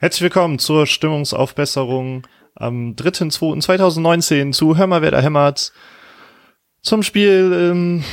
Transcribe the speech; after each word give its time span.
Herzlich 0.00 0.22
willkommen 0.22 0.60
zur 0.60 0.86
Stimmungsaufbesserung 0.86 2.24
am 2.54 2.94
3.2.2019 2.94 4.52
zu 4.52 4.76
Hör 4.76 4.86
mal, 4.86 5.02
wer 5.02 5.10
da 5.10 5.20
hämmert. 5.20 5.72
Zum 6.82 7.02
Spiel 7.02 7.52
ähm, 7.52 8.04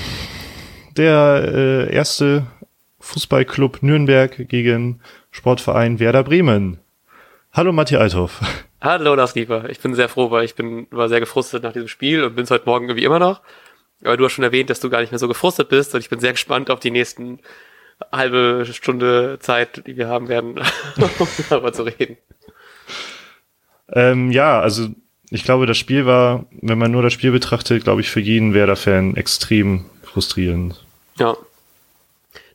der 0.97 1.43
äh, 1.45 1.93
erste 1.93 2.47
Fußballclub 3.01 3.83
Nürnberg 3.83 4.49
gegen 4.49 4.99
Sportverein 5.29 5.99
Werder 5.99 6.23
Bremen. 6.23 6.79
Hallo 7.53 7.71
Matthias 7.71 8.01
Althoff. 8.01 8.41
Hallo 8.81 9.13
Lars 9.13 9.35
Lieber. 9.35 9.69
Ich 9.69 9.79
bin 9.79 9.93
sehr 9.93 10.09
froh, 10.09 10.31
weil 10.31 10.43
ich 10.43 10.55
bin, 10.55 10.87
war 10.89 11.07
sehr 11.07 11.19
gefrustet 11.19 11.61
nach 11.61 11.73
diesem 11.73 11.87
Spiel 11.87 12.23
und 12.23 12.33
bin 12.33 12.45
es 12.45 12.49
heute 12.49 12.65
Morgen 12.65 12.85
irgendwie 12.85 13.05
immer 13.05 13.19
noch. 13.19 13.43
Aber 14.03 14.17
du 14.17 14.25
hast 14.25 14.31
schon 14.33 14.43
erwähnt, 14.43 14.71
dass 14.71 14.79
du 14.79 14.89
gar 14.89 15.01
nicht 15.01 15.11
mehr 15.11 15.19
so 15.19 15.27
gefrustet 15.27 15.69
bist 15.69 15.93
und 15.93 15.99
ich 15.99 16.09
bin 16.09 16.19
sehr 16.19 16.31
gespannt 16.31 16.71
auf 16.71 16.79
die 16.79 16.89
nächsten 16.89 17.41
halbe 18.11 18.65
Stunde 18.71 19.37
Zeit, 19.39 19.85
die 19.87 19.97
wir 19.97 20.07
haben 20.07 20.27
werden, 20.27 20.59
um 20.59 21.27
darüber 21.49 21.73
zu 21.73 21.83
reden. 21.83 22.17
Ähm, 23.91 24.31
ja, 24.31 24.59
also 24.59 24.89
ich 25.29 25.43
glaube, 25.43 25.65
das 25.65 25.77
Spiel 25.77 26.05
war, 26.05 26.45
wenn 26.61 26.77
man 26.77 26.91
nur 26.91 27.01
das 27.01 27.13
Spiel 27.13 27.31
betrachtet, 27.31 27.83
glaube 27.83 28.01
ich, 28.01 28.09
für 28.09 28.19
jeden 28.19 28.53
Werder-Fan 28.53 29.15
extrem 29.15 29.85
frustrierend. 30.03 30.83
Ja, 31.17 31.35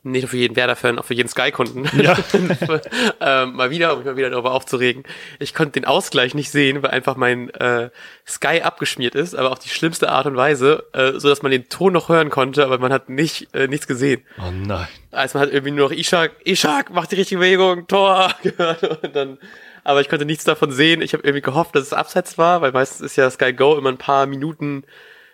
nicht 0.02 0.22
nur 0.22 0.30
für 0.30 0.36
jeden 0.38 0.56
Werder-Fan, 0.56 0.98
auch 0.98 1.04
für 1.04 1.14
jeden 1.14 1.28
Sky-Kunden. 1.28 1.88
Ja. 2.02 2.16
ähm, 3.20 3.54
mal 3.54 3.70
wieder, 3.70 3.92
um 3.92 3.98
mich 3.98 4.06
mal 4.06 4.16
wieder 4.16 4.30
darüber 4.30 4.52
aufzuregen. 4.52 5.04
Ich 5.38 5.54
konnte 5.54 5.72
den 5.72 5.84
Ausgleich 5.84 6.34
nicht 6.34 6.50
sehen, 6.50 6.82
weil 6.82 6.90
einfach 6.90 7.16
mein 7.16 7.50
äh, 7.50 7.90
Sky 8.26 8.62
abgeschmiert 8.62 9.14
ist, 9.14 9.34
aber 9.34 9.52
auf 9.52 9.58
die 9.58 9.68
schlimmste 9.68 10.08
Art 10.10 10.26
und 10.26 10.36
Weise, 10.36 10.84
äh, 10.92 11.18
so 11.18 11.28
dass 11.28 11.42
man 11.42 11.52
den 11.52 11.68
Ton 11.68 11.92
noch 11.92 12.08
hören 12.08 12.30
konnte, 12.30 12.64
aber 12.64 12.78
man 12.78 12.92
hat 12.92 13.10
nicht 13.10 13.54
äh, 13.54 13.68
nichts 13.68 13.86
gesehen. 13.86 14.22
Oh 14.38 14.50
nein. 14.50 14.88
Also 15.10 15.38
man 15.38 15.46
hat 15.46 15.52
irgendwie 15.52 15.72
nur 15.72 15.90
noch 15.90 15.96
Ishak, 15.96 16.32
Ishak, 16.44 16.90
macht 16.90 17.12
die 17.12 17.16
richtige 17.16 17.38
Bewegung, 17.40 17.86
Tor 17.86 18.32
gehört 18.42 19.04
und 19.04 19.14
dann 19.14 19.38
aber 19.82 20.02
ich 20.02 20.08
konnte 20.08 20.26
nichts 20.26 20.44
davon 20.44 20.72
sehen. 20.72 21.00
Ich 21.00 21.14
habe 21.14 21.24
irgendwie 21.24 21.40
gehofft, 21.40 21.74
dass 21.74 21.84
es 21.84 21.92
abseits 21.94 22.36
war, 22.36 22.60
weil 22.60 22.72
meistens 22.72 23.00
ist 23.00 23.16
ja 23.16 23.30
Sky 23.30 23.52
Go 23.52 23.76
immer 23.76 23.88
ein 23.88 23.98
paar 23.98 24.26
Minuten 24.26 24.84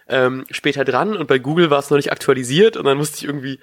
ähm, 0.09 0.45
später 0.51 0.85
dran 0.85 1.17
und 1.17 1.27
bei 1.27 1.39
Google 1.39 1.71
war 1.71 1.81
es 1.81 1.91
noch 1.91 1.97
nicht 1.97 2.13
aktualisiert 2.13 2.77
und 2.77 2.85
dann 2.85 2.97
musste 2.97 3.19
ich 3.19 3.25
irgendwie 3.25 3.59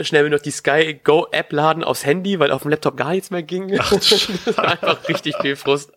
schnell 0.00 0.28
noch 0.30 0.40
die 0.40 0.50
Sky 0.50 0.98
Go 1.02 1.26
App 1.30 1.52
laden 1.52 1.84
aufs 1.84 2.04
Handy, 2.04 2.38
weil 2.38 2.50
auf 2.50 2.62
dem 2.62 2.70
Laptop 2.70 2.96
gar 2.96 3.10
nichts 3.10 3.30
mehr 3.30 3.42
ging. 3.42 3.76
Ach, 3.78 3.90
das 3.92 4.56
war 4.56 4.68
einfach 4.68 5.08
richtig 5.08 5.36
viel 5.40 5.56
Frust. 5.56 5.92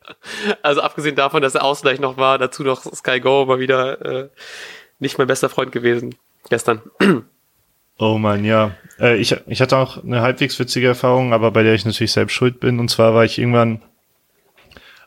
Also 0.61 0.81
abgesehen 0.81 1.15
davon, 1.15 1.41
dass 1.41 1.53
der 1.53 1.63
Ausgleich 1.63 1.99
noch 1.99 2.17
war, 2.17 2.37
dazu 2.37 2.63
noch 2.63 2.83
Sky 2.83 3.19
Go 3.19 3.45
mal 3.45 3.59
wieder 3.59 4.01
äh, 4.05 4.29
nicht 4.99 5.17
mein 5.17 5.27
bester 5.27 5.49
Freund 5.49 5.71
gewesen 5.71 6.15
gestern. 6.49 6.81
Oh 7.99 8.17
man, 8.17 8.43
ja. 8.43 8.71
Äh, 8.99 9.17
ich, 9.17 9.35
ich 9.45 9.61
hatte 9.61 9.77
auch 9.77 10.03
eine 10.03 10.21
halbwegs 10.21 10.57
witzige 10.57 10.87
Erfahrung, 10.87 11.31
aber 11.31 11.51
bei 11.51 11.61
der 11.61 11.75
ich 11.75 11.85
natürlich 11.85 12.11
selbst 12.11 12.33
schuld 12.33 12.59
bin. 12.59 12.79
Und 12.79 12.89
zwar 12.89 13.13
war 13.13 13.23
ich 13.23 13.37
irgendwann, 13.37 13.83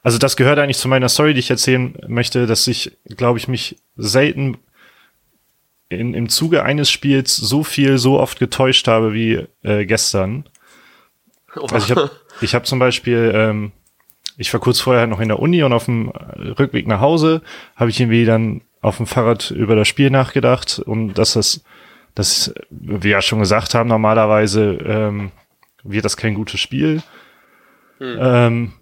also 0.04 0.18
das 0.18 0.36
gehört 0.36 0.60
eigentlich 0.60 0.78
zu 0.78 0.86
meiner 0.86 1.08
Story, 1.08 1.34
die 1.34 1.40
ich 1.40 1.50
erzählen 1.50 1.98
möchte, 2.06 2.46
dass 2.46 2.66
ich, 2.68 2.96
glaube 3.16 3.40
ich, 3.40 3.48
mich 3.48 3.76
selten 3.96 4.58
in, 5.88 6.14
im 6.14 6.28
Zuge 6.28 6.64
eines 6.64 6.90
Spiels 6.90 7.36
so 7.36 7.62
viel, 7.62 7.98
so 7.98 8.18
oft 8.18 8.38
getäuscht 8.38 8.88
habe 8.88 9.12
wie 9.12 9.46
äh, 9.62 9.86
gestern. 9.86 10.48
Oh. 11.54 11.66
Also 11.70 11.86
ich 11.86 11.90
habe 11.90 12.10
ich 12.40 12.54
hab 12.54 12.66
zum 12.66 12.78
Beispiel, 12.78 13.32
ähm, 13.34 13.72
ich 14.36 14.52
war 14.52 14.60
kurz 14.60 14.80
vorher 14.80 15.06
noch 15.06 15.20
in 15.20 15.28
der 15.28 15.40
Uni 15.40 15.62
und 15.62 15.72
auf 15.72 15.86
dem 15.86 16.08
Rückweg 16.08 16.86
nach 16.86 17.00
Hause 17.00 17.42
habe 17.76 17.90
ich 17.90 18.00
irgendwie 18.00 18.24
dann 18.24 18.62
auf 18.82 18.98
dem 18.98 19.06
Fahrrad 19.06 19.50
über 19.50 19.74
das 19.74 19.88
Spiel 19.88 20.10
nachgedacht 20.10 20.78
und 20.78 21.14
dass 21.14 21.32
das, 21.32 21.64
das 22.14 22.52
wir 22.70 23.10
ja 23.10 23.22
schon 23.22 23.38
gesagt 23.38 23.74
haben, 23.74 23.88
normalerweise 23.88 24.78
ähm, 24.84 25.32
wird 25.82 26.04
das 26.04 26.16
kein 26.16 26.34
gutes 26.34 26.60
Spiel. 26.60 27.02
Hm. 27.98 28.18
Ähm, 28.20 28.72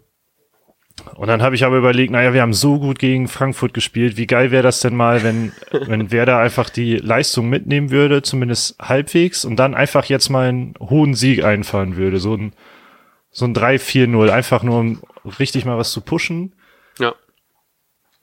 und 1.16 1.28
dann 1.28 1.42
habe 1.42 1.55
ich 1.55 1.64
aber 1.64 1.77
überlegt, 1.77 2.10
naja, 2.10 2.33
wir 2.33 2.42
haben 2.42 2.55
so 2.55 2.78
gut 2.78 2.98
gegen 2.98 3.28
Frankfurt 3.28 3.74
gespielt. 3.74 4.17
Wie 4.17 4.27
geil 4.27 4.51
wäre 4.51 4.62
das 4.62 4.80
denn 4.80 4.96
mal, 4.96 5.23
wenn, 5.23 5.52
wenn 5.70 6.11
Werder 6.11 6.39
einfach 6.39 6.70
die 6.70 6.96
Leistung 6.96 7.48
mitnehmen 7.48 7.90
würde, 7.90 8.23
zumindest 8.23 8.78
halbwegs, 8.80 9.45
und 9.45 9.56
dann 9.56 9.74
einfach 9.74 10.06
jetzt 10.06 10.28
mal 10.28 10.48
einen 10.48 10.74
hohen 10.80 11.14
Sieg 11.14 11.45
einfahren 11.45 11.96
würde. 11.96 12.18
So 12.18 12.34
ein, 12.34 12.52
so 13.30 13.45
ein 13.45 13.55
3-4-0, 13.55 14.30
einfach 14.30 14.62
nur 14.62 14.78
um 14.78 15.01
richtig 15.39 15.64
mal 15.64 15.78
was 15.78 15.92
zu 15.92 16.01
pushen. 16.01 16.55
Ja. 16.98 17.14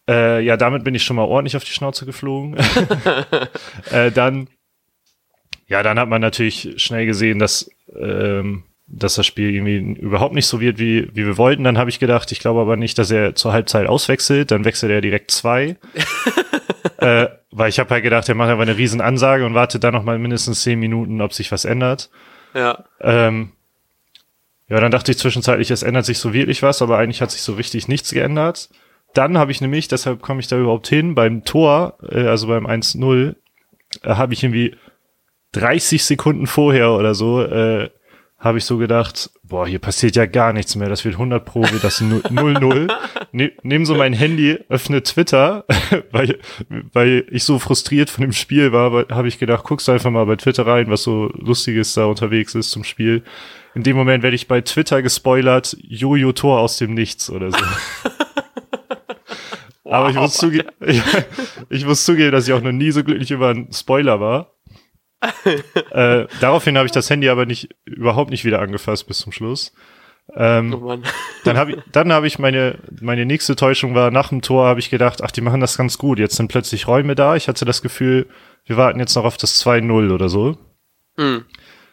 Äh, 0.09 0.44
ja, 0.44 0.57
damit 0.57 0.84
bin 0.84 0.95
ich 0.95 1.03
schon 1.03 1.16
mal 1.16 1.23
ordentlich 1.25 1.55
auf 1.55 1.63
die 1.63 1.72
Schnauze 1.72 2.05
geflogen. 2.05 2.57
äh, 3.91 4.11
dann, 4.11 4.47
ja, 5.67 5.84
dann 5.84 6.00
hat 6.00 6.09
man 6.09 6.22
natürlich 6.22 6.73
schnell 6.78 7.05
gesehen, 7.05 7.39
dass 7.39 7.69
ähm, 7.95 8.63
dass 8.94 9.16
das 9.16 9.25
Spiel 9.25 9.53
irgendwie 9.53 10.00
überhaupt 10.00 10.34
nicht 10.34 10.47
so 10.47 10.59
wird, 10.59 10.78
wie, 10.78 11.09
wie 11.13 11.25
wir 11.25 11.38
wollten. 11.38 11.63
Dann 11.63 11.78
habe 11.78 11.90
ich 11.90 12.00
gedacht, 12.00 12.31
ich 12.31 12.40
glaube 12.40 12.62
aber 12.62 12.75
nicht, 12.75 12.97
dass 12.97 13.09
er 13.09 13.35
zur 13.35 13.53
Halbzeit 13.53 13.88
auswechselt. 13.88 14.52
Dann 14.52 14.66
wechselt 14.66 14.91
er 14.91 15.02
direkt 15.02 15.31
zwei. 15.31 15.78
äh, 16.97 17.28
weil 17.52 17.69
ich 17.69 17.79
habe 17.79 17.90
halt 17.90 18.03
gedacht, 18.03 18.28
er 18.28 18.35
macht 18.35 18.50
einfach 18.50 18.63
eine 18.63 18.78
riesen 18.78 19.02
Ansage 19.02 19.46
und 19.46 19.53
wartet 19.53 19.84
dann 19.84 19.94
noch 19.94 20.03
mal 20.03 20.19
mindestens 20.19 20.62
zehn 20.62 20.79
Minuten, 20.79 21.22
ob 21.22 21.34
sich 21.34 21.52
was 21.52 21.66
ändert. 21.66 22.09
Ja. 22.53 22.84
Ähm, 23.00 23.52
ja, 24.68 24.79
dann 24.79 24.91
dachte 24.91 25.12
ich 25.12 25.18
zwischenzeitlich, 25.18 25.72
es 25.72 25.84
ändert 25.84 26.06
sich 26.06 26.19
so 26.19 26.34
wirklich 26.34 26.63
was, 26.63 26.81
aber 26.81 26.97
eigentlich 26.97 27.22
hat 27.22 27.31
sich 27.31 27.41
so 27.41 27.53
richtig 27.53 27.88
nichts 27.88 28.12
geändert. 28.12 28.69
Dann 29.13 29.38
habe 29.38 29.52
ich 29.52 29.62
nämlich, 29.62 29.88
deshalb 29.88 30.22
komme 30.22 30.40
ich 30.40 30.47
da 30.47 30.58
überhaupt 30.58 30.88
hin, 30.88 31.16
beim 31.16 31.44
Tor, 31.44 31.97
äh, 32.09 32.28
also 32.28 32.47
beim 32.47 32.66
1-0, 32.66 33.35
äh, 34.03 34.09
habe 34.09 34.34
ich 34.34 34.44
irgendwie 34.44 34.75
30 35.53 36.03
Sekunden 36.06 36.47
vorher 36.47 36.91
oder 36.91 37.13
so 37.13 37.41
äh, 37.41 37.90
habe 38.41 38.57
ich 38.57 38.66
so 38.66 38.78
gedacht, 38.78 39.29
boah, 39.44 39.68
hier 39.68 39.78
passiert 39.78 40.16
ja 40.16 40.25
gar 40.25 40.52
nichts 40.52 40.75
mehr. 40.75 40.90
Das 40.90 41.06
wird 41.06 41.13
100 41.13 41.46
Pro, 41.46 41.62
wird 41.62 41.84
das 41.84 42.02
0-0. 42.02 42.91
ne, 43.31 43.52
nehm 43.62 43.85
so 43.85 43.94
mein 43.94 44.13
Handy, 44.13 44.57
öffne 44.68 45.03
Twitter, 45.03 45.63
weil, 46.12 46.40
weil 46.91 47.25
ich 47.29 47.44
so 47.44 47.59
frustriert 47.59 48.09
von 48.09 48.24
dem 48.24 48.31
Spiel 48.31 48.72
war, 48.72 49.06
habe 49.09 49.28
ich 49.28 49.38
gedacht, 49.38 49.63
guckst 49.63 49.88
du 49.88 49.91
einfach 49.91 50.09
mal 50.09 50.25
bei 50.25 50.38
Twitter 50.38 50.66
rein, 50.66 50.90
was 50.90 51.03
so 51.03 51.31
Lustiges 51.35 51.94
da 51.94 52.06
unterwegs 52.06 52.56
ist 52.56 52.72
zum 52.72 52.84
Spiel. 52.84 53.24
In 53.75 53.84
dem 53.84 53.96
Moment 53.96 54.24
werde 54.24 54.35
ich 54.35 54.47
bei 54.47 54.62
Twitter 54.62 55.03
gespoilert, 55.03 55.78
Jojo 55.79 56.31
Tor 56.31 56.59
aus 56.59 56.78
dem 56.78 56.96
Nichts 56.96 57.29
oder 57.29 57.52
so. 57.52 57.59
Wow. 59.84 59.94
Aber 59.94 60.09
ich 60.09 60.16
muss, 60.16 60.34
zugeben, 60.34 60.69
ich, 60.79 61.02
ich 61.69 61.85
muss 61.85 62.06
zugeben, 62.06 62.31
dass 62.31 62.47
ich 62.47 62.53
auch 62.53 62.62
noch 62.62 62.72
nie 62.72 62.91
so 62.91 63.03
glücklich 63.03 63.29
über 63.29 63.50
einen 63.50 63.72
Spoiler 63.72 64.19
war 64.19 64.52
äh, 65.91 66.25
daraufhin 66.39 66.77
habe 66.77 66.85
ich 66.85 66.91
das 66.91 67.09
Handy 67.09 67.29
aber 67.29 67.45
nicht 67.45 67.69
überhaupt 67.85 68.31
nicht 68.31 68.45
wieder 68.45 68.59
angefasst 68.59 69.07
bis 69.07 69.19
zum 69.19 69.31
Schluss. 69.31 69.73
Ähm, 70.35 70.73
oh 70.73 70.97
dann 71.43 71.57
habe 71.57 71.71
ich, 71.71 71.77
dann 71.91 72.13
habe 72.13 72.27
ich 72.27 72.39
meine 72.39 72.79
meine 73.01 73.25
nächste 73.25 73.55
Täuschung 73.55 73.95
war 73.95 74.11
nach 74.11 74.29
dem 74.29 74.41
Tor 74.41 74.65
habe 74.65 74.79
ich 74.79 74.89
gedacht, 74.89 75.21
ach 75.23 75.31
die 75.31 75.41
machen 75.41 75.61
das 75.61 75.77
ganz 75.77 75.97
gut. 75.97 76.19
Jetzt 76.19 76.35
sind 76.35 76.47
plötzlich 76.47 76.87
Räume 76.87 77.15
da. 77.15 77.35
Ich 77.35 77.47
hatte 77.47 77.65
das 77.65 77.81
Gefühl, 77.81 78.27
wir 78.65 78.77
warten 78.77 78.99
jetzt 78.99 79.15
noch 79.15 79.25
auf 79.25 79.37
das 79.37 79.63
2-0 79.63 80.13
oder 80.13 80.29
so. 80.29 80.57
Mhm. 81.17 81.45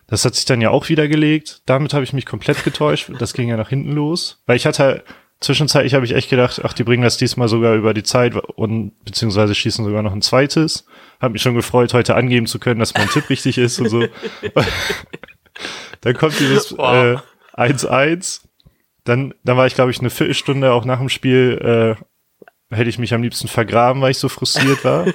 Das 0.07 0.25
hat 0.25 0.35
sich 0.35 0.47
dann 0.47 0.61
ja 0.61 0.71
auch 0.71 0.89
wieder 0.89 1.07
gelegt. 1.07 1.63
Damit 1.67 1.93
habe 1.93 2.05
ich 2.05 2.13
mich 2.13 2.25
komplett 2.25 2.65
getäuscht. 2.65 3.11
Das 3.19 3.35
ging 3.35 3.49
ja 3.49 3.57
nach 3.57 3.69
hinten 3.69 3.93
los, 3.93 4.43
weil 4.47 4.57
ich 4.57 4.67
hatte 4.67 5.05
zwischenzeitlich 5.41 5.95
habe 5.95 6.05
ich 6.05 6.15
echt 6.15 6.31
gedacht, 6.31 6.61
ach 6.65 6.73
die 6.73 6.85
bringen 6.85 7.03
das 7.03 7.17
diesmal 7.17 7.49
sogar 7.49 7.75
über 7.75 7.95
die 7.95 8.03
Zeit 8.03 8.35
und 8.35 8.93
beziehungsweise 9.05 9.55
schießen 9.55 9.85
sogar 9.85 10.03
noch 10.03 10.13
ein 10.13 10.23
zweites. 10.23 10.87
Hab 11.21 11.33
mich 11.33 11.43
schon 11.43 11.55
gefreut, 11.55 11.95
heute 11.95 12.15
angeben 12.15 12.47
zu 12.47 12.59
können, 12.59 12.81
dass 12.81 12.95
mein 12.95 13.09
Tipp 13.09 13.29
richtig 13.29 13.59
ist 13.59 13.81
und 13.81 13.89
so. 13.89 14.07
dann 16.01 16.15
kommt 16.15 16.39
dieses 16.39 16.77
1-1. 16.77 17.23
Äh, 17.57 18.49
dann, 19.05 19.35
dann 19.43 19.57
war 19.57 19.67
ich, 19.67 19.75
glaube 19.75 19.91
ich, 19.91 20.01
eine 20.01 20.11
Viertelstunde 20.11 20.73
auch 20.73 20.85
nach 20.85 20.99
dem 20.99 21.09
Spiel, 21.09 21.97
äh, 22.71 22.75
hätte 22.75 22.91
ich 22.91 22.99
mich 22.99 23.15
am 23.15 23.23
liebsten 23.23 23.49
vergraben, 23.49 24.03
weil 24.03 24.11
ich 24.11 24.19
so 24.19 24.29
frustriert 24.29 24.85
war. 24.85 25.07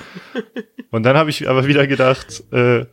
und 0.91 1.03
dann 1.03 1.15
habe 1.15 1.29
ich 1.29 1.47
aber 1.47 1.67
wieder 1.67 1.87
gedacht, 1.87 2.43
äh, 2.51 2.85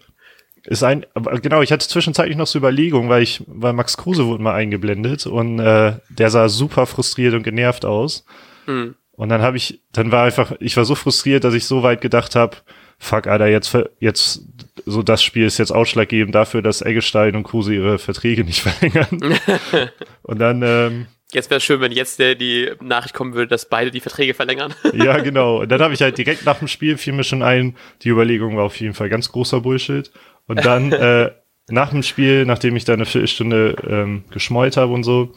ist 0.65 0.82
ein, 0.82 1.06
genau, 1.42 1.62
ich 1.62 1.72
hatte 1.72 1.88
zwischenzeitlich 1.88 2.37
noch 2.37 2.47
so 2.47 2.59
Überlegungen, 2.59 3.09
weil 3.09 3.22
ich, 3.22 3.42
weil 3.47 3.72
Max 3.72 3.97
Kruse 3.97 4.27
wurde 4.27 4.42
mal 4.42 4.54
eingeblendet 4.54 5.27
und 5.27 5.59
äh, 5.59 5.95
der 6.10 6.30
sah 6.30 6.48
super 6.48 6.86
frustriert 6.86 7.34
und 7.34 7.42
genervt 7.42 7.84
aus. 7.84 8.27
Mhm. 8.66 8.95
Und 9.12 9.28
dann 9.30 9.42
habe 9.42 9.57
ich, 9.57 9.83
dann 9.92 10.12
war 10.12 10.24
einfach, 10.24 10.53
ich 10.60 10.77
war 10.77 10.84
so 10.84 10.95
frustriert, 10.95 11.45
dass 11.45 11.54
ich 11.54 11.66
so 11.66 11.83
weit 11.83 12.01
gedacht 12.01 12.36
habe, 12.36 12.59
fuck, 13.00 13.26
Alter, 13.26 13.48
jetzt, 13.48 13.76
jetzt, 13.98 14.42
so 14.86 15.02
das 15.02 15.22
Spiel 15.24 15.47
ist 15.47 15.58
jetzt 15.58 15.72
ausschlaggebend 15.72 16.34
dafür, 16.34 16.62
dass 16.62 16.82
Eggestein 16.82 17.34
und 17.34 17.42
Kruse 17.42 17.74
ihre 17.74 17.98
Verträge 17.98 18.44
nicht 18.44 18.60
verlängern. 18.62 19.18
und 20.22 20.38
dann, 20.38 20.62
ähm, 20.62 21.06
Jetzt 21.32 21.48
wäre 21.48 21.58
es 21.58 21.64
schön, 21.64 21.80
wenn 21.80 21.92
jetzt 21.92 22.18
der, 22.18 22.34
die 22.34 22.72
Nachricht 22.82 23.14
kommen 23.14 23.34
würde, 23.34 23.47
dass 23.47 23.68
beide 23.68 23.92
die 23.92 24.00
Verträge 24.00 24.34
verlängern. 24.34 24.74
ja, 24.92 25.18
genau. 25.18 25.60
Und 25.60 25.70
dann 25.70 25.80
habe 25.80 25.94
ich 25.94 26.02
halt 26.02 26.18
direkt 26.18 26.44
nach 26.44 26.58
dem 26.58 26.66
Spiel 26.66 26.98
fiel 26.98 27.12
mir 27.12 27.22
schon 27.22 27.44
ein, 27.44 27.76
die 28.02 28.08
Überlegung 28.08 28.56
war 28.56 28.64
auf 28.64 28.74
jeden 28.80 28.94
Fall 28.94 29.08
ganz 29.08 29.30
großer 29.30 29.60
Bullshit. 29.60 30.10
Und 30.48 30.64
dann 30.64 30.91
äh, 30.92 31.30
nach 31.68 31.91
dem 31.91 32.02
Spiel, 32.02 32.44
nachdem 32.47 32.74
ich 32.74 32.84
da 32.84 32.94
eine 32.94 33.06
Viertelstunde 33.06 33.76
ähm, 33.88 34.24
geschmollt 34.32 34.76
habe 34.76 34.92
und 34.92 35.04
so, 35.04 35.32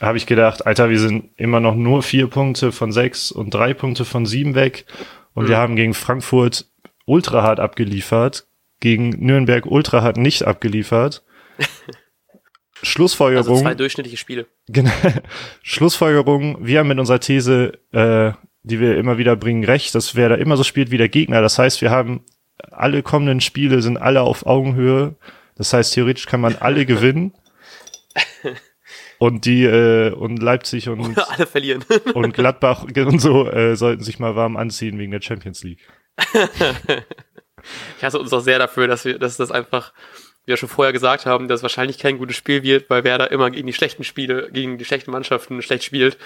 habe 0.00 0.18
ich 0.18 0.26
gedacht, 0.26 0.66
Alter, 0.68 0.88
wir 0.88 1.00
sind 1.00 1.30
immer 1.36 1.58
noch 1.58 1.74
nur 1.74 2.04
vier 2.04 2.28
Punkte 2.28 2.70
von 2.70 2.92
sechs 2.92 3.32
und 3.32 3.52
drei 3.52 3.74
Punkte 3.74 4.04
von 4.04 4.26
sieben 4.26 4.54
weg. 4.54 4.84
Und 5.34 5.46
mhm. 5.46 5.48
wir 5.48 5.56
haben 5.56 5.74
gegen 5.74 5.94
Frankfurt 5.94 6.66
ultra 7.06 7.42
hart 7.42 7.60
abgeliefert, 7.60 8.46
gegen 8.80 9.10
Nürnberg 9.10 9.66
ultra 9.66 10.02
hart 10.02 10.16
nicht 10.16 10.44
abgeliefert. 10.44 11.24
Schlussfolgerung. 12.82 13.52
Also 13.54 13.62
zwei 13.62 13.74
durchschnittliche 13.74 14.16
Spiele. 14.16 14.46
Genau. 14.68 14.90
Schlussfolgerung, 15.62 16.58
wir 16.64 16.80
haben 16.80 16.88
mit 16.88 16.98
unserer 16.98 17.20
These, 17.20 17.78
äh, 17.92 18.32
die 18.62 18.80
wir 18.80 18.96
immer 18.98 19.18
wieder 19.18 19.36
bringen, 19.36 19.64
recht, 19.64 19.94
dass 19.94 20.14
wer 20.14 20.28
da 20.28 20.34
immer 20.34 20.56
so 20.56 20.64
spielt 20.64 20.90
wie 20.90 20.98
der 20.98 21.08
Gegner. 21.08 21.40
Das 21.40 21.58
heißt, 21.58 21.80
wir 21.80 21.90
haben 21.90 22.24
alle 22.70 23.02
kommenden 23.02 23.40
Spiele 23.40 23.82
sind 23.82 23.96
alle 23.96 24.22
auf 24.22 24.46
Augenhöhe. 24.46 25.16
Das 25.56 25.72
heißt, 25.72 25.94
theoretisch 25.94 26.26
kann 26.26 26.40
man 26.40 26.56
alle 26.56 26.86
gewinnen. 26.86 27.32
Und 29.18 29.44
die 29.46 29.64
äh, 29.64 30.12
und 30.12 30.42
Leipzig 30.42 30.88
und 30.88 31.00
Oder 31.00 31.30
alle 31.30 31.46
verlieren. 31.46 31.84
und 32.14 32.34
Gladbach 32.34 32.82
und 32.84 33.20
so 33.20 33.48
äh, 33.48 33.76
sollten 33.76 34.02
sich 34.02 34.18
mal 34.18 34.34
warm 34.36 34.56
anziehen 34.56 34.98
wegen 34.98 35.12
der 35.12 35.22
Champions 35.22 35.62
League. 35.62 35.88
Ich 37.98 38.04
hasse 38.04 38.18
uns 38.18 38.32
auch 38.32 38.40
sehr 38.40 38.58
dafür, 38.58 38.88
dass 38.88 39.04
wir, 39.04 39.18
dass 39.18 39.36
das 39.36 39.50
einfach, 39.50 39.92
wie 40.44 40.52
wir 40.52 40.56
schon 40.56 40.68
vorher 40.68 40.92
gesagt 40.92 41.26
haben, 41.26 41.48
dass 41.48 41.60
es 41.60 41.62
wahrscheinlich 41.62 41.98
kein 41.98 42.18
gutes 42.18 42.36
Spiel 42.36 42.62
wird, 42.62 42.90
weil 42.90 43.04
Werder 43.04 43.30
immer 43.30 43.50
gegen 43.50 43.66
die 43.66 43.72
schlechten 43.72 44.04
Spiele, 44.04 44.50
gegen 44.52 44.78
die 44.78 44.84
schlechten 44.84 45.10
Mannschaften 45.10 45.62
schlecht 45.62 45.84
spielt. 45.84 46.18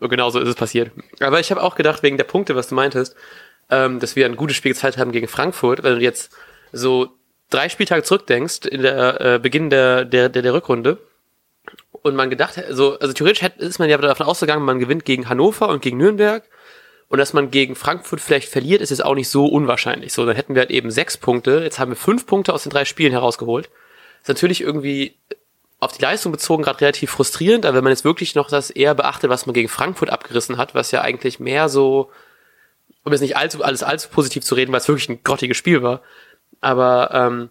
Und 0.00 0.08
genauso 0.08 0.40
ist 0.40 0.48
es 0.48 0.54
passiert. 0.54 0.90
Aber 1.20 1.40
ich 1.40 1.50
habe 1.50 1.62
auch 1.62 1.74
gedacht, 1.74 2.02
wegen 2.02 2.16
der 2.16 2.24
Punkte, 2.24 2.56
was 2.56 2.68
du 2.68 2.74
meintest, 2.74 3.14
ähm, 3.70 4.00
dass 4.00 4.16
wir 4.16 4.26
ein 4.26 4.36
gutes 4.36 4.56
Spiel 4.56 4.72
gezeigt 4.72 4.98
haben 4.98 5.12
gegen 5.12 5.28
Frankfurt, 5.28 5.82
wenn 5.82 5.96
du 5.96 6.00
jetzt 6.00 6.32
so 6.72 7.08
drei 7.50 7.68
Spieltage 7.68 8.02
zurückdenkst, 8.02 8.66
in 8.66 8.82
der 8.82 9.20
äh, 9.20 9.38
Beginn 9.38 9.70
der, 9.70 10.04
der, 10.04 10.28
der, 10.28 10.42
der 10.42 10.54
Rückrunde, 10.54 10.98
und 12.02 12.14
man 12.14 12.30
gedacht, 12.30 12.56
also, 12.58 12.98
also 12.98 13.12
theoretisch 13.12 13.48
ist 13.58 13.78
man 13.78 13.88
ja 13.88 13.98
davon 13.98 14.26
ausgegangen, 14.26 14.64
man 14.64 14.78
gewinnt 14.78 15.04
gegen 15.04 15.28
Hannover 15.28 15.68
und 15.68 15.82
gegen 15.82 15.96
Nürnberg 15.96 16.44
und 17.08 17.18
dass 17.18 17.32
man 17.32 17.50
gegen 17.50 17.76
Frankfurt 17.76 18.20
vielleicht 18.20 18.48
verliert, 18.48 18.80
ist 18.80 18.90
jetzt 18.90 19.04
auch 19.04 19.14
nicht 19.14 19.28
so 19.28 19.46
unwahrscheinlich. 19.46 20.12
So, 20.12 20.26
dann 20.26 20.36
hätten 20.36 20.54
wir 20.54 20.60
halt 20.60 20.70
eben 20.70 20.90
sechs 20.90 21.16
Punkte. 21.16 21.60
Jetzt 21.62 21.78
haben 21.78 21.92
wir 21.92 21.96
fünf 21.96 22.26
Punkte 22.26 22.52
aus 22.52 22.64
den 22.64 22.70
drei 22.70 22.84
Spielen 22.84 23.12
herausgeholt. 23.12 23.70
Ist 24.22 24.28
natürlich 24.28 24.60
irgendwie 24.60 25.14
auf 25.78 25.92
die 25.92 26.02
Leistung 26.02 26.32
bezogen 26.32 26.64
gerade 26.64 26.80
relativ 26.80 27.10
frustrierend, 27.10 27.66
aber 27.66 27.76
wenn 27.76 27.84
man 27.84 27.92
jetzt 27.92 28.04
wirklich 28.04 28.34
noch 28.34 28.48
das 28.48 28.70
eher 28.70 28.94
beachtet, 28.94 29.30
was 29.30 29.46
man 29.46 29.54
gegen 29.54 29.68
Frankfurt 29.68 30.10
abgerissen 30.10 30.56
hat, 30.56 30.74
was 30.74 30.90
ja 30.90 31.02
eigentlich 31.02 31.38
mehr 31.38 31.68
so, 31.68 32.10
um 33.04 33.12
jetzt 33.12 33.20
nicht 33.20 33.36
allzu, 33.36 33.62
alles 33.62 33.82
allzu 33.82 34.08
positiv 34.08 34.42
zu 34.42 34.54
reden, 34.54 34.72
weil 34.72 34.80
es 34.80 34.88
wirklich 34.88 35.08
ein 35.08 35.22
grottiges 35.22 35.56
Spiel 35.56 35.82
war, 35.82 36.00
aber 36.60 37.10
ähm, 37.12 37.50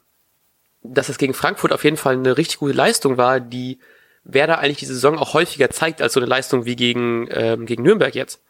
dass 0.82 1.10
es 1.10 1.18
gegen 1.18 1.34
Frankfurt 1.34 1.72
auf 1.72 1.84
jeden 1.84 1.98
Fall 1.98 2.16
eine 2.16 2.36
richtig 2.36 2.58
gute 2.58 2.74
Leistung 2.74 3.18
war, 3.18 3.40
die 3.40 3.80
Werder 4.24 4.60
eigentlich 4.60 4.80
die 4.80 4.86
Saison 4.86 5.20
auch 5.20 5.34
häufiger 5.34 5.70
zeigt 5.70 6.02
als 6.02 6.14
so 6.14 6.20
eine 6.20 6.28
Leistung 6.28 6.66
wie 6.66 6.76
gegen, 6.76 7.28
ähm, 7.30 7.66
gegen 7.68 7.84
Nürnberg 7.84 8.16
jetzt. 8.16 8.42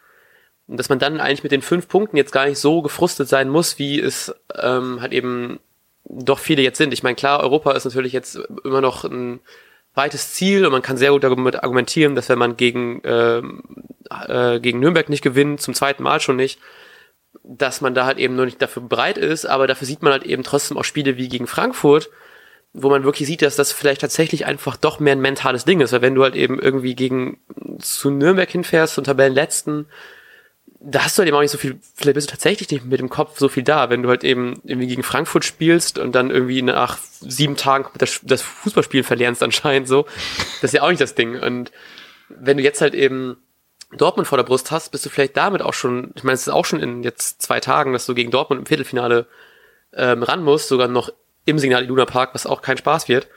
Und 0.67 0.77
dass 0.77 0.89
man 0.89 0.99
dann 0.99 1.19
eigentlich 1.19 1.43
mit 1.43 1.51
den 1.51 1.61
fünf 1.61 1.87
Punkten 1.87 2.17
jetzt 2.17 2.31
gar 2.31 2.45
nicht 2.45 2.57
so 2.57 2.81
gefrustet 2.81 3.29
sein 3.29 3.49
muss, 3.49 3.77
wie 3.77 3.99
es 3.99 4.33
ähm, 4.55 4.99
halt 5.01 5.13
eben 5.13 5.59
doch 6.05 6.39
viele 6.39 6.61
jetzt 6.61 6.77
sind. 6.77 6.93
Ich 6.93 7.03
meine, 7.03 7.15
klar, 7.15 7.41
Europa 7.41 7.73
ist 7.73 7.85
natürlich 7.85 8.13
jetzt 8.13 8.39
immer 8.63 8.81
noch 8.81 9.03
ein 9.03 9.39
weites 9.93 10.33
Ziel 10.33 10.65
und 10.65 10.71
man 10.71 10.81
kann 10.81 10.97
sehr 10.97 11.11
gut 11.11 11.23
damit 11.23 11.63
argumentieren, 11.63 12.15
dass 12.15 12.29
wenn 12.29 12.39
man 12.39 12.57
gegen, 12.57 13.01
ähm, 13.05 13.63
äh, 14.27 14.59
gegen 14.59 14.79
Nürnberg 14.79 15.09
nicht 15.09 15.23
gewinnt, 15.23 15.61
zum 15.61 15.73
zweiten 15.73 16.03
Mal 16.03 16.19
schon 16.19 16.35
nicht, 16.35 16.59
dass 17.43 17.81
man 17.81 17.93
da 17.93 18.05
halt 18.05 18.17
eben 18.17 18.35
nur 18.35 18.45
nicht 18.45 18.61
dafür 18.61 18.83
bereit 18.83 19.17
ist, 19.17 19.45
aber 19.45 19.67
dafür 19.67 19.87
sieht 19.87 20.01
man 20.01 20.11
halt 20.11 20.23
eben 20.23 20.43
trotzdem 20.43 20.77
auch 20.77 20.83
Spiele 20.83 21.17
wie 21.17 21.29
gegen 21.29 21.47
Frankfurt, 21.47 22.09
wo 22.73 22.89
man 22.89 23.03
wirklich 23.03 23.27
sieht, 23.27 23.41
dass 23.41 23.55
das 23.55 23.71
vielleicht 23.71 24.01
tatsächlich 24.01 24.45
einfach 24.45 24.75
doch 24.75 24.99
mehr 24.99 25.15
ein 25.15 25.21
mentales 25.21 25.63
Ding 25.63 25.79
ist, 25.79 25.93
weil 25.93 26.01
wenn 26.01 26.15
du 26.15 26.23
halt 26.23 26.35
eben 26.35 26.59
irgendwie 26.59 26.95
gegen 26.95 27.39
zu 27.79 28.09
Nürnberg 28.09 28.49
hinfährst 28.49 28.97
und 28.97 29.05
Tabellenletzten, 29.05 29.87
da 30.87 31.03
hast 31.03 31.17
du 31.17 31.21
halt 31.21 31.27
eben 31.27 31.35
auch 31.35 31.41
nicht 31.41 31.51
so 31.51 31.57
viel, 31.57 31.79
vielleicht 31.95 32.13
bist 32.13 32.29
du 32.29 32.31
tatsächlich 32.31 32.69
nicht 32.69 32.85
mit 32.85 32.99
dem 32.99 33.09
Kopf 33.09 33.39
so 33.39 33.49
viel 33.49 33.63
da, 33.63 33.89
wenn 33.89 34.03
du 34.03 34.09
halt 34.09 34.23
eben 34.23 34.61
irgendwie 34.63 34.87
gegen 34.87 35.01
Frankfurt 35.01 35.43
spielst 35.43 35.97
und 35.97 36.13
dann 36.13 36.29
irgendwie 36.29 36.61
nach 36.61 36.99
sieben 37.21 37.55
Tagen 37.55 37.87
das, 37.97 38.41
Fußballspielen 38.41 39.03
verlernst 39.03 39.41
anscheinend 39.41 39.87
so. 39.87 40.05
Das 40.61 40.65
ist 40.65 40.73
ja 40.73 40.83
auch 40.83 40.89
nicht 40.89 41.01
das 41.01 41.15
Ding. 41.15 41.39
Und 41.39 41.71
wenn 42.29 42.57
du 42.57 42.63
jetzt 42.63 42.81
halt 42.81 42.93
eben 42.93 43.37
Dortmund 43.97 44.27
vor 44.27 44.37
der 44.37 44.43
Brust 44.43 44.69
hast, 44.69 44.91
bist 44.91 45.05
du 45.05 45.09
vielleicht 45.09 45.35
damit 45.35 45.63
auch 45.63 45.73
schon, 45.73 46.11
ich 46.15 46.23
meine, 46.23 46.35
es 46.35 46.41
ist 46.41 46.53
auch 46.53 46.65
schon 46.65 46.79
in 46.79 47.01
jetzt 47.01 47.41
zwei 47.41 47.59
Tagen, 47.59 47.93
dass 47.93 48.05
du 48.05 48.13
gegen 48.13 48.29
Dortmund 48.29 48.59
im 48.59 48.65
Viertelfinale 48.67 49.25
ähm, 49.93 50.21
ran 50.21 50.43
musst, 50.43 50.67
sogar 50.67 50.87
noch 50.87 51.11
im 51.45 51.57
Signal 51.57 51.83
Iduna 51.83 52.05
Park, 52.05 52.35
was 52.35 52.45
auch 52.45 52.61
kein 52.61 52.77
Spaß 52.77 53.07
wird, 53.07 53.27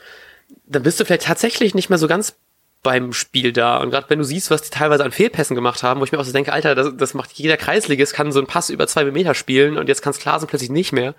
dann 0.66 0.82
bist 0.82 1.00
du 1.00 1.04
vielleicht 1.06 1.24
tatsächlich 1.24 1.74
nicht 1.74 1.88
mehr 1.88 1.98
so 1.98 2.08
ganz 2.08 2.36
beim 2.82 3.12
Spiel 3.12 3.52
da. 3.52 3.78
Und 3.78 3.90
gerade 3.90 4.08
wenn 4.08 4.18
du 4.18 4.24
siehst, 4.24 4.50
was 4.50 4.62
die 4.62 4.70
teilweise 4.70 5.04
an 5.04 5.10
Fehlpässen 5.10 5.54
gemacht 5.54 5.82
haben, 5.82 6.00
wo 6.00 6.04
ich 6.04 6.12
mir 6.12 6.18
auch 6.18 6.24
so 6.24 6.32
denke, 6.32 6.52
Alter, 6.52 6.74
das, 6.74 6.96
das 6.96 7.14
macht 7.14 7.32
jeder 7.32 7.56
Kreisligist, 7.56 8.14
kann 8.14 8.32
so 8.32 8.38
einen 8.38 8.46
Pass 8.46 8.70
über 8.70 8.86
zwei 8.86 9.04
Meter 9.04 9.34
spielen 9.34 9.76
und 9.76 9.88
jetzt 9.88 10.02
kann 10.02 10.12
es 10.12 10.18
klar 10.18 10.38
sein, 10.38 10.48
plötzlich 10.48 10.70
nicht 10.70 10.92
mehr. 10.92 11.14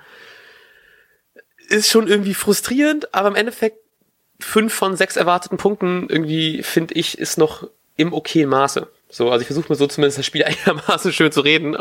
Ist 1.67 1.89
schon 1.89 2.07
irgendwie 2.07 2.33
frustrierend, 2.33 3.13
aber 3.13 3.27
im 3.27 3.35
Endeffekt 3.35 3.77
fünf 4.39 4.73
von 4.73 4.95
sechs 4.95 5.17
erwarteten 5.17 5.57
Punkten 5.57 6.07
irgendwie, 6.09 6.63
finde 6.63 6.93
ich, 6.93 7.17
ist 7.17 7.37
noch 7.37 7.67
im 7.97 8.13
okayen 8.13 8.49
Maße. 8.49 8.87
So, 9.09 9.29
also 9.29 9.41
ich 9.41 9.47
versuche 9.47 9.67
mir 9.69 9.75
so 9.75 9.87
zumindest 9.87 10.17
das 10.17 10.25
Spiel 10.25 10.43
einigermaßen 10.45 11.11
schön 11.11 11.31
zu 11.31 11.41
reden. 11.41 11.77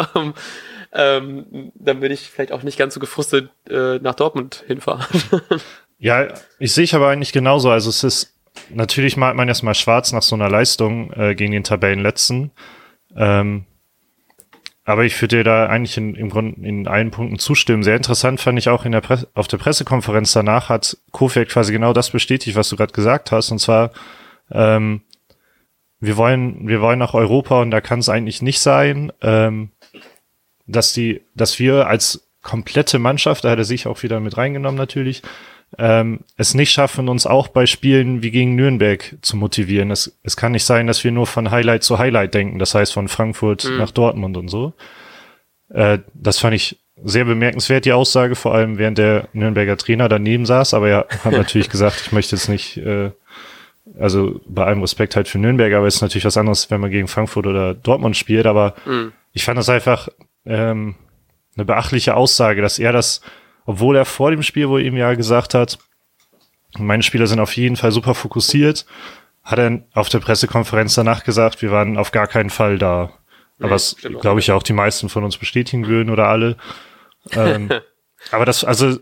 Ähm, 0.91 1.73
dann 1.75 2.01
würde 2.01 2.15
ich 2.15 2.31
vielleicht 2.31 2.53
auch 2.53 2.63
nicht 2.63 2.79
ganz 2.79 2.95
so 2.95 3.01
gefrustet 3.01 3.51
äh, 3.69 3.99
nach 3.99 4.15
Dortmund 4.15 4.65
hinfahren. 4.67 5.05
ja, 5.99 6.29
ich 6.59 6.73
sehe 6.73 6.85
ich 6.85 6.95
aber 6.95 7.09
eigentlich 7.09 7.33
genauso. 7.33 7.71
Also 7.71 7.91
es 7.91 8.03
ist, 8.05 8.35
natürlich 8.71 9.17
malt 9.17 9.37
man 9.37 9.49
erstmal 9.49 9.75
schwarz 9.75 10.13
nach 10.13 10.23
so 10.23 10.35
einer 10.35 10.49
Leistung 10.49 11.13
äh, 11.13 11.35
gegen 11.35 11.53
den 11.53 11.65
Tabellenletzten. 11.65 12.51
Ähm, 13.17 13.65
aber 14.85 15.05
ich 15.05 15.21
würde 15.21 15.39
dir 15.39 15.45
da 15.45 15.67
eigentlich 15.67 15.99
in, 15.99 16.15
im 16.15 16.31
Grunde 16.31 16.67
in 16.67 16.89
allen 16.89 17.11
Punkten 17.11 17.39
zustimmen. 17.39 17.83
Sehr 17.83 17.97
interessant 17.97 18.41
fand 18.41 18.59
ich 18.59 18.71
auch 18.71 18.87
in 18.87 18.93
der 18.93 19.03
Pre 19.03 19.29
auf 19.35 19.47
der 19.47 19.59
Pressekonferenz 19.59 20.33
danach 20.33 20.71
hat 20.71 20.97
Kofeld 21.13 21.51
quasi 21.51 21.73
genau 21.73 21.93
das 21.93 22.11
bestätigt, 22.11 22.57
was 22.57 22.71
du 22.71 22.77
gerade 22.77 22.95
gesagt 22.95 23.31
hast. 23.31 23.51
Und 23.51 23.59
zwar, 23.59 23.91
ähm, 24.51 25.03
wir 26.01 26.17
wollen, 26.17 26.69
wir 26.69 26.81
wollen 26.81 26.99
nach 26.99 27.13
Europa 27.13 27.61
und 27.61 27.71
da 27.71 27.83
kann 27.83 27.99
es 27.99 28.09
eigentlich 28.09 28.41
nicht 28.41 28.61
sein. 28.61 29.13
Ähm, 29.21 29.73
dass 30.69 30.93
die, 30.93 31.23
dass 31.35 31.59
wir 31.59 31.87
als 31.87 32.29
komplette 32.43 32.99
Mannschaft, 32.99 33.45
da 33.45 33.51
hat 33.51 33.59
er 33.59 33.65
sich 33.65 33.87
auch 33.87 34.03
wieder 34.03 34.21
mit 34.21 34.37
reingenommen 34.37 34.79
natürlich, 34.79 35.23
ähm, 35.77 36.21
es 36.37 36.55
nicht 36.55 36.71
schaffen, 36.71 37.09
uns 37.09 37.27
auch 37.27 37.49
bei 37.49 37.67
Spielen 37.67 38.23
wie 38.23 38.31
gegen 38.31 38.55
Nürnberg 38.55 39.17
zu 39.21 39.37
motivieren. 39.37 39.91
Es, 39.91 40.19
es 40.23 40.37
kann 40.37 40.53
nicht 40.53 40.65
sein, 40.65 40.87
dass 40.87 41.05
wir 41.05 41.13
nur 41.13 41.27
von 41.27 41.51
Highlight 41.51 41.83
zu 41.83 41.99
Highlight 41.99 42.33
denken, 42.35 42.59
das 42.59 42.75
heißt 42.75 42.93
von 42.93 43.09
Frankfurt 43.09 43.65
mhm. 43.65 43.79
nach 43.79 43.91
Dortmund 43.91 44.37
und 44.37 44.49
so. 44.49 44.73
Äh, 45.69 45.99
das 46.15 46.39
fand 46.39 46.55
ich 46.55 46.79
sehr 47.05 47.25
bemerkenswert, 47.25 47.85
die 47.85 47.93
Aussage, 47.93 48.35
vor 48.35 48.55
allem 48.55 48.79
während 48.79 48.99
der 48.99 49.29
Nürnberger 49.33 49.77
Trainer 49.77 50.09
daneben 50.09 50.47
saß, 50.47 50.75
aber 50.75 50.89
er 50.89 51.07
hat 51.25 51.33
natürlich 51.33 51.69
gesagt, 51.71 52.01
ich 52.01 52.13
möchte 52.13 52.35
jetzt 52.35 52.49
nicht, 52.49 52.79
äh, 52.79 53.11
also 53.99 54.41
bei 54.47 54.65
allem 54.65 54.81
Respekt 54.81 55.17
halt 55.17 55.29
für 55.29 55.39
Nürnberg, 55.39 55.73
aber 55.75 55.87
es 55.87 55.97
ist 55.97 56.03
natürlich 56.03 56.25
was 56.25 56.37
anderes, 56.37 56.71
wenn 56.71 56.81
man 56.81 56.91
gegen 56.91 57.09
Frankfurt 57.09 57.47
oder 57.47 57.75
Dortmund 57.75 58.17
spielt, 58.17 58.47
aber 58.47 58.75
mhm. 58.87 59.13
ich 59.33 59.45
fand 59.45 59.59
das 59.59 59.69
einfach 59.69 60.09
ähm, 60.45 60.95
eine 61.57 61.65
beachtliche 61.65 62.17
Aussage, 62.17 62.63
dass 62.63 62.79
er 62.79 62.93
das, 62.93 63.21
obwohl 63.69 63.97
er 63.97 64.07
vor 64.07 64.31
dem 64.31 64.43
Spiel 64.43 64.71
wohl 64.71 64.83
ihm 64.83 64.97
ja 64.97 65.13
gesagt 65.13 65.53
hat, 65.53 65.79
meine 66.79 67.03
Spieler 67.03 67.27
sind 67.27 67.39
auf 67.39 67.55
jeden 67.55 67.77
Fall 67.77 67.93
super 67.93 68.15
fokussiert, 68.15 68.87
hat 69.45 69.59
er 69.59 69.83
auf 69.93 70.09
der 70.09 70.21
Pressekonferenz 70.21 70.95
danach 70.95 71.23
gesagt, 71.23 71.61
wir 71.61 71.71
waren 71.71 71.99
auf 71.99 72.11
gar 72.11 72.29
keinen 72.29 72.49
Fall 72.49 72.79
da. 72.79 73.13
Aber 73.61 73.69
das 73.69 73.97
glaube 73.97 74.41
ich 74.41 74.47
ja 74.47 74.55
auch 74.55 74.63
die 74.63 74.73
meisten 74.73 75.11
von 75.11 75.23
uns 75.23 75.37
bestätigen 75.37 75.87
würden 75.87 76.09
oder 76.09 76.29
alle. 76.29 76.57
Ähm, 77.33 77.69
aber 78.31 78.47
das, 78.47 78.65
also 78.65 78.97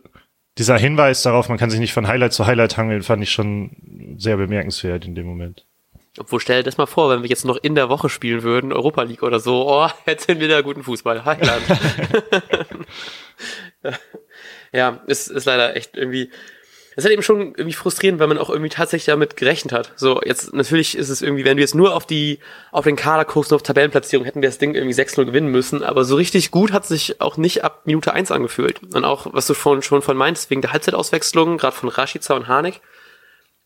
dieser 0.59 0.77
Hinweis 0.79 1.23
darauf, 1.23 1.49
man 1.49 1.59
kann 1.59 1.71
sich 1.71 1.79
nicht 1.79 1.93
von 1.93 2.09
Highlight 2.09 2.33
zu 2.33 2.47
Highlight 2.47 2.77
hangeln, 2.77 3.05
fand 3.05 3.23
ich 3.23 3.31
schon 3.31 4.17
sehr 4.19 4.37
bemerkenswert 4.37 5.05
in 5.05 5.15
dem 5.15 5.27
Moment. 5.27 5.65
Obwohl, 6.19 6.41
stell 6.41 6.59
dir 6.59 6.65
das 6.65 6.77
mal 6.77 6.87
vor, 6.87 7.09
wenn 7.11 7.23
wir 7.23 7.31
jetzt 7.31 7.45
noch 7.45 7.59
in 7.59 7.77
der 7.77 7.89
Woche 7.89 8.09
spielen 8.09 8.43
würden, 8.43 8.73
Europa 8.73 9.03
League 9.03 9.23
oder 9.23 9.39
so, 9.39 9.71
oh, 9.71 9.89
jetzt 10.07 10.27
sind 10.27 10.41
wir 10.41 10.49
da 10.49 10.61
guten 10.63 10.83
Fußball. 10.83 11.25
Highland. 11.25 11.63
ja, 14.77 15.01
ist, 15.07 15.29
ist 15.29 15.47
leider 15.47 15.77
echt 15.77 15.97
irgendwie, 15.97 16.31
es 16.93 16.99
ist 16.99 17.05
halt 17.05 17.13
eben 17.13 17.23
schon 17.23 17.55
irgendwie 17.57 17.75
frustrierend, 17.75 18.21
weil 18.21 18.27
man 18.27 18.39
auch 18.39 18.49
irgendwie 18.49 18.71
tatsächlich 18.71 19.07
damit 19.07 19.37
gerechnet 19.37 19.73
hat. 19.73 19.93
So, 19.97 20.21
jetzt, 20.25 20.55
natürlich 20.55 20.97
ist 20.97 21.11
es 21.11 21.21
irgendwie, 21.21 21.45
wenn 21.45 21.59
du 21.59 21.63
jetzt 21.63 21.75
nur 21.75 21.95
auf 21.95 22.07
die, 22.07 22.39
auf 22.73 22.85
den 22.85 22.97
Kader 22.97 23.27
guckst 23.27 23.53
und 23.53 23.57
auf 23.57 23.63
Tabellenplatzierung, 23.63 24.25
hätten 24.25 24.41
wir 24.41 24.49
das 24.49 24.59
Ding 24.59 24.75
irgendwie 24.75 24.95
6-0 24.95 25.27
gewinnen 25.27 25.51
müssen, 25.51 25.83
aber 25.83 26.05
so 26.05 26.17
richtig 26.17 26.51
gut 26.51 26.73
hat 26.73 26.87
sich 26.87 27.21
auch 27.21 27.37
nicht 27.37 27.65
ab 27.65 27.83
Minute 27.85 28.15
1 28.15 28.31
angefühlt. 28.31 28.81
Und 28.95 29.05
auch, 29.05 29.27
was 29.33 29.47
du 29.47 29.53
schon, 29.53 29.83
schon 29.83 30.01
von 30.01 30.17
meintest, 30.17 30.49
wegen 30.51 30.63
der 30.63 30.73
Halbzeitauswechslung, 30.73 31.59
gerade 31.59 31.77
von 31.77 31.91
Rashica 31.91 32.35
und 32.35 32.49
Harnik, 32.49 32.81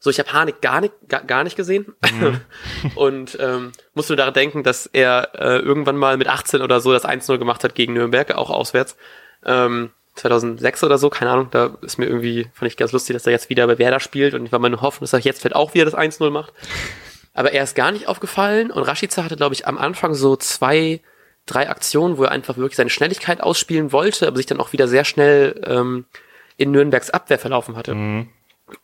so, 0.03 0.09
ich 0.09 0.19
habe 0.19 0.33
Harnik 0.33 0.63
gar 0.63 0.81
nicht, 0.81 0.95
gar, 1.09 1.23
gar 1.23 1.45
nicht 1.45 1.57
gesehen 1.57 1.95
mhm. 2.11 2.41
und 2.95 3.37
ähm, 3.39 3.73
musste 3.95 4.17
daran 4.17 4.33
denken, 4.33 4.65
dass 4.65 4.87
er 4.87 5.35
äh, 5.35 5.59
irgendwann 5.59 5.99
mal 5.99 6.17
mit 6.17 6.27
18 6.27 6.63
oder 6.63 6.81
so 6.81 6.93
das 6.93 7.05
1-0 7.05 7.37
gemacht 7.37 7.63
hat 7.63 7.75
gegen 7.75 7.93
Nürnberg, 7.93 8.33
auch 8.33 8.51
auswärts. 8.51 8.97
Ähm, 9.45 9.91
2006 10.17 10.85
oder 10.85 10.99
so, 10.99 11.11
keine 11.11 11.31
Ahnung, 11.31 11.49
da 11.51 11.77
ist 11.83 11.99
mir 11.99 12.07
irgendwie, 12.07 12.49
fand 12.53 12.71
ich 12.71 12.77
ganz 12.77 12.93
lustig, 12.93 13.15
dass 13.15 13.27
er 13.27 13.33
jetzt 13.33 13.49
wieder 13.49 13.67
bei 13.67 13.79
Werder 13.79 14.01
spielt 14.01 14.35
und 14.35 14.45
ich 14.45 14.53
war 14.53 14.59
meine 14.59 14.81
Hoffnung, 14.81 15.03
dass 15.03 15.13
er 15.13 15.21
jetzt 15.21 15.41
vielleicht 15.41 15.57
auch 15.57 15.75
wieder 15.75 15.85
das 15.85 15.95
1-0 15.95 16.31
macht. 16.31 16.53
Aber 17.33 17.53
er 17.53 17.63
ist 17.63 17.77
gar 17.77 17.93
nicht 17.93 18.09
aufgefallen 18.09 18.71
und 18.71 18.83
Rashica 18.83 19.25
hatte, 19.25 19.37
glaube 19.37 19.55
ich, 19.55 19.67
am 19.67 19.79
Anfang 19.79 20.15
so 20.15 20.37
zwei, 20.37 21.01
drei 21.47 21.71
Aktionen, 21.71 22.19
wo 22.19 22.25
er 22.25 22.33
einfach 22.33 22.57
wirklich 22.57 22.77
seine 22.77 22.91
Schnelligkeit 22.91 23.41
ausspielen 23.41 23.93
wollte, 23.93 24.27
aber 24.27 24.37
sich 24.37 24.47
dann 24.47 24.61
auch 24.61 24.73
wieder 24.73 24.89
sehr 24.89 25.05
schnell 25.05 25.61
ähm, 25.65 26.07
in 26.57 26.73
Nürnbergs 26.73 27.11
Abwehr 27.11 27.39
verlaufen 27.39 27.77
hatte. 27.77 27.95
Mhm. 27.95 28.29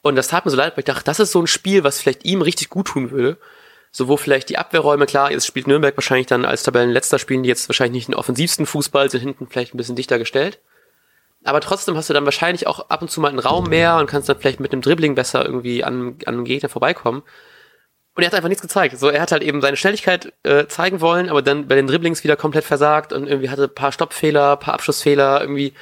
Und 0.03 0.17
das 0.17 0.29
tat 0.29 0.45
mir 0.45 0.51
so 0.51 0.57
leid, 0.57 0.77
weil 0.77 0.81
ich 0.81 0.87
dachte, 0.87 1.05
das 1.05 1.21
ist 1.21 1.33
so 1.33 1.41
ein 1.41 1.47
Spiel, 1.47 1.85
was 1.85 2.01
vielleicht 2.01 2.25
ihm 2.25 2.43
richtig 2.43 2.71
gut 2.71 2.89
tun 2.89 3.11
würde. 3.11 3.39
So, 3.93 4.09
wo 4.09 4.17
vielleicht 4.17 4.49
die 4.49 4.59
Abwehrräume, 4.59 5.07
klar, 5.07 5.31
jetzt 5.31 5.47
spielt 5.47 5.67
Nürnberg 5.67 5.97
wahrscheinlich 5.97 6.27
dann 6.27 6.45
als 6.45 6.63
Tabellenletzter 6.63 7.19
spielen 7.19 7.43
die 7.43 7.49
jetzt 7.49 7.69
wahrscheinlich 7.69 7.95
nicht 7.95 8.09
den 8.09 8.15
offensivsten 8.15 8.67
Fußball, 8.67 9.11
sind 9.11 9.23
hinten 9.23 9.47
vielleicht 9.47 9.75
ein 9.75 9.79
bisschen 9.79 9.97
dichter 9.97 10.19
gestellt. 10.19 10.59
Aber 11.47 11.61
trotzdem 11.61 11.97
hast 11.97 12.11
du 12.11 12.15
dann 12.15 12.25
wahrscheinlich 12.25 12.67
auch 12.67 12.91
ab 12.91 13.03
und 13.03 13.11
zu 13.11 13.21
mal 13.21 13.29
einen 13.29 13.39
Raum 13.39 13.69
mehr 13.69 13.97
und 13.97 14.09
kannst 14.09 14.29
dann 14.29 14.39
vielleicht 14.39 14.61
mit 14.61 14.73
einem 14.73 14.83
Dribbling 14.83 15.15
besser 15.15 15.45
irgendwie 15.45 15.85
an, 15.85 16.17
an 16.27 16.35
einem 16.35 16.45
Gegner 16.45 16.69
vorbeikommen. 16.69 17.23
Und 18.15 18.23
er 18.23 18.27
hat 18.29 18.35
einfach 18.35 18.49
nichts 18.49 18.63
gezeigt. 18.63 18.99
So, 18.99 19.09
er 19.11 19.21
hat 19.21 19.31
halt 19.31 19.43
eben 19.43 19.61
seine 19.61 19.77
Schnelligkeit 19.77 20.33
äh, 20.43 20.67
zeigen 20.67 21.01
wollen, 21.01 21.29
aber 21.29 21.43
dann 21.43 21.69
bei 21.69 21.75
den 21.75 21.87
Dribblings 21.87 22.25
wieder 22.25 22.37
komplett 22.37 22.65
versagt 22.65 23.13
und 23.13 23.29
irgendwie 23.29 23.51
hatte 23.51 23.65
ein 23.65 23.75
paar 23.75 23.93
Stoppfehler, 23.93 24.57
paar 24.57 24.75
Abschlussfehler, 24.75 25.41
irgendwie 25.41 25.75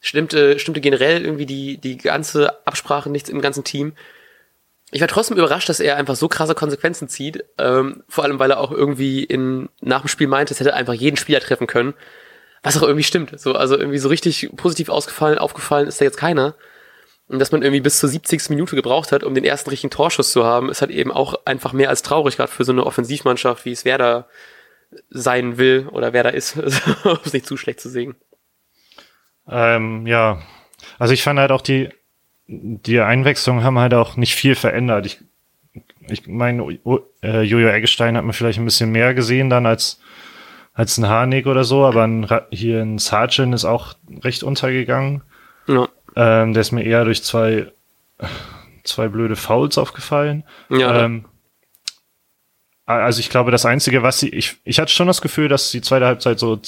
stimmte, 0.00 0.58
stimmte 0.58 0.80
generell 0.80 1.24
irgendwie 1.24 1.46
die, 1.46 1.78
die 1.78 1.98
ganze 1.98 2.66
Absprache 2.66 3.10
nichts 3.10 3.28
im 3.28 3.42
ganzen 3.42 3.62
Team. 3.62 3.92
Ich 4.90 5.00
war 5.00 5.08
trotzdem 5.08 5.36
überrascht, 5.36 5.68
dass 5.68 5.80
er 5.80 5.96
einfach 5.96 6.16
so 6.16 6.28
krasse 6.28 6.54
Konsequenzen 6.54 7.08
zieht. 7.08 7.44
Ähm, 7.58 8.02
vor 8.08 8.24
allem, 8.24 8.38
weil 8.38 8.50
er 8.50 8.58
auch 8.58 8.72
irgendwie 8.72 9.22
in, 9.22 9.68
nach 9.80 10.00
dem 10.00 10.08
Spiel 10.08 10.26
meinte, 10.26 10.52
es 10.52 10.60
hätte 10.60 10.74
einfach 10.74 10.94
jeden 10.94 11.16
Spieler 11.16 11.40
treffen 11.40 11.66
können. 11.66 11.94
Was 12.62 12.76
auch 12.76 12.82
irgendwie 12.82 13.04
stimmt. 13.04 13.38
So, 13.40 13.54
also 13.54 13.76
irgendwie 13.76 13.98
so 13.98 14.08
richtig 14.08 14.50
positiv 14.56 14.88
ausgefallen, 14.88 15.38
aufgefallen 15.38 15.88
ist 15.88 16.00
da 16.00 16.04
jetzt 16.04 16.16
keiner. 16.16 16.54
Und 17.28 17.38
dass 17.38 17.50
man 17.50 17.62
irgendwie 17.62 17.80
bis 17.80 17.98
zur 17.98 18.08
70. 18.08 18.50
Minute 18.50 18.76
gebraucht 18.76 19.10
hat, 19.10 19.24
um 19.24 19.34
den 19.34 19.44
ersten 19.44 19.70
richtigen 19.70 19.90
Torschuss 19.90 20.32
zu 20.32 20.44
haben, 20.44 20.68
ist 20.68 20.80
halt 20.80 20.90
eben 20.90 21.10
auch 21.10 21.34
einfach 21.44 21.72
mehr 21.72 21.88
als 21.88 22.02
traurig, 22.02 22.36
gerade 22.36 22.52
für 22.52 22.64
so 22.64 22.72
eine 22.72 22.84
Offensivmannschaft, 22.84 23.64
wie 23.64 23.72
es 23.72 23.84
Werder 23.84 24.28
sein 25.08 25.56
will 25.56 25.88
oder 25.90 26.12
wer 26.12 26.22
da 26.22 26.28
ist, 26.28 26.56
um 27.04 27.18
es 27.24 27.32
nicht 27.32 27.46
zu 27.46 27.56
schlecht 27.56 27.80
zu 27.80 27.88
sehen. 27.88 28.14
Ähm, 29.48 30.06
ja, 30.06 30.42
also 30.98 31.14
ich 31.14 31.22
fand 31.22 31.38
halt 31.38 31.50
auch 31.50 31.62
die, 31.62 31.88
die 32.46 33.00
Einwechslungen 33.00 33.64
haben 33.64 33.78
halt 33.78 33.94
auch 33.94 34.16
nicht 34.16 34.34
viel 34.34 34.54
verändert. 34.54 35.06
Ich, 35.06 35.20
ich 36.08 36.26
meine, 36.26 36.78
äh, 37.22 37.42
Jojo 37.42 37.68
Eggestein 37.68 38.16
hat 38.16 38.24
man 38.24 38.34
vielleicht 38.34 38.58
ein 38.58 38.64
bisschen 38.64 38.90
mehr 38.92 39.14
gesehen 39.14 39.50
dann 39.50 39.66
als 39.66 40.00
als 40.74 40.96
ein 40.98 41.08
Harnik 41.08 41.46
oder 41.46 41.64
so, 41.64 41.84
aber 41.84 42.04
ein, 42.04 42.26
hier 42.50 42.80
ein 42.80 42.98
Sargent 42.98 43.54
ist 43.54 43.64
auch 43.64 43.94
recht 44.22 44.42
untergegangen. 44.42 45.22
Ja. 45.66 45.88
Ähm, 46.16 46.54
der 46.54 46.60
ist 46.62 46.72
mir 46.72 46.84
eher 46.84 47.04
durch 47.04 47.22
zwei, 47.22 47.70
zwei 48.84 49.08
blöde 49.08 49.36
Fouls 49.36 49.78
aufgefallen. 49.78 50.44
Ja. 50.70 51.04
Ähm, 51.04 51.26
also 52.86 53.20
ich 53.20 53.30
glaube, 53.30 53.50
das 53.50 53.64
Einzige, 53.64 54.02
was 54.02 54.18
sie, 54.18 54.28
ich, 54.30 54.56
ich 54.64 54.80
hatte 54.80 54.92
schon 54.92 55.06
das 55.06 55.22
Gefühl, 55.22 55.48
dass 55.48 55.70
die 55.70 55.82
zweite 55.82 56.06
Halbzeit 56.06 56.38
so 56.38 56.60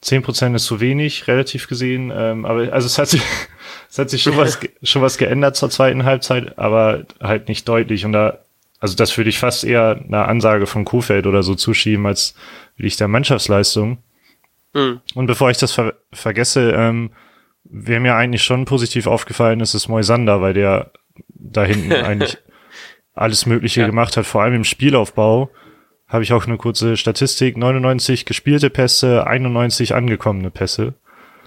zehn 0.00 0.22
Prozent 0.22 0.54
ist 0.54 0.64
zu 0.64 0.80
wenig, 0.80 1.26
relativ 1.26 1.66
gesehen. 1.66 2.12
Ähm, 2.14 2.44
aber 2.44 2.72
also 2.72 2.86
es 2.86 2.98
hat 2.98 3.08
sich, 3.08 3.22
es 3.90 3.98
hat 3.98 4.10
sich 4.10 4.22
schon 4.22 4.36
was, 4.36 4.58
schon 4.82 5.02
was 5.02 5.18
geändert 5.18 5.56
zur 5.56 5.70
zweiten 5.70 6.04
Halbzeit, 6.04 6.58
aber 6.58 7.04
halt 7.20 7.48
nicht 7.48 7.68
deutlich. 7.68 8.04
Und 8.04 8.12
da, 8.12 8.38
also 8.80 8.94
das 8.94 9.16
würde 9.16 9.30
ich 9.30 9.38
fast 9.38 9.64
eher 9.64 10.00
einer 10.06 10.28
Ansage 10.28 10.66
von 10.66 10.84
Kuhfeld 10.84 11.26
oder 11.26 11.42
so 11.42 11.54
zuschieben, 11.54 12.06
als 12.06 12.34
will 12.76 12.86
ich 12.86 12.96
der 12.96 13.08
Mannschaftsleistung. 13.08 13.98
Mhm. 14.72 15.00
Und 15.14 15.26
bevor 15.26 15.50
ich 15.50 15.58
das 15.58 15.72
ver 15.72 15.94
vergesse, 16.12 16.72
ähm, 16.72 17.10
wer 17.64 18.00
mir 18.00 18.14
eigentlich 18.14 18.44
schon 18.44 18.64
positiv 18.64 19.06
aufgefallen 19.06 19.60
ist, 19.60 19.74
ist 19.74 19.88
Moisander, 19.88 20.40
weil 20.40 20.54
der 20.54 20.92
da 21.28 21.64
hinten 21.64 21.92
eigentlich 22.04 22.38
alles 23.14 23.46
Mögliche 23.46 23.80
ja. 23.80 23.86
gemacht 23.86 24.16
hat, 24.16 24.26
vor 24.26 24.42
allem 24.42 24.54
im 24.54 24.64
Spielaufbau. 24.64 25.50
Habe 26.06 26.22
ich 26.22 26.32
auch 26.32 26.46
eine 26.46 26.56
kurze 26.56 26.96
Statistik. 26.96 27.56
99 27.56 28.24
gespielte 28.24 28.70
Pässe, 28.70 29.26
91 29.26 29.94
angekommene 29.94 30.50
Pässe. 30.50 30.94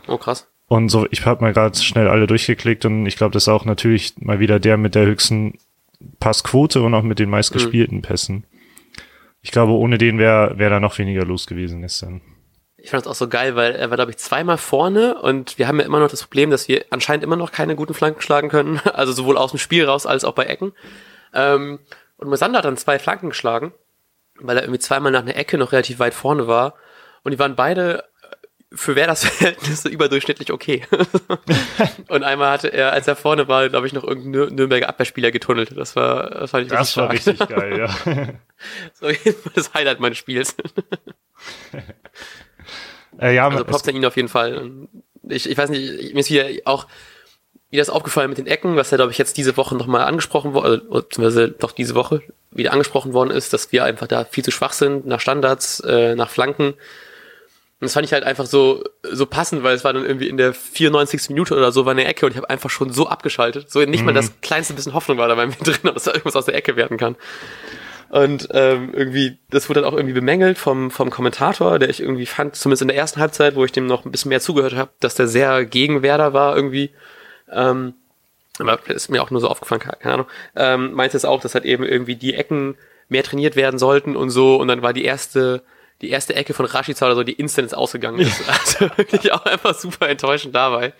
Oh, 0.07 0.17
krass. 0.17 0.47
Und 0.67 0.89
so, 0.89 1.07
ich 1.09 1.25
habe 1.25 1.41
mal 1.41 1.53
gerade 1.53 1.77
schnell 1.77 2.07
alle 2.07 2.27
durchgeklickt 2.27 2.85
und 2.85 3.05
ich 3.05 3.17
glaube, 3.17 3.33
das 3.33 3.43
ist 3.43 3.49
auch 3.49 3.65
natürlich 3.65 4.13
mal 4.19 4.39
wieder 4.39 4.59
der 4.59 4.77
mit 4.77 4.95
der 4.95 5.05
höchsten 5.05 5.55
Passquote 6.19 6.81
und 6.81 6.93
auch 6.93 7.03
mit 7.03 7.19
den 7.19 7.29
meistgespielten 7.29 7.97
mhm. 7.97 8.01
Pässen. 8.01 8.45
Ich 9.41 9.51
glaube, 9.51 9.73
ohne 9.73 9.97
den 9.97 10.19
wäre 10.19 10.57
wär 10.57 10.69
da 10.69 10.79
noch 10.79 10.97
weniger 10.97 11.25
los 11.25 11.47
gewesen 11.47 11.81
gestern. 11.81 12.21
Ich 12.77 12.89
fand 12.89 13.05
das 13.05 13.11
auch 13.11 13.15
so 13.15 13.27
geil, 13.27 13.55
weil 13.55 13.73
er 13.75 13.89
war, 13.89 13.97
glaube 13.97 14.11
ich, 14.11 14.17
zweimal 14.17 14.57
vorne 14.57 15.21
und 15.21 15.59
wir 15.59 15.67
haben 15.67 15.79
ja 15.79 15.85
immer 15.85 15.99
noch 15.99 16.09
das 16.09 16.23
Problem, 16.23 16.49
dass 16.49 16.67
wir 16.67 16.85
anscheinend 16.89 17.23
immer 17.23 17.35
noch 17.35 17.51
keine 17.51 17.75
guten 17.75 17.93
Flanken 17.93 18.21
schlagen 18.21 18.49
können. 18.49 18.79
Also 18.93 19.13
sowohl 19.13 19.37
aus 19.37 19.51
dem 19.51 19.59
Spiel 19.59 19.85
raus 19.85 20.05
als 20.05 20.23
auch 20.23 20.33
bei 20.33 20.45
Ecken. 20.45 20.73
Ähm, 21.33 21.79
und 22.17 22.29
Mosander 22.29 22.59
hat 22.59 22.65
dann 22.65 22.77
zwei 22.77 22.99
Flanken 22.99 23.29
geschlagen, 23.29 23.73
weil 24.39 24.57
er 24.57 24.63
irgendwie 24.63 24.79
zweimal 24.79 25.11
nach 25.11 25.21
einer 25.21 25.35
Ecke 25.35 25.57
noch 25.57 25.71
relativ 25.71 25.99
weit 25.99 26.13
vorne 26.13 26.47
war. 26.47 26.75
Und 27.23 27.31
die 27.31 27.39
waren 27.39 27.55
beide 27.55 28.05
für 28.73 28.95
wer 28.95 29.07
das 29.07 29.25
Verhältnis 29.25 29.85
überdurchschnittlich 29.85 30.51
okay. 30.51 30.83
und 32.07 32.23
einmal 32.23 32.51
hatte 32.51 32.71
er, 32.71 32.93
als 32.93 33.07
er 33.07 33.15
vorne 33.15 33.47
war, 33.47 33.67
glaube 33.69 33.87
ich, 33.87 33.93
noch 33.93 34.03
irgendein 34.03 34.55
Nürnberger 34.55 34.89
Abwehrspieler 34.89 35.31
getunnelt. 35.31 35.75
Das 35.75 35.95
war, 35.95 36.29
das 36.29 36.51
fand 36.51 36.65
ich 36.65 36.71
Das 36.71 36.95
war 36.97 37.11
richtig 37.11 37.39
geil, 37.39 37.77
ja. 37.77 37.89
so 38.93 39.07
das 39.53 39.73
Highlight 39.73 39.99
meines 39.99 40.17
Spiels. 40.17 40.55
äh, 43.19 43.35
ja, 43.35 43.49
also 43.49 43.65
Props 43.65 43.87
an 43.87 43.95
ihn 43.95 44.05
auf 44.05 44.15
jeden 44.15 44.29
Fall. 44.29 44.71
Ich, 45.27 45.49
ich 45.49 45.57
weiß 45.57 45.69
nicht, 45.69 46.13
mir 46.13 46.19
ist 46.19 46.29
wieder 46.29 46.47
auch 46.65 46.87
wieder 47.69 47.81
ist 47.81 47.89
aufgefallen 47.89 48.29
mit 48.29 48.37
den 48.37 48.47
Ecken, 48.47 48.75
was 48.75 48.91
ja, 48.91 48.97
glaube 48.97 49.11
ich, 49.11 49.17
jetzt 49.17 49.37
diese 49.37 49.55
Woche 49.55 49.75
nochmal 49.75 50.01
angesprochen 50.01 50.53
wurde, 50.53 50.85
oder 50.89 51.01
beziehungsweise 51.03 51.49
doch 51.49 51.71
diese 51.71 51.95
Woche 51.95 52.21
wieder 52.51 52.73
angesprochen 52.73 53.13
worden 53.13 53.31
ist, 53.31 53.53
dass 53.53 53.71
wir 53.71 53.85
einfach 53.85 54.07
da 54.07 54.25
viel 54.25 54.43
zu 54.43 54.51
schwach 54.51 54.73
sind 54.73 55.05
nach 55.05 55.21
Standards, 55.21 55.79
äh, 55.79 56.15
nach 56.15 56.29
Flanken 56.29 56.73
und 57.81 57.85
das 57.85 57.93
fand 57.93 58.05
ich 58.05 58.13
halt 58.13 58.23
einfach 58.23 58.45
so, 58.45 58.83
so 59.01 59.25
passend, 59.25 59.63
weil 59.63 59.73
es 59.73 59.83
war 59.83 59.91
dann 59.91 60.05
irgendwie 60.05 60.27
in 60.27 60.37
der 60.37 60.53
94. 60.53 61.29
Minute 61.29 61.55
oder 61.55 61.71
so 61.71 61.83
war 61.87 61.93
eine 61.93 62.05
Ecke 62.05 62.27
und 62.27 62.31
ich 62.31 62.37
habe 62.37 62.47
einfach 62.47 62.69
schon 62.69 62.93
so 62.93 63.07
abgeschaltet. 63.07 63.71
So 63.71 63.79
nicht 63.79 64.01
mhm. 64.01 64.05
mal 64.05 64.13
das 64.13 64.39
kleinste 64.41 64.75
bisschen 64.75 64.93
Hoffnung 64.93 65.17
war 65.17 65.27
da 65.27 65.33
bei 65.33 65.47
mir 65.47 65.55
drin, 65.63 65.79
dass 65.81 66.03
da 66.03 66.11
irgendwas 66.11 66.35
aus 66.35 66.45
der 66.45 66.53
Ecke 66.53 66.75
werden 66.75 66.97
kann. 66.97 67.15
Und 68.09 68.49
ähm, 68.51 68.93
irgendwie, 68.93 69.39
das 69.49 69.67
wurde 69.67 69.81
dann 69.81 69.89
auch 69.91 69.95
irgendwie 69.95 70.13
bemängelt 70.13 70.59
vom, 70.59 70.91
vom 70.91 71.09
Kommentator, 71.09 71.79
der 71.79 71.89
ich 71.89 72.01
irgendwie 72.01 72.27
fand, 72.27 72.55
zumindest 72.55 72.83
in 72.83 72.89
der 72.89 72.97
ersten 72.97 73.19
Halbzeit, 73.19 73.55
wo 73.55 73.65
ich 73.65 73.71
dem 73.71 73.87
noch 73.87 74.05
ein 74.05 74.11
bisschen 74.11 74.29
mehr 74.29 74.41
zugehört 74.41 74.75
habe, 74.75 74.91
dass 74.99 75.15
der 75.15 75.27
sehr 75.27 75.65
gegen 75.65 76.03
Werder 76.03 76.33
war 76.33 76.55
irgendwie. 76.55 76.91
Ähm, 77.51 77.95
aber 78.59 78.77
ist 78.89 79.09
mir 79.09 79.23
auch 79.23 79.31
nur 79.31 79.41
so 79.41 79.47
aufgefallen, 79.47 79.81
keine 79.81 80.13
Ahnung. 80.13 80.27
Ähm, 80.55 80.93
meinte 80.93 81.17
es 81.17 81.25
auch, 81.25 81.41
dass 81.41 81.55
halt 81.55 81.65
eben 81.65 81.83
irgendwie 81.83 82.15
die 82.15 82.35
Ecken 82.35 82.75
mehr 83.09 83.23
trainiert 83.23 83.55
werden 83.55 83.79
sollten 83.79 84.15
und 84.15 84.29
so. 84.29 84.57
Und 84.57 84.67
dann 84.67 84.83
war 84.83 84.93
die 84.93 85.05
erste 85.05 85.63
die 86.01 86.09
erste 86.09 86.35
Ecke 86.35 86.53
von 86.53 86.65
Rashica 86.65 87.05
oder 87.05 87.15
so, 87.15 87.23
die 87.23 87.33
instant 87.33 87.75
ausgegangen 87.75 88.19
ist. 88.19 88.43
Also 88.47 88.97
wirklich 88.97 89.31
auch 89.31 89.45
einfach 89.45 89.75
super 89.75 90.09
enttäuschend 90.09 90.55
dabei. 90.55 90.93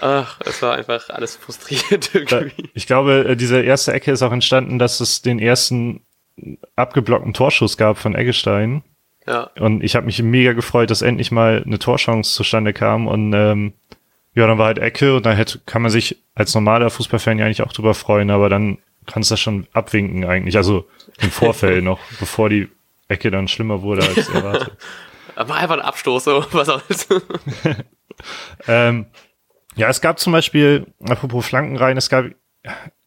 Ach, 0.00 0.38
es 0.44 0.62
war 0.62 0.74
einfach 0.74 1.10
alles 1.10 1.36
frustriert 1.36 2.14
irgendwie. 2.14 2.70
Ich 2.74 2.86
glaube, 2.86 3.26
äh, 3.28 3.36
diese 3.36 3.60
erste 3.60 3.92
Ecke 3.92 4.12
ist 4.12 4.22
auch 4.22 4.32
entstanden, 4.32 4.78
dass 4.78 5.00
es 5.00 5.22
den 5.22 5.38
ersten 5.38 6.02
abgeblockten 6.76 7.34
Torschuss 7.34 7.76
gab 7.76 7.98
von 7.98 8.14
Eggestein. 8.14 8.82
Ja. 9.26 9.50
Und 9.58 9.84
ich 9.84 9.96
habe 9.96 10.06
mich 10.06 10.22
mega 10.22 10.52
gefreut, 10.52 10.90
dass 10.90 11.02
endlich 11.02 11.30
mal 11.30 11.62
eine 11.64 11.78
Torchance 11.78 12.34
zustande 12.34 12.72
kam. 12.72 13.06
Und 13.06 13.32
ähm, 13.34 13.74
ja, 14.34 14.46
dann 14.46 14.58
war 14.58 14.66
halt 14.66 14.78
Ecke 14.78 15.16
und 15.16 15.26
dann 15.26 15.36
hätte, 15.36 15.60
kann 15.66 15.82
man 15.82 15.90
sich 15.90 16.16
als 16.34 16.54
normaler 16.54 16.90
Fußballfan 16.90 17.38
ja 17.38 17.44
eigentlich 17.44 17.62
auch 17.62 17.72
drüber 17.72 17.94
freuen, 17.94 18.30
aber 18.30 18.48
dann 18.48 18.78
kannst 19.06 19.30
du 19.30 19.34
das 19.34 19.40
schon 19.40 19.66
abwinken 19.72 20.24
eigentlich. 20.24 20.56
Also 20.56 20.88
im 21.20 21.30
Vorfeld 21.30 21.84
noch, 21.84 22.00
bevor 22.18 22.48
die 22.48 22.68
Ecke 23.10 23.30
dann 23.30 23.48
schlimmer 23.48 23.82
wurde 23.82 24.06
als 24.06 24.28
erwartet. 24.34 24.76
War 25.36 25.56
einfach 25.56 25.76
ein 25.76 25.82
Abstoß, 25.82 26.24
so 26.24 26.44
was 26.52 26.68
auch 26.68 26.82
ähm, 28.68 29.06
ja, 29.76 29.88
es 29.88 30.00
gab 30.00 30.18
zum 30.18 30.32
Beispiel, 30.32 30.86
apropos 31.00 31.46
Flanken 31.46 31.76
rein, 31.76 31.96
es 31.96 32.08
gab 32.08 32.26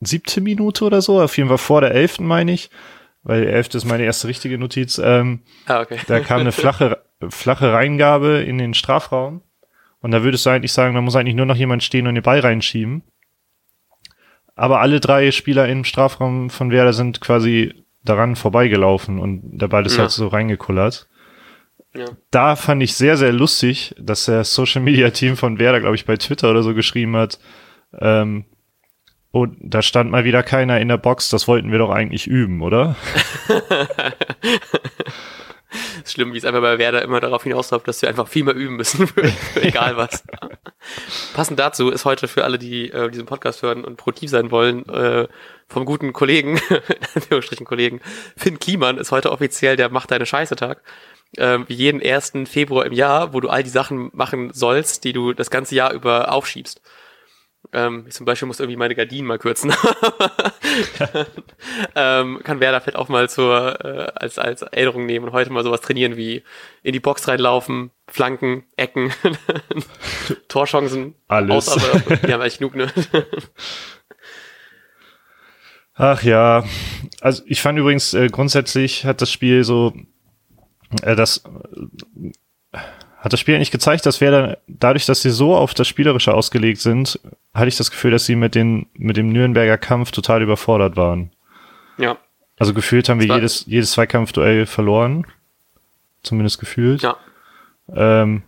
siebte 0.02 0.42
Minute 0.42 0.86
oder 0.86 1.02
so, 1.02 1.22
auf 1.22 1.38
jeden 1.38 1.50
Fall 1.50 1.58
vor 1.58 1.82
der 1.82 1.92
elften, 1.92 2.26
meine 2.26 2.52
ich, 2.52 2.70
weil 3.24 3.44
elfte 3.44 3.78
ist 3.78 3.86
meine 3.86 4.04
erste 4.04 4.28
richtige 4.28 4.58
Notiz. 4.58 4.98
Ähm, 4.98 5.42
ah, 5.68 5.82
okay. 5.82 6.00
Da 6.08 6.20
kam 6.20 6.42
eine 6.42 6.52
flache, 6.52 7.04
flache 7.30 7.72
Reingabe 7.72 8.42
in 8.42 8.58
den 8.58 8.74
Strafraum. 8.74 9.42
Und 10.02 10.12
da 10.12 10.24
würdest 10.24 10.46
du 10.46 10.50
eigentlich 10.50 10.74
sagen, 10.74 10.96
da 10.96 11.02
muss 11.02 11.16
eigentlich 11.16 11.36
nur 11.36 11.46
noch 11.46 11.56
jemand 11.56 11.84
stehen 11.84 12.08
und 12.08 12.16
den 12.16 12.24
Ball 12.24 12.40
reinschieben. 12.40 13.04
Aber 14.56 14.82
alle 14.82 15.00
drei 15.00 15.32
Spieler 15.32 15.68
im 15.70 15.86
Strafraum 15.86 16.50
von 16.50 16.72
Werder 16.72 16.94
sind 16.94 17.22
quasi 17.22 17.83
daran 18.04 18.36
vorbeigelaufen 18.36 19.20
und 19.20 19.42
der 19.60 19.68
Ball 19.68 19.86
ist 19.86 19.96
ja. 19.96 20.02
halt 20.02 20.12
so 20.12 20.28
reingekullert. 20.28 21.08
Ja. 21.96 22.06
Da 22.32 22.56
fand 22.56 22.82
ich 22.82 22.96
sehr, 22.96 23.18
sehr 23.18 23.32
lustig, 23.32 23.96
dass 24.00 24.26
der 24.26 24.44
Social 24.44 24.82
Media 24.82 25.12
Team 25.12 25.38
von 25.38 25.60
Werder, 25.60 25.80
glaube 25.80 25.96
ich, 25.96 26.06
bei 26.06 26.18
Twitter 26.18 26.50
oder 26.50 26.64
so 26.64 26.74
geschrieben 26.74 27.16
hat, 27.16 27.40
ähm, 28.00 28.46
oh, 29.32 29.48
da 29.60 29.82
stand 29.82 30.10
mal 30.10 30.24
wieder 30.26 30.42
keiner 30.44 30.80
in 30.80 30.88
der 30.88 30.98
Box, 30.98 31.30
das 31.30 31.48
wollten 31.48 31.72
wir 31.72 31.80
doch 31.80 31.92
eigentlich 31.92 32.28
üben, 32.28 32.62
oder? 32.62 32.96
schlimm, 36.12 36.34
wie 36.34 36.38
es 36.38 36.46
einfach 36.46 36.62
bei 36.62 36.78
Werder 36.78 37.02
immer 37.02 37.20
darauf 37.20 37.44
hinausläuft, 37.44 37.88
dass 37.88 38.02
wir 38.02 38.10
einfach 38.10 38.28
viel 38.28 38.44
mehr 38.44 38.56
üben 38.56 38.76
müssen, 38.76 39.08
für, 39.08 39.32
egal 39.62 39.98
was. 39.98 40.24
Passend 41.34 41.60
dazu 41.60 41.90
ist 41.90 42.06
heute 42.06 42.28
für 42.28 42.44
alle, 42.44 42.60
die 42.60 42.92
äh, 42.92 43.10
diesen 43.10 43.26
Podcast 43.26 43.62
hören 43.62 43.86
und 43.86 43.98
produktiv 43.98 44.30
sein 44.30 44.52
wollen, 44.52 44.88
äh, 44.90 45.28
vom 45.68 45.86
guten 45.86 46.14
Kollegen, 46.14 46.60
in 47.30 47.66
Kollegen, 47.66 48.02
Finn 48.38 48.60
Kliman 48.60 48.98
ist 48.98 49.12
heute 49.12 49.32
offiziell 49.32 49.76
der 49.76 49.90
Macht 49.90 50.12
deine 50.12 50.26
Scheiße-Tag. 50.26 50.82
Ähm, 51.38 51.66
wie 51.68 51.74
jeden 51.74 52.00
ersten 52.00 52.46
Februar 52.46 52.86
im 52.86 52.94
Jahr, 52.94 53.34
wo 53.34 53.40
du 53.40 53.50
all 53.50 53.64
die 53.64 53.70
Sachen 53.70 54.12
machen 54.14 54.52
sollst, 54.54 55.04
die 55.04 55.14
du 55.14 55.34
das 55.34 55.50
ganze 55.50 55.74
Jahr 55.74 55.92
über 55.92 56.32
aufschiebst. 56.32 56.80
Ähm, 57.72 58.05
ich 58.08 58.13
zum 58.13 58.25
Beispiel 58.25 58.48
muss 58.48 58.60
irgendwie 58.60 58.77
meine 58.77 58.96
Gardinen 58.96 59.27
mal 59.27 59.39
kürzen. 59.39 59.74
ähm, 61.96 62.41
kann 62.43 62.60
Werder 62.60 62.82
vielleicht 62.82 62.98
auch 62.98 63.10
mal 63.10 63.29
zur, 63.29 63.84
äh, 63.84 64.12
als, 64.15 64.38
als 64.38 64.62
Erinnerung 64.62 65.05
nehmen 65.05 65.25
und 65.25 65.32
heute 65.32 65.51
mal 65.51 65.63
sowas 65.63 65.82
trainieren 65.82 66.17
wie 66.17 66.43
in 66.84 66.93
die 66.93 67.00
Box 67.00 67.27
reinlaufen, 67.27 67.91
Flanken, 68.08 68.65
Ecken, 68.75 69.13
Torchancen. 70.48 71.15
Alles. 71.27 71.70
Aus, 71.70 71.93
aber 71.93 72.17
die 72.17 72.34
haben 72.34 72.41
eigentlich 72.41 72.60
genug, 72.60 72.75
ne? 72.75 72.91
Ach 75.96 76.24
ja, 76.24 76.63
also 77.22 77.43
ich 77.46 77.62
fand 77.62 77.77
übrigens 77.77 78.13
äh, 78.13 78.27
grundsätzlich 78.27 79.05
hat 79.05 79.22
das 79.22 79.32
Spiel 79.32 79.63
so, 79.63 79.93
äh, 81.03 81.15
das 81.15 81.43
hat 83.24 83.32
das 83.32 83.39
Spiel 83.39 83.56
eigentlich 83.56 83.72
gezeigt, 83.72 84.06
dass 84.06 84.20
Werder 84.20 84.58
dadurch, 84.68 85.06
dass 85.06 85.22
sie 85.22 85.30
so 85.30 85.56
auf 85.56 85.74
das 85.74 85.88
Spielerische 85.88 86.34
ausgelegt 86.34 86.82
sind, 86.82 87.22
hatte 87.53 87.70
ich 87.70 87.77
das 87.77 87.89
Gefühl, 87.89 88.12
dass 88.12 88.25
sie 88.25 88.36
mit, 88.36 88.53
den, 88.53 88.88
mit 88.96 89.15
dem 89.15 89.30
Nürnberger 89.30 89.77
Kampf 89.77 90.12
total 90.12 90.42
überfordert 90.42 90.98
waren. 90.98 91.32
Ja. 91.98 92.18
Also 92.60 92.74
gefühlt 92.74 93.08
haben 93.08 93.22
wir 93.22 93.34
jedes, 93.34 93.65
jedes 93.65 93.92
Zweikampfduell 93.92 94.65
verloren. 94.65 95.25
Zumindest 96.22 96.60
gefühlt. 96.60 97.01
Ja. 97.01 97.15
Ähm, 97.96 98.44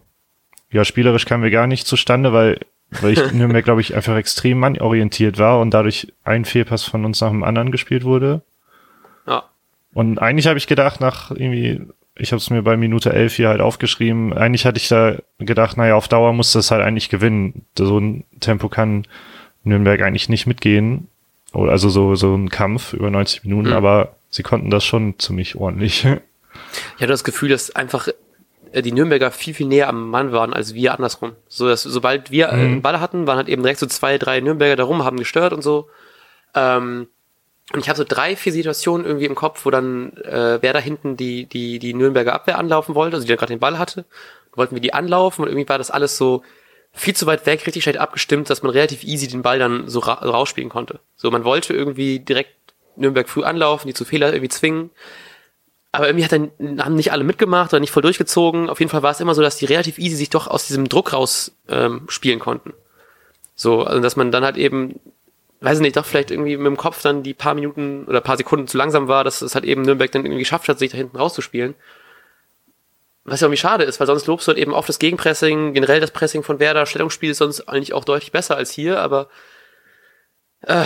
ja, 0.72 0.84
spielerisch 0.84 1.26
kamen 1.26 1.44
wir 1.44 1.52
gar 1.52 1.68
nicht 1.68 1.88
zustande, 1.88 2.34
weil, 2.34 2.60
weil 3.00 3.14
ich 3.14 3.32
Nürnberg, 3.32 3.64
glaube 3.64 3.80
ich, 3.80 3.96
einfach 3.96 4.18
extrem 4.18 4.60
mannorientiert 4.60 5.38
war 5.38 5.62
und 5.62 5.74
dadurch 5.74 6.12
ein 6.26 6.44
Fehlpass 6.44 6.84
von 6.84 7.06
uns 7.06 7.22
nach 7.22 7.30
dem 7.30 7.46
anderen 7.46 7.72
gespielt 7.72 8.04
wurde. 8.04 8.42
Ja. 9.26 9.46
Und 9.94 10.20
eigentlich 10.20 10.48
habe 10.48 10.58
ich 10.58 10.68
gedacht, 10.68 11.00
nach 11.00 11.32
irgendwie 11.32 11.80
ich 12.18 12.32
habe 12.32 12.38
es 12.38 12.50
mir 12.50 12.62
bei 12.62 12.78
Minute 12.78 13.12
11 13.12 13.36
hier 13.36 13.50
halt 13.50 13.62
aufgeschrieben. 13.62 14.34
Eigentlich 14.34 14.66
hatte 14.66 14.78
ich 14.78 14.88
da 14.88 15.18
gedacht, 15.38 15.78
naja, 15.78 15.96
auf 15.96 16.08
Dauer 16.08 16.34
muss 16.34 16.54
das 16.54 16.72
halt 16.72 16.82
eigentlich 16.82 17.10
gewinnen. 17.10 17.66
So 17.78 18.00
ein 18.00 18.24
Tempo 18.40 18.70
kann 18.70 19.06
Nürnberg 19.64 20.02
eigentlich 20.02 20.30
nicht 20.30 20.48
mitgehen. 20.48 21.10
Also 21.52 21.90
so, 21.90 22.16
so 22.16 22.36
ein 22.36 22.50
Kampf 22.50 22.94
über 22.94 23.10
90 23.10 23.44
Minuten, 23.44 23.70
mhm. 23.70 23.76
aber 23.76 24.16
sie 24.30 24.44
konnten 24.44 24.70
das 24.70 24.84
schon 24.86 25.20
ziemlich 25.20 25.56
ordentlich. 25.56 26.06
Ich 26.96 27.02
hatte 27.02 27.08
das 27.08 27.24
Gefühl, 27.24 27.50
dass 27.50 27.76
einfach 27.76 28.08
äh, 28.72 28.82
die 28.82 28.92
Nürnberger 28.92 29.32
viel, 29.32 29.54
viel 29.54 29.68
näher 29.68 29.90
am 29.90 30.10
Mann 30.10 30.32
waren 30.32 30.54
als 30.54 30.74
wir 30.74 30.94
andersrum. 30.94 31.34
So, 31.48 31.68
dass 31.68 31.84
sobald 31.84 32.32
wir 32.32 32.50
äh, 32.50 32.56
mhm. 32.56 32.62
einen 32.62 32.82
Ball 32.82 33.00
hatten, 33.00 33.28
waren 33.28 33.38
halt 33.38 33.50
eben 33.50 33.62
direkt 33.62 33.80
so 33.80 33.88
zwei, 33.88 34.18
drei 34.18 34.40
Nürnberger 34.42 34.76
darum, 34.76 35.04
haben 35.04 35.18
gestört 35.18 35.54
und 35.54 35.62
so. 35.62 35.90
Ähm, 36.54 37.08
und 37.74 37.80
ich 37.80 37.90
habe 37.90 37.98
so 37.98 38.06
drei, 38.08 38.36
vier 38.36 38.54
Situationen 38.54 39.06
irgendwie 39.06 39.26
im 39.26 39.36
Kopf, 39.36 39.66
wo 39.66 39.72
dann 39.72 40.16
äh, 40.18 40.60
wer 40.62 40.74
da 40.74 40.80
hinten 40.80 41.18
die, 41.18 41.46
die, 41.46 41.80
die 41.80 41.94
Nürnberger 41.94 42.34
Abwehr 42.34 42.60
anlaufen 42.60 42.94
wollte, 42.94 43.16
also 43.16 43.26
die 43.26 43.34
da 43.34 43.38
gerade 43.38 43.54
den 43.54 43.60
Ball 43.60 43.80
hatte. 43.80 44.06
Wollten 44.54 44.76
wir 44.76 44.82
die 44.82 44.94
anlaufen 44.94 45.42
und 45.42 45.50
irgendwie 45.50 45.68
war 45.68 45.78
das 45.78 45.92
alles 45.92 46.16
so 46.18 46.44
viel 46.94 47.16
zu 47.16 47.26
weit 47.26 47.46
weg, 47.46 47.66
richtig 47.66 47.84
schlecht 47.84 48.00
abgestimmt, 48.00 48.50
dass 48.50 48.64
man 48.64 48.72
relativ 48.72 49.04
easy 49.04 49.28
den 49.28 49.42
Ball 49.42 49.60
dann 49.60 49.90
so 49.90 50.00
ra 50.00 50.14
rausspielen 50.14 50.70
konnte. 50.70 51.00
So, 51.18 51.30
man 51.32 51.44
wollte 51.44 51.74
irgendwie 51.74 52.20
direkt 52.20 52.52
Nürnberg 52.96 53.28
früh 53.28 53.44
anlaufen, 53.44 53.88
die 53.88 53.94
zu 53.94 54.06
Fehler 54.06 54.30
irgendwie 54.30 54.50
zwingen. 54.50 54.92
Aber 55.92 56.08
irgendwie 56.08 56.26
hat 56.26 56.32
dann, 56.32 56.52
haben 56.84 56.96
nicht 56.96 57.12
alle 57.12 57.24
mitgemacht 57.24 57.74
oder 57.74 57.80
nicht 57.80 57.92
voll 57.92 58.04
durchgezogen. 58.04 58.70
Auf 58.70 58.80
jeden 58.80 58.90
Fall 58.90 59.04
war 59.04 59.12
es 59.12 59.20
immer 59.20 59.36
so, 59.36 59.42
dass 59.42 59.58
die 59.58 59.66
relativ 59.66 59.98
easy 59.98 60.16
sich 60.16 60.30
doch 60.30 60.48
aus 60.48 60.68
diesem 60.68 60.88
Druck 60.88 61.14
raus 61.14 61.56
ähm, 61.68 62.04
spielen 62.10 62.40
konnten. 62.40 62.74
So, 63.56 63.84
also 63.84 64.02
dass 64.02 64.16
man 64.16 64.32
dann 64.32 64.44
halt 64.44 64.58
eben 64.58 65.00
weiß 65.66 65.80
nicht, 65.80 65.98
doch 65.98 66.06
vielleicht 66.06 66.32
irgendwie 66.32 66.58
mit 66.58 66.66
dem 66.68 66.78
Kopf 66.78 67.02
dann 67.02 67.24
die 67.24 67.34
paar 67.34 67.56
Minuten 67.56 68.06
oder 68.06 68.22
paar 68.22 68.38
Sekunden 68.38 68.68
zu 68.68 68.78
langsam 68.78 69.08
war, 69.08 69.24
dass 69.24 69.42
es 69.42 69.56
halt 69.56 69.66
eben 69.66 69.82
Nürnberg 69.82 70.12
dann 70.12 70.24
irgendwie 70.24 70.40
geschafft 70.40 70.70
hat, 70.70 70.80
sich 70.80 70.92
da 70.92 70.98
hinten 70.98 71.18
rauszuspielen. 71.18 71.76
Was 73.24 73.42
ja 73.42 73.48
irgendwie 73.48 73.60
schade 73.60 73.84
ist, 73.84 74.00
weil 74.00 74.06
sonst 74.06 74.28
lobst 74.28 74.48
du 74.48 74.52
halt 74.52 74.60
eben 74.60 74.74
auf 74.74 74.86
das 74.86 75.00
Gegenpressing, 75.00 75.74
generell 75.74 76.00
das 76.00 76.12
Pressing 76.12 76.44
von 76.44 76.60
Werder, 76.60 76.86
Stellungsspiel 76.86 77.32
ist 77.32 77.40
sonst 77.40 77.62
eigentlich 77.68 77.94
auch 77.94 78.06
deutlich 78.06 78.32
besser 78.32 78.56
als 78.56 78.70
hier, 78.70 79.00
aber 79.00 79.30
äh, 80.62 80.86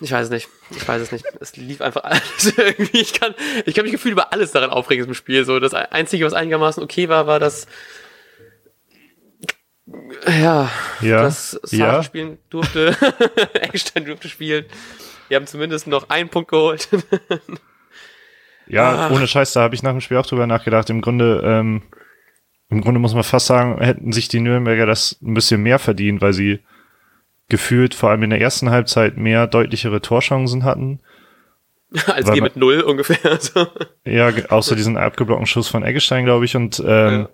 ich 0.00 0.10
weiß 0.10 0.24
es 0.24 0.30
nicht. 0.30 0.48
Ich 0.70 0.86
weiß 0.86 1.02
es 1.02 1.12
nicht. 1.12 1.24
Es 1.40 1.56
lief 1.56 1.80
einfach 1.80 2.04
alles 2.04 2.56
irgendwie. 2.56 3.00
Ich 3.00 3.12
kann, 3.12 3.34
ich 3.66 3.74
kann 3.74 3.84
mich 3.84 3.92
gefühlt 3.92 4.12
über 4.12 4.32
alles 4.32 4.52
daran 4.52 4.70
aufregen 4.70 5.06
im 5.06 5.14
Spiel. 5.14 5.44
So, 5.44 5.60
das 5.60 5.74
Einzige, 5.74 6.24
was 6.24 6.32
einigermaßen 6.32 6.82
okay 6.82 7.08
war, 7.08 7.26
war 7.26 7.38
das 7.38 7.66
ja, 10.26 10.70
ja. 11.00 11.22
dass 11.22 11.52
Sarge 11.62 11.96
ja. 11.96 12.02
spielen 12.02 12.38
durfte, 12.50 12.96
Eckstein 13.54 14.04
durfte 14.04 14.28
spielen. 14.28 14.64
Wir 15.28 15.36
haben 15.36 15.46
zumindest 15.46 15.86
noch 15.86 16.08
einen 16.10 16.28
Punkt 16.28 16.50
geholt. 16.50 16.88
ja, 18.66 19.08
ah. 19.08 19.10
ohne 19.10 19.26
Scheiß, 19.26 19.52
da 19.52 19.62
habe 19.62 19.74
ich 19.74 19.82
nach 19.82 19.92
dem 19.92 20.00
Spiel 20.00 20.16
auch 20.16 20.26
drüber 20.26 20.46
nachgedacht. 20.46 20.88
Im 20.90 21.00
Grunde, 21.00 21.42
ähm, 21.44 21.82
im 22.70 22.80
Grunde 22.80 23.00
muss 23.00 23.14
man 23.14 23.24
fast 23.24 23.46
sagen, 23.46 23.78
hätten 23.80 24.12
sich 24.12 24.28
die 24.28 24.40
Nürnberger 24.40 24.86
das 24.86 25.18
ein 25.22 25.34
bisschen 25.34 25.62
mehr 25.62 25.78
verdient, 25.78 26.20
weil 26.20 26.32
sie 26.32 26.60
gefühlt 27.48 27.94
vor 27.94 28.10
allem 28.10 28.22
in 28.22 28.30
der 28.30 28.40
ersten 28.40 28.70
Halbzeit 28.70 29.16
mehr 29.16 29.46
deutlichere 29.46 30.00
Torchancen 30.00 30.64
hatten. 30.64 31.00
Als 32.06 32.32
wir 32.32 32.42
mit 32.42 32.56
null 32.56 32.80
ungefähr. 32.80 33.38
So. 33.38 33.66
Ja, 34.04 34.32
außer 34.48 34.74
diesen 34.74 34.96
abgeblockten 34.96 35.46
Schuss 35.46 35.68
von 35.68 35.84
Eggestein, 35.84 36.24
glaube 36.24 36.44
ich. 36.44 36.56
Und 36.56 36.82
ähm, 36.84 37.12
ja. 37.12 37.28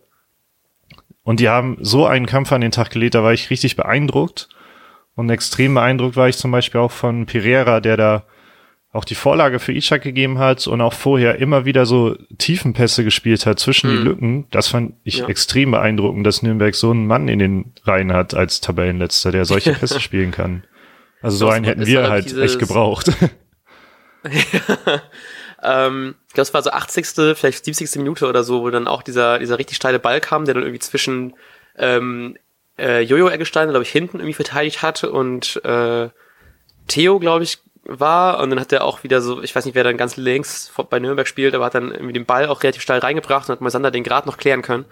Und 1.30 1.38
die 1.38 1.48
haben 1.48 1.76
so 1.80 2.06
einen 2.06 2.26
Kampf 2.26 2.50
an 2.50 2.60
den 2.60 2.72
Tag 2.72 2.90
gelegt, 2.90 3.14
da 3.14 3.22
war 3.22 3.32
ich 3.32 3.50
richtig 3.50 3.76
beeindruckt. 3.76 4.48
Und 5.14 5.30
extrem 5.30 5.74
beeindruckt 5.74 6.16
war 6.16 6.28
ich 6.28 6.36
zum 6.36 6.50
Beispiel 6.50 6.80
auch 6.80 6.90
von 6.90 7.24
Pereira, 7.24 7.78
der 7.78 7.96
da 7.96 8.24
auch 8.92 9.04
die 9.04 9.14
Vorlage 9.14 9.60
für 9.60 9.72
Ishak 9.72 10.02
gegeben 10.02 10.40
hat 10.40 10.66
und 10.66 10.80
auch 10.80 10.92
vorher 10.92 11.38
immer 11.38 11.64
wieder 11.64 11.86
so 11.86 12.16
Tiefenpässe 12.38 13.04
gespielt 13.04 13.46
hat 13.46 13.60
zwischen 13.60 13.92
mhm. 13.92 13.96
die 13.96 14.02
Lücken. 14.02 14.46
Das 14.50 14.66
fand 14.66 14.94
ich 15.04 15.18
ja. 15.18 15.28
extrem 15.28 15.70
beeindruckend, 15.70 16.26
dass 16.26 16.42
Nürnberg 16.42 16.74
so 16.74 16.90
einen 16.90 17.06
Mann 17.06 17.28
in 17.28 17.38
den 17.38 17.74
Reihen 17.84 18.12
hat 18.12 18.34
als 18.34 18.60
Tabellenletzter, 18.60 19.30
der 19.30 19.44
solche 19.44 19.72
Pässe 19.78 20.00
spielen 20.00 20.32
kann. 20.32 20.64
Also 21.22 21.36
so 21.36 21.48
einen 21.48 21.64
hätten 21.64 21.86
wir 21.86 22.10
halt 22.10 22.36
echt 22.36 22.58
gebraucht. 22.58 23.12
Ähm, 25.62 26.14
ich 26.28 26.34
glaube, 26.34 26.42
es 26.42 26.54
war 26.54 26.62
so 26.62 26.70
80., 26.70 27.36
vielleicht 27.36 27.64
70. 27.64 27.96
Minute 27.96 28.26
oder 28.26 28.44
so, 28.44 28.62
wo 28.62 28.70
dann 28.70 28.88
auch 28.88 29.02
dieser, 29.02 29.38
dieser 29.38 29.58
richtig 29.58 29.76
steile 29.76 29.98
Ball 29.98 30.20
kam, 30.20 30.44
der 30.44 30.54
dann 30.54 30.62
irgendwie 30.62 30.80
zwischen 30.80 31.34
ähm, 31.76 32.36
äh, 32.78 33.00
Jojo 33.00 33.28
Eggestein, 33.28 33.68
glaube 33.68 33.84
ich, 33.84 33.90
hinten 33.90 34.18
irgendwie 34.18 34.34
verteidigt 34.34 34.82
hatte 34.82 35.10
und 35.10 35.62
äh, 35.64 36.08
Theo, 36.88 37.18
glaube 37.18 37.44
ich, 37.44 37.58
war. 37.84 38.40
Und 38.40 38.50
dann 38.50 38.60
hat 38.60 38.72
er 38.72 38.84
auch 38.84 39.02
wieder 39.02 39.20
so, 39.20 39.42
ich 39.42 39.54
weiß 39.54 39.64
nicht, 39.64 39.74
wer 39.74 39.84
dann 39.84 39.96
ganz 39.96 40.16
links 40.16 40.72
bei 40.88 40.98
Nürnberg 40.98 41.26
spielt, 41.26 41.54
aber 41.54 41.66
hat 41.66 41.74
dann 41.74 41.92
irgendwie 41.92 42.12
den 42.12 42.26
Ball 42.26 42.46
auch 42.46 42.62
relativ 42.62 42.82
steil 42.82 43.00
reingebracht 43.00 43.48
und 43.48 43.52
hat 43.52 43.60
Moisander 43.60 43.90
den 43.90 44.04
gerade 44.04 44.28
noch 44.28 44.36
klären 44.36 44.62
können. 44.62 44.84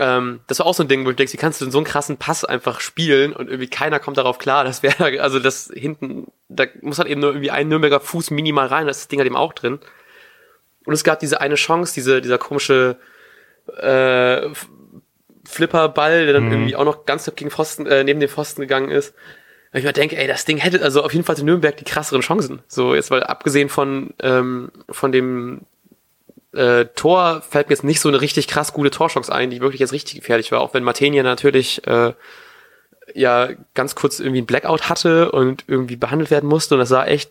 Ähm, 0.00 0.40
das 0.46 0.58
war 0.58 0.66
auch 0.66 0.72
so 0.72 0.82
ein 0.82 0.88
Ding, 0.88 1.04
wo 1.04 1.10
ich 1.10 1.16
denke, 1.16 1.30
wie 1.34 1.36
kannst 1.36 1.60
du 1.60 1.66
denn 1.66 1.72
so 1.72 1.78
einen 1.78 1.84
krassen 1.84 2.16
Pass 2.16 2.46
einfach 2.46 2.80
spielen 2.80 3.34
und 3.34 3.48
irgendwie 3.48 3.68
keiner 3.68 3.98
kommt 3.98 4.16
darauf 4.16 4.38
klar, 4.38 4.64
dass 4.64 4.82
wäre, 4.82 5.20
also 5.20 5.38
das 5.38 5.70
hinten, 5.74 6.28
da 6.48 6.64
muss 6.80 6.98
halt 6.98 7.08
eben 7.08 7.20
nur 7.20 7.30
irgendwie 7.30 7.50
ein 7.50 7.68
Nürnberger 7.68 8.00
Fuß 8.00 8.30
minimal 8.30 8.66
rein, 8.66 8.86
da 8.86 8.90
ist 8.92 9.02
das 9.02 9.08
Ding 9.08 9.18
halt 9.18 9.26
eben 9.26 9.36
auch 9.36 9.52
drin. 9.52 9.78
Und 10.86 10.94
es 10.94 11.04
gab 11.04 11.20
diese 11.20 11.42
eine 11.42 11.56
Chance, 11.56 11.92
diese, 11.92 12.22
dieser 12.22 12.38
komische 12.38 12.96
äh, 13.76 14.48
Flipperball, 15.44 16.24
der 16.24 16.32
dann 16.32 16.46
mhm. 16.46 16.52
irgendwie 16.52 16.76
auch 16.76 16.86
noch 16.86 17.04
ganz 17.04 17.30
gegen 17.36 17.50
Pfosten, 17.50 17.84
äh, 17.84 18.02
neben 18.02 18.20
den 18.20 18.30
Pfosten 18.30 18.62
gegangen 18.62 18.90
ist. 18.90 19.14
Und 19.72 19.80
ich 19.80 19.84
mir 19.84 19.92
denke, 19.92 20.16
ey, 20.16 20.26
das 20.26 20.46
Ding 20.46 20.56
hätte 20.56 20.82
also 20.82 21.02
auf 21.04 21.12
jeden 21.12 21.26
Fall 21.26 21.38
in 21.38 21.44
Nürnberg 21.44 21.76
die 21.76 21.84
krasseren 21.84 22.22
Chancen. 22.22 22.62
So, 22.68 22.94
jetzt 22.94 23.10
weil 23.10 23.22
abgesehen 23.22 23.68
von, 23.68 24.14
ähm, 24.22 24.72
von 24.88 25.12
dem 25.12 25.66
äh, 26.52 26.86
Tor 26.96 27.42
fällt 27.42 27.68
mir 27.68 27.74
jetzt 27.74 27.84
nicht 27.84 28.00
so 28.00 28.08
eine 28.08 28.20
richtig 28.20 28.48
krass 28.48 28.72
gute 28.72 28.90
Torchance 28.90 29.32
ein, 29.32 29.50
die 29.50 29.60
wirklich 29.60 29.80
jetzt 29.80 29.92
richtig 29.92 30.16
gefährlich 30.16 30.50
war, 30.52 30.60
auch 30.60 30.74
wenn 30.74 30.82
Martenia 30.82 31.22
natürlich 31.22 31.86
äh, 31.86 32.12
ja 33.14 33.48
ganz 33.74 33.94
kurz 33.94 34.20
irgendwie 34.20 34.42
ein 34.42 34.46
Blackout 34.46 34.88
hatte 34.88 35.32
und 35.32 35.64
irgendwie 35.66 35.96
behandelt 35.96 36.30
werden 36.30 36.48
musste. 36.48 36.74
Und 36.74 36.80
das 36.80 36.88
sah 36.88 37.04
echt 37.06 37.30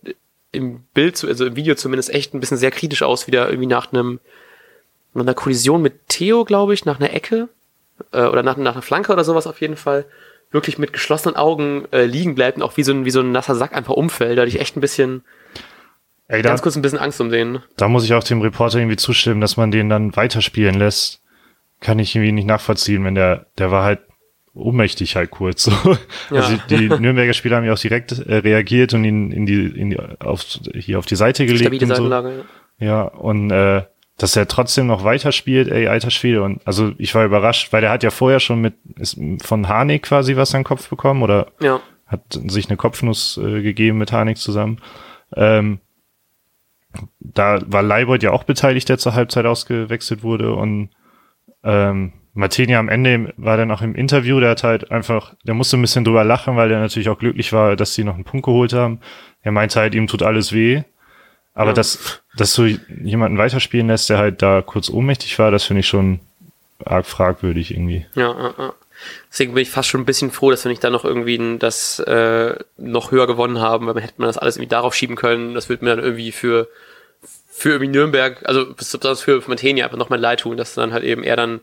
im 0.52 0.82
Bild, 0.94 1.24
also 1.24 1.46
im 1.46 1.56
Video 1.56 1.76
zumindest 1.76 2.10
echt 2.10 2.34
ein 2.34 2.40
bisschen 2.40 2.58
sehr 2.58 2.72
kritisch 2.72 3.04
aus, 3.04 3.28
wieder 3.28 3.50
irgendwie 3.50 3.68
nach 3.68 3.92
einem 3.92 4.20
nach 5.14 5.24
einer 5.24 5.34
Kollision 5.34 5.82
mit 5.82 6.08
Theo, 6.08 6.46
glaube 6.46 6.74
ich, 6.74 6.86
nach 6.86 7.00
einer 7.00 7.14
Ecke 7.14 7.50
äh, 8.12 8.26
oder 8.26 8.44
nach, 8.44 8.58
nach 8.58 8.74
einer 8.74 8.82
Flanke 8.82 9.12
oder 9.12 9.24
sowas 9.24 9.48
auf 9.48 9.60
jeden 9.60 9.76
Fall 9.76 10.06
wirklich 10.52 10.78
mit 10.78 10.94
geschlossenen 10.94 11.36
Augen 11.36 11.88
äh, 11.92 12.06
liegen 12.06 12.36
bleibt 12.36 12.58
und 12.58 12.64
auch 12.64 12.78
wie 12.78 12.84
so 12.84 12.92
ein 12.92 13.06
wie 13.06 13.12
so 13.12 13.20
ein 13.20 13.32
nasser 13.32 13.56
Sack 13.56 13.74
einfach 13.74 13.94
umfällt, 13.94 14.38
da 14.38 14.42
hatte 14.42 14.50
ich 14.50 14.60
echt 14.60 14.78
ein 14.78 14.82
bisschen 14.82 15.24
Ey, 16.30 16.44
Ganz 16.44 16.62
kurz 16.62 16.76
ein 16.76 16.84
bisschen 16.84 17.00
Angst 17.00 17.20
um 17.20 17.32
den. 17.32 17.60
Da 17.76 17.88
muss 17.88 18.06
ich 18.06 18.14
auch 18.14 18.24
dem 18.24 18.42
Reporter 18.42 18.78
irgendwie 18.78 18.98
zustimmen, 18.98 19.42
dass 19.42 19.58
man 19.58 19.72
den 19.72 19.90
dann 19.90 20.16
weiterspielen 20.16 20.76
lässt. 20.76 21.22
Kann 21.82 21.98
ich 21.98 22.16
irgendwie 22.16 22.32
nicht 22.32 22.48
nachvollziehen, 22.48 23.04
wenn 23.04 23.16
der, 23.16 23.48
der 23.58 23.72
war 23.72 23.84
halt 23.84 24.02
ohnmächtig 24.54 25.16
halt 25.16 25.32
kurz. 25.32 25.64
So. 25.64 25.72
Ja. 26.30 26.42
Also 26.42 26.58
die, 26.70 26.88
die 26.88 26.90
Nürnberger 27.00 27.34
Spieler 27.34 27.58
haben 27.58 27.66
ja 27.66 27.74
auch 27.74 27.80
direkt 27.80 28.12
äh, 28.12 28.36
reagiert 28.36 28.94
und 28.94 29.06
ihn 29.06 29.32
in 29.32 29.48
die, 29.48 29.66
in 29.66 29.90
die 29.90 30.00
auf, 30.20 30.46
hier 30.76 31.00
auf 31.00 31.08
die 31.08 31.16
Seite 31.16 31.48
gelegt. 31.48 31.76
Stabile 31.76 31.86
und 31.88 31.96
so. 31.96 32.10
ja. 32.10 32.44
ja, 32.78 33.02
und 33.02 33.50
äh, 33.50 33.84
dass 34.20 34.36
er 34.36 34.48
trotzdem 34.48 34.86
noch 34.86 35.04
weiterspielt, 35.04 35.70
ey, 35.70 35.88
alter 35.88 36.12
Schwede. 36.12 36.44
Und 36.44 36.62
also 36.66 36.92
ich 37.00 37.16
war 37.16 37.26
überrascht, 37.26 37.74
weil 37.74 37.82
der 37.82 37.90
hat 37.90 38.04
ja 38.04 38.12
vorher 38.12 38.40
schon 38.40 38.62
mit 38.62 38.76
ist 39.00 39.18
von 39.42 39.68
Harnik 39.68 40.04
quasi 40.04 40.36
was 40.36 40.54
an 40.54 40.62
den 40.62 40.66
Kopf 40.66 40.90
bekommen 40.90 41.24
oder 41.24 41.48
ja. 41.60 41.80
hat 42.06 42.22
sich 42.48 42.70
eine 42.70 42.78
Kopfnuss 42.78 43.38
äh, 43.38 43.64
gegeben 43.64 43.98
mit 43.98 44.12
Harnik 44.12 44.38
zusammen. 44.38 44.80
Ähm, 45.36 45.80
da 47.20 47.60
war 47.66 47.84
Leibold 47.84 48.24
ja 48.24 48.32
auch 48.32 48.44
beteiligt, 48.44 48.90
der 48.90 48.98
zur 48.98 49.14
Halbzeit 49.14 49.46
ausgewechselt 49.46 50.24
wurde 50.24 50.54
und 50.54 50.90
ähm, 51.64 52.14
Martini 52.34 52.76
am 52.76 52.90
Ende 52.90 53.34
war 53.38 53.58
dann 53.58 53.72
auch 53.72 53.82
im 53.82 53.96
Interview, 53.96 54.40
der 54.40 54.52
hat 54.52 54.64
halt 54.64 54.92
einfach, 54.92 55.36
der 55.44 55.54
musste 55.54 55.78
ein 55.78 55.82
bisschen 55.82 56.06
drüber 56.06 56.24
lachen, 56.24 56.56
weil 56.56 56.70
der 56.70 56.80
natürlich 56.80 57.10
auch 57.10 57.20
glücklich 57.20 57.52
war, 57.54 57.76
dass 57.76 57.94
sie 57.94 58.04
noch 58.04 58.16
einen 58.16 58.24
Punkt 58.24 58.46
geholt 58.46 58.74
haben. 58.74 59.00
Er 59.42 59.52
meinte 59.52 59.80
halt, 59.80 59.94
ihm 59.96 60.08
tut 60.08 60.24
alles 60.24 60.54
weh. 60.54 60.84
Aber 61.54 61.72
ja. 61.72 61.74
dass, 61.74 62.22
dass 62.38 62.54
du 62.54 62.68
jemanden 63.04 63.38
weiterspielen 63.38 63.88
lässt, 63.88 64.10
der 64.10 64.18
halt 64.18 64.42
da 64.42 64.62
kurz 64.62 64.90
ohnmächtig 64.90 65.38
war, 65.40 65.52
das 65.52 65.66
finde 65.66 65.82
ich 65.82 65.88
schon 65.88 66.20
arg 66.86 67.06
fragwürdig 67.06 67.74
irgendwie. 67.74 68.06
Ja, 68.16 68.32
ja, 68.32 68.54
ja. 68.58 68.74
Deswegen 69.32 69.54
bin 69.54 69.62
ich 69.64 69.70
fast 69.70 69.90
schon 69.90 70.02
ein 70.02 70.06
bisschen 70.06 70.32
froh, 70.32 70.52
dass 70.52 70.66
wir 70.66 70.70
nicht 70.70 70.84
da 70.84 70.90
noch 70.90 71.06
irgendwie 71.06 71.58
das 71.60 72.00
äh, 72.00 72.56
noch 72.78 73.12
höher 73.12 73.28
gewonnen 73.28 73.60
haben, 73.60 73.88
weil 73.88 73.94
man 73.94 74.04
hätte 74.04 74.16
man 74.18 74.28
das 74.28 74.38
alles 74.38 74.58
irgendwie 74.58 74.70
darauf 74.70 74.96
schieben 74.96 75.16
können. 75.16 75.54
Das 75.54 75.70
würde 75.70 75.86
mir 75.86 75.96
dann 75.96 76.04
irgendwie 76.04 76.32
für 76.32 76.68
für 77.52 77.72
irgendwie 77.72 77.92
Nürnberg, 77.92 78.42
also 78.46 78.74
besonders 78.74 79.22
für, 79.22 79.44
Mantenia 79.48 79.84
einfach 79.84 79.98
nochmal 79.98 80.20
leid 80.20 80.42
tun, 80.42 80.56
dass 80.56 80.76
dann 80.76 80.94
halt 80.94 81.04
eben 81.04 81.24
er 81.24 81.36
dann 81.36 81.60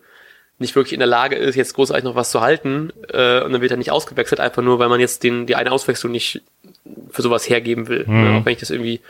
nicht 0.59 0.75
wirklich 0.75 0.93
in 0.93 0.99
der 0.99 1.07
Lage 1.07 1.37
ist, 1.37 1.55
jetzt 1.55 1.75
großartig 1.75 2.05
noch 2.05 2.15
was 2.15 2.31
zu 2.31 2.41
halten 2.41 2.93
äh, 3.09 3.41
und 3.43 3.53
dann 3.53 3.63
wird 3.63 3.71
er 3.71 3.77
nicht 3.77 3.91
ausgewechselt, 3.91 4.41
einfach 4.41 4.63
nur, 4.63 4.79
weil 4.79 4.89
man 4.89 5.01
jetzt 5.01 5.23
den, 5.23 5.47
die 5.47 5.55
eine 5.55 5.73
Auswechslung 5.73 6.13
nicht 6.13 6.43
für 7.11 7.23
sowas 7.23 7.49
hergeben 7.49 7.89
will. 7.89 8.05
Mhm. 8.07 8.23
Ne? 8.23 8.39
Auch 8.39 8.45
wenn 8.45 8.53
ich 8.53 8.61
das 8.61 8.71
irgendwie 8.71 9.01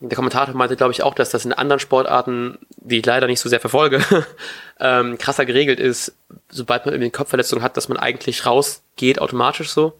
der 0.00 0.16
Kommentator 0.16 0.54
meinte, 0.54 0.76
glaube 0.76 0.92
ich, 0.92 1.02
auch, 1.02 1.14
dass 1.14 1.30
das 1.30 1.44
in 1.44 1.52
anderen 1.52 1.80
Sportarten, 1.80 2.58
die 2.76 2.98
ich 2.98 3.06
leider 3.06 3.26
nicht 3.26 3.40
so 3.40 3.48
sehr 3.48 3.60
verfolge, 3.60 4.02
ähm, 4.80 5.16
krasser 5.18 5.46
geregelt 5.46 5.80
ist, 5.80 6.14
sobald 6.50 6.84
man 6.84 6.94
irgendwie 6.94 7.06
eine 7.06 7.12
Kopfverletzung 7.12 7.62
hat, 7.62 7.76
dass 7.76 7.88
man 7.88 7.98
eigentlich 7.98 8.44
rausgeht, 8.44 9.20
automatisch 9.20 9.70
so. 9.70 9.98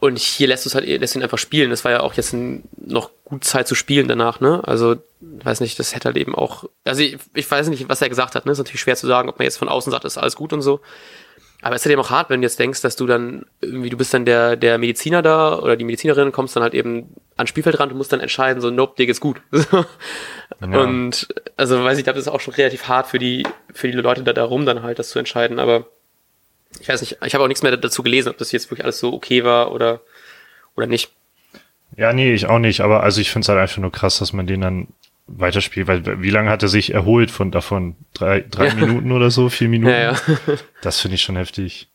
Und 0.00 0.18
hier 0.18 0.48
lässt 0.48 0.66
es 0.66 0.74
halt, 0.74 0.86
lässt 0.86 1.16
ihn 1.16 1.22
einfach 1.22 1.38
spielen. 1.38 1.70
Das 1.70 1.84
war 1.84 1.92
ja 1.92 2.00
auch 2.00 2.14
jetzt 2.14 2.34
noch 2.34 3.10
gut 3.24 3.44
Zeit 3.44 3.66
zu 3.66 3.74
spielen 3.74 4.06
danach, 4.06 4.40
ne? 4.40 4.60
Also, 4.64 4.96
weiß 5.20 5.60
nicht, 5.60 5.78
das 5.78 5.94
hätte 5.94 6.06
halt 6.06 6.18
eben 6.18 6.34
auch, 6.34 6.64
also 6.84 7.00
ich, 7.00 7.16
ich 7.32 7.50
weiß 7.50 7.68
nicht, 7.68 7.88
was 7.88 8.02
er 8.02 8.10
gesagt 8.10 8.34
hat, 8.34 8.44
ne? 8.44 8.52
Ist 8.52 8.58
natürlich 8.58 8.82
schwer 8.82 8.96
zu 8.96 9.06
sagen, 9.06 9.30
ob 9.30 9.38
man 9.38 9.44
jetzt 9.44 9.56
von 9.56 9.68
außen 9.68 9.90
sagt, 9.90 10.04
ist 10.04 10.18
alles 10.18 10.36
gut 10.36 10.52
und 10.52 10.60
so. 10.60 10.80
Aber 11.60 11.74
es 11.74 11.82
ist 11.82 11.86
halt 11.86 11.92
eben 11.92 12.02
auch 12.02 12.10
hart, 12.10 12.30
wenn 12.30 12.40
du 12.40 12.46
jetzt 12.46 12.58
denkst, 12.60 12.82
dass 12.82 12.94
du 12.94 13.06
dann 13.06 13.44
irgendwie, 13.60 13.90
du 13.90 13.96
bist 13.96 14.14
dann 14.14 14.24
der, 14.24 14.54
der 14.54 14.78
Mediziner 14.78 15.22
da 15.22 15.58
oder 15.58 15.76
die 15.76 15.84
Medizinerin, 15.84 16.30
kommst 16.30 16.54
dann 16.54 16.62
halt 16.62 16.74
eben 16.74 17.14
ans 17.36 17.50
Spielfeld 17.50 17.80
ran, 17.80 17.88
du 17.88 17.96
musst 17.96 18.12
dann 18.12 18.20
entscheiden, 18.20 18.60
so, 18.60 18.70
nope, 18.70 18.94
dir 18.96 19.06
geht's 19.06 19.20
gut. 19.20 19.40
ja. 19.72 19.86
Und, 20.60 21.26
also, 21.56 21.82
weiß 21.82 21.94
ich, 21.94 22.00
ich 22.00 22.04
glaube, 22.04 22.16
das 22.16 22.26
ist 22.26 22.32
auch 22.32 22.40
schon 22.40 22.54
relativ 22.54 22.86
hart 22.86 23.08
für 23.08 23.18
die, 23.18 23.44
für 23.72 23.88
die 23.88 23.96
Leute 23.96 24.22
da 24.22 24.32
darum 24.32 24.66
dann 24.66 24.82
halt, 24.82 25.00
das 25.00 25.10
zu 25.10 25.18
entscheiden, 25.18 25.58
aber, 25.58 25.86
ich 26.80 26.88
weiß 26.88 27.00
nicht, 27.00 27.18
ich 27.24 27.34
habe 27.34 27.42
auch 27.42 27.48
nichts 27.48 27.62
mehr 27.64 27.76
dazu 27.76 28.04
gelesen, 28.04 28.28
ob 28.28 28.38
das 28.38 28.52
jetzt 28.52 28.70
wirklich 28.70 28.84
alles 28.84 29.00
so 29.00 29.12
okay 29.12 29.42
war 29.42 29.72
oder, 29.72 30.00
oder 30.76 30.86
nicht. 30.86 31.10
Ja, 31.96 32.12
nee, 32.12 32.34
ich 32.34 32.46
auch 32.46 32.60
nicht, 32.60 32.82
aber 32.82 33.02
also 33.02 33.20
ich 33.20 33.30
finde 33.32 33.44
es 33.44 33.48
halt 33.48 33.58
einfach 33.58 33.78
nur 33.78 33.90
krass, 33.90 34.18
dass 34.18 34.32
man 34.32 34.46
den 34.46 34.60
dann 34.60 34.88
weiterspielt, 35.28 35.86
weil 35.86 36.22
wie 36.22 36.30
lange 36.30 36.50
hat 36.50 36.62
er 36.62 36.68
sich 36.68 36.92
erholt 36.92 37.30
von 37.30 37.50
davon? 37.50 37.96
Drei, 38.14 38.40
drei 38.40 38.68
ja. 38.68 38.74
Minuten 38.74 39.12
oder 39.12 39.30
so, 39.30 39.48
vier 39.48 39.68
Minuten? 39.68 39.92
Ja, 39.92 40.12
ja. 40.12 40.16
das 40.82 41.00
finde 41.00 41.16
ich 41.16 41.22
schon 41.22 41.36
heftig. 41.36 41.88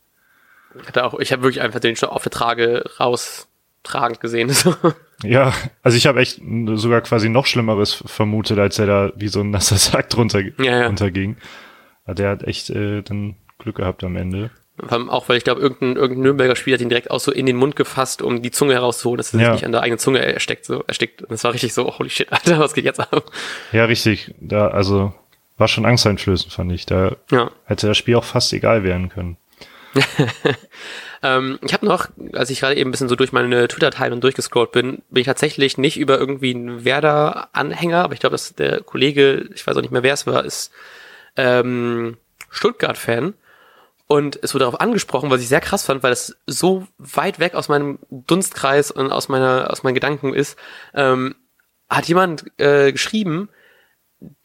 Ich 0.88 0.98
auch, 0.98 1.20
ich 1.20 1.32
habe 1.32 1.44
wirklich 1.44 1.62
einfach 1.62 1.80
den 1.80 1.96
schon 1.96 2.10
auf 2.10 2.24
der 2.24 2.32
Trage 2.32 2.84
raustragend 3.00 4.20
gesehen. 4.20 4.52
ja, 5.24 5.54
also 5.82 5.98
ich 5.98 6.08
habe 6.08 6.20
echt 6.20 6.42
sogar 6.76 7.02
quasi 7.02 7.30
noch 7.30 7.46
Schlimmeres 7.46 7.94
vermutet, 8.06 8.58
als 8.58 8.80
er 8.80 8.88
da 8.88 9.12
wie 9.16 9.28
so 9.28 9.42
ein 9.42 9.52
nasser 9.52 9.78
Sack 9.78 10.10
drunter 10.10 10.42
ja, 10.42 10.80
ja. 10.80 10.86
runterging. 10.88 11.38
Der 12.08 12.30
hat 12.30 12.44
echt 12.44 12.70
äh, 12.70 13.02
dann 13.02 13.36
Glück 13.60 13.78
gehabt 13.78 14.04
am 14.04 14.16
Ende. 14.16 14.52
Auch 14.90 15.30
weil 15.30 15.38
ich 15.38 15.44
glaube, 15.44 15.62
irgendein, 15.62 15.96
irgendein 15.96 16.24
Nürnberger 16.24 16.56
Spieler 16.56 16.76
hat 16.76 16.82
ihn 16.82 16.90
direkt 16.90 17.12
auch 17.12 17.20
so 17.20 17.32
in 17.32 17.46
den 17.46 17.56
Mund 17.56 17.76
gefasst, 17.76 18.24
um 18.24 18.42
die 18.42 18.50
Zunge 18.50 18.74
herauszuholen, 18.74 19.18
dass 19.18 19.34
er 19.34 19.40
ja. 19.40 19.46
sich 19.46 19.54
nicht 19.54 19.66
an 19.66 19.72
der 19.72 19.82
eigenen 19.82 20.00
Zunge 20.00 20.20
ersteckt. 20.20 20.66
So, 20.66 20.84
erstickt. 20.88 21.22
Und 21.22 21.32
das 21.32 21.44
war 21.44 21.54
richtig 21.54 21.74
so, 21.74 21.98
holy 22.00 22.10
shit, 22.10 22.28
Alter, 22.32 22.60
was 22.60 22.74
geht 22.74 22.86
jetzt 22.86 23.00
ab? 23.00 23.32
Ja, 23.72 23.86
richtig. 23.86 24.34
Da, 24.40 24.70
also 24.70 25.14
war 25.58 25.68
schon 25.68 25.86
angsteinflößend, 25.86 26.52
fand 26.52 26.72
ich. 26.72 26.88
Da 26.88 27.16
ja. 27.30 27.52
hätte 27.66 27.88
das 27.88 27.98
Spiel 27.98 28.16
auch 28.16 28.24
fast 28.24 28.52
egal 28.52 28.84
werden 28.84 29.10
können. 29.10 29.38
ähm, 31.24 31.60
ich 31.62 31.74
habe 31.74 31.86
noch, 31.86 32.08
als 32.34 32.50
ich 32.50 32.60
gerade 32.60 32.76
eben 32.76 32.90
ein 32.90 32.92
bisschen 32.92 33.10
so 33.10 33.16
durch 33.16 33.32
meine 33.32 33.68
Twitter-Timeline 33.68 34.22
durchgescrollt 34.22 34.72
bin, 34.72 35.04
bin 35.12 35.22
ich 35.22 35.28
tatsächlich 35.28 35.78
nicht 35.78 36.00
über 36.00 36.18
irgendwie 36.18 36.56
einen 36.56 36.84
Werder-Anhänger, 36.84 38.04
aber 38.04 38.14
ich 38.14 38.20
glaube, 38.20 38.34
dass 38.34 38.56
der 38.56 38.82
Kollege, 38.82 39.50
ich 39.54 39.68
weiß 39.68 39.78
auch 39.78 39.82
nicht 39.82 39.92
mehr, 39.92 40.02
wer 40.02 40.16
es 40.16 40.26
war, 40.26 40.44
ist 40.44 40.72
ähm, 41.38 42.18
Stuttgart-Fan 42.50 43.36
und 44.14 44.38
es 44.44 44.54
wurde 44.54 44.66
darauf 44.66 44.80
angesprochen, 44.80 45.32
was 45.32 45.42
ich 45.42 45.48
sehr 45.48 45.60
krass 45.60 45.86
fand, 45.86 46.04
weil 46.04 46.12
es 46.12 46.38
so 46.46 46.88
weit 47.00 47.40
weg 47.40 47.56
aus 47.56 47.68
meinem 47.68 47.98
Dunstkreis 48.12 48.92
und 48.92 49.12
aus 49.12 49.28
meiner, 49.28 49.72
aus 49.72 49.82
meinen 49.82 49.96
Gedanken 49.96 50.36
ist, 50.36 50.56
ähm, 50.94 51.34
hat 51.90 52.08
jemand 52.08 52.46
äh, 52.60 52.92
geschrieben, 52.92 53.50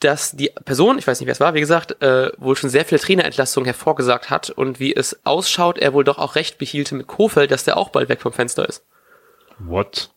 dass 0.00 0.32
die 0.32 0.50
Person, 0.64 0.96
ich 0.98 1.06
weiß 1.06 1.20
nicht, 1.20 1.26
wer 1.26 1.32
es 1.32 1.40
war, 1.40 1.52
wie 1.52 1.60
gesagt, 1.60 2.00
äh, 2.00 2.32
wohl 2.38 2.56
schon 2.56 2.70
sehr 2.70 2.86
viele 2.86 2.98
Trainerentlastungen 2.98 3.66
hervorgesagt 3.66 4.30
hat 4.30 4.48
und 4.48 4.80
wie 4.80 4.96
es 4.96 5.20
ausschaut, 5.26 5.76
er 5.76 5.92
wohl 5.92 6.04
doch 6.04 6.16
auch 6.16 6.34
recht 6.34 6.56
behielte 6.56 6.94
mit 6.94 7.06
Kofeld, 7.06 7.50
dass 7.50 7.64
der 7.64 7.76
auch 7.76 7.90
bald 7.90 8.08
weg 8.08 8.22
vom 8.22 8.32
Fenster 8.32 8.66
ist. 8.66 8.86
What? 9.58 10.08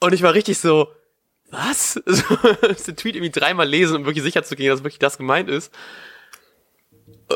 Und 0.00 0.14
ich 0.14 0.22
war 0.22 0.34
richtig 0.34 0.58
so, 0.58 0.88
was? 1.52 1.94
den 2.88 2.96
Tweet 2.96 3.14
irgendwie 3.14 3.30
dreimal 3.30 3.68
lesen, 3.68 3.98
um 3.98 4.04
wirklich 4.04 4.24
sicher 4.24 4.42
zu 4.42 4.56
gehen, 4.56 4.70
dass 4.70 4.82
wirklich 4.82 4.98
das 4.98 5.16
gemeint 5.16 5.48
ist. 5.48 5.72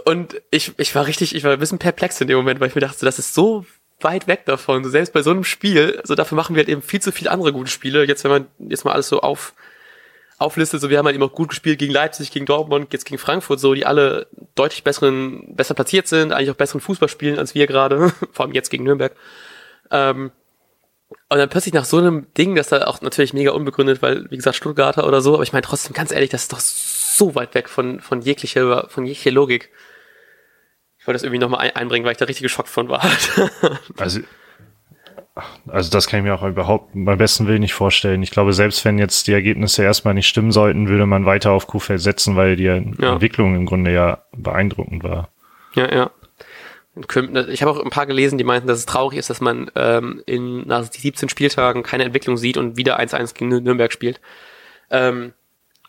Und 0.04 0.40
ich, 0.50 0.72
ich 0.78 0.94
war 0.94 1.07
richtig, 1.07 1.35
ich 1.35 1.44
war 1.44 1.52
ein 1.52 1.59
bisschen 1.59 1.78
perplex 1.78 2.20
in 2.20 2.28
dem 2.28 2.37
Moment, 2.37 2.61
weil 2.61 2.68
ich 2.68 2.74
mir 2.74 2.80
dachte, 2.80 3.04
das 3.04 3.18
ist 3.18 3.35
so 3.35 3.64
weit 4.00 4.26
weg 4.26 4.44
davon. 4.44 4.85
Selbst 4.88 5.12
bei 5.12 5.22
so 5.22 5.30
einem 5.30 5.44
Spiel, 5.44 5.98
also 6.00 6.14
dafür 6.14 6.37
machen 6.37 6.57
wir 6.57 6.61
halt 6.61 6.68
eben 6.68 6.83
viel 6.83 7.00
zu 7.00 7.12
viele 7.12 7.30
andere 7.30 7.52
gute 7.52 7.70
Spiele. 7.70 8.04
Jetzt, 8.04 8.24
wenn 8.24 8.30
man 8.30 8.46
jetzt 8.59 8.85
mal 8.85 8.92
alles 8.92 9.09
so 9.09 9.20
auf, 9.20 9.54
auflistet, 10.38 10.80
so 10.80 10.90
wir 10.90 10.98
haben 10.98 11.07
halt 11.07 11.14
eben 11.14 11.24
auch 11.24 11.33
gut 11.33 11.50
gespielt 11.50 11.78
gegen 11.78 11.92
Leipzig, 11.92 12.33
gegen 12.33 12.44
Dortmund, 12.44 12.92
jetzt 12.92 13.04
gegen 13.04 13.18
Frankfurt, 13.18 13.61
so, 13.61 13.72
die 13.74 13.87
alle 13.87 14.26
deutlich 14.57 14.83
besseren, 14.83 15.54
besser 15.54 15.74
platziert 15.74 16.09
sind, 16.09 16.33
eigentlich 16.33 16.50
auch 16.50 16.57
besseren 16.57 16.80
Fußball 16.80 17.09
spielen 17.09 17.38
als 17.38 17.54
wir 17.54 17.66
gerade, 17.66 18.12
vor 18.33 18.44
allem 18.44 18.54
jetzt 18.54 18.70
gegen 18.70 18.85
Nürnberg. 18.85 19.14
Ähm, 19.90 20.33
und 21.28 21.38
dann 21.38 21.48
plötzlich 21.48 21.74
nach 21.74 21.85
so 21.85 21.98
einem 21.98 22.26
Ding, 22.37 22.57
das 22.57 22.68
da 22.68 22.87
auch 22.87 23.00
natürlich 23.00 23.33
mega 23.33 23.52
unbegründet, 23.52 24.02
weil, 24.02 24.30
wie 24.30 24.37
gesagt, 24.37 24.57
Stuttgarter 24.57 25.07
oder 25.07 25.20
so, 25.20 25.35
aber 25.35 25.44
ich 25.44 25.52
meine 25.52 25.62
trotzdem, 25.62 25.92
ganz 25.92 26.11
ehrlich, 26.11 26.30
das 26.30 26.42
ist 26.42 26.52
doch 26.52 26.61
so 26.61 26.93
weit 27.35 27.55
weg 27.55 27.68
von, 27.68 28.00
von 28.00 28.20
jeglicher, 28.20 28.88
von 28.88 29.05
jeglicher 29.05 29.31
Logik. 29.31 29.70
Ich 30.98 31.07
wollte 31.07 31.16
das 31.16 31.22
irgendwie 31.22 31.40
nochmal 31.40 31.61
ein, 31.61 31.77
einbringen, 31.77 32.05
weil 32.05 32.12
ich 32.12 32.18
da 32.18 32.24
richtig 32.24 32.44
geschockt 32.44 32.68
von 32.68 32.88
war. 32.88 33.05
also, 33.98 34.20
also 35.66 35.90
das 35.90 36.07
kann 36.07 36.20
ich 36.20 36.24
mir 36.24 36.35
auch 36.35 36.42
überhaupt 36.42 36.92
beim 36.94 37.18
besten 37.18 37.46
Willen 37.46 37.61
nicht 37.61 37.74
vorstellen. 37.74 38.22
Ich 38.22 38.31
glaube, 38.31 38.53
selbst 38.53 38.85
wenn 38.85 38.98
jetzt 38.98 39.27
die 39.27 39.33
Ergebnisse 39.33 39.83
erstmal 39.83 40.14
nicht 40.14 40.29
stimmen 40.29 40.53
sollten, 40.53 40.88
würde 40.88 41.07
man 41.07 41.27
weiter 41.27 41.50
auf 41.50 41.66
Kuhfeld 41.66 42.00
setzen, 42.00 42.37
weil 42.37 42.57
die 42.57 42.64
ja. 42.64 42.77
Entwicklung 42.77 43.55
im 43.55 43.66
Grunde 43.66 43.92
ja 43.92 44.24
beeindruckend 44.33 45.03
war. 45.03 45.29
Ja, 45.74 45.92
ja. 45.92 46.11
Ich 46.96 47.62
habe 47.62 47.72
auch 47.72 47.85
ein 47.85 47.90
paar 47.90 48.07
gelesen, 48.07 48.38
die 48.38 48.44
meinten, 48.44 48.68
dass 48.68 48.79
es 48.79 48.87
traurig 48.87 49.18
ist, 49.18 49.29
dass 49.29 49.40
man 49.40 49.70
ähm, 49.74 50.22
in, 50.27 50.66
nach 50.66 50.85
17 50.85 51.29
Spieltagen 51.29 51.83
keine 51.83 52.05
Entwicklung 52.05 52.37
sieht 52.37 52.57
und 52.57 52.77
wieder 52.77 53.00
1-1 53.00 53.35
gegen 53.35 53.48
Nürnberg 53.48 53.92
spielt. 53.92 54.20
Ähm, 54.90 55.33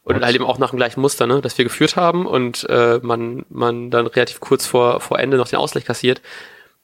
und 0.05 0.23
halt 0.23 0.35
eben 0.35 0.45
auch 0.45 0.59
nach 0.59 0.69
dem 0.69 0.77
gleichen 0.77 1.01
Muster, 1.01 1.25
ne, 1.25 1.41
dass 1.41 1.57
wir 1.57 1.65
geführt 1.65 1.95
haben 1.95 2.27
und 2.27 2.65
äh, 2.69 2.99
man, 3.01 3.45
man 3.49 3.89
dann 3.89 4.05
relativ 4.05 4.39
kurz 4.39 4.65
vor, 4.65 5.01
vor 5.01 5.19
Ende 5.19 5.35
noch 5.35 5.47
den 5.47 5.57
Ausgleich 5.57 5.83
kassiert, 5.83 6.21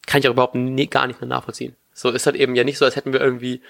kann 0.07 0.19
ich 0.19 0.27
auch 0.27 0.33
überhaupt 0.33 0.55
nie, 0.55 0.87
gar 0.87 1.05
nicht 1.05 1.21
mehr 1.21 1.27
nachvollziehen. 1.27 1.75
So 1.93 2.09
ist 2.09 2.25
halt 2.25 2.35
eben 2.35 2.55
ja 2.55 2.63
nicht 2.63 2.79
so, 2.79 2.85
als 2.85 2.95
hätten 2.95 3.13
wir 3.13 3.21
irgendwie 3.21 3.61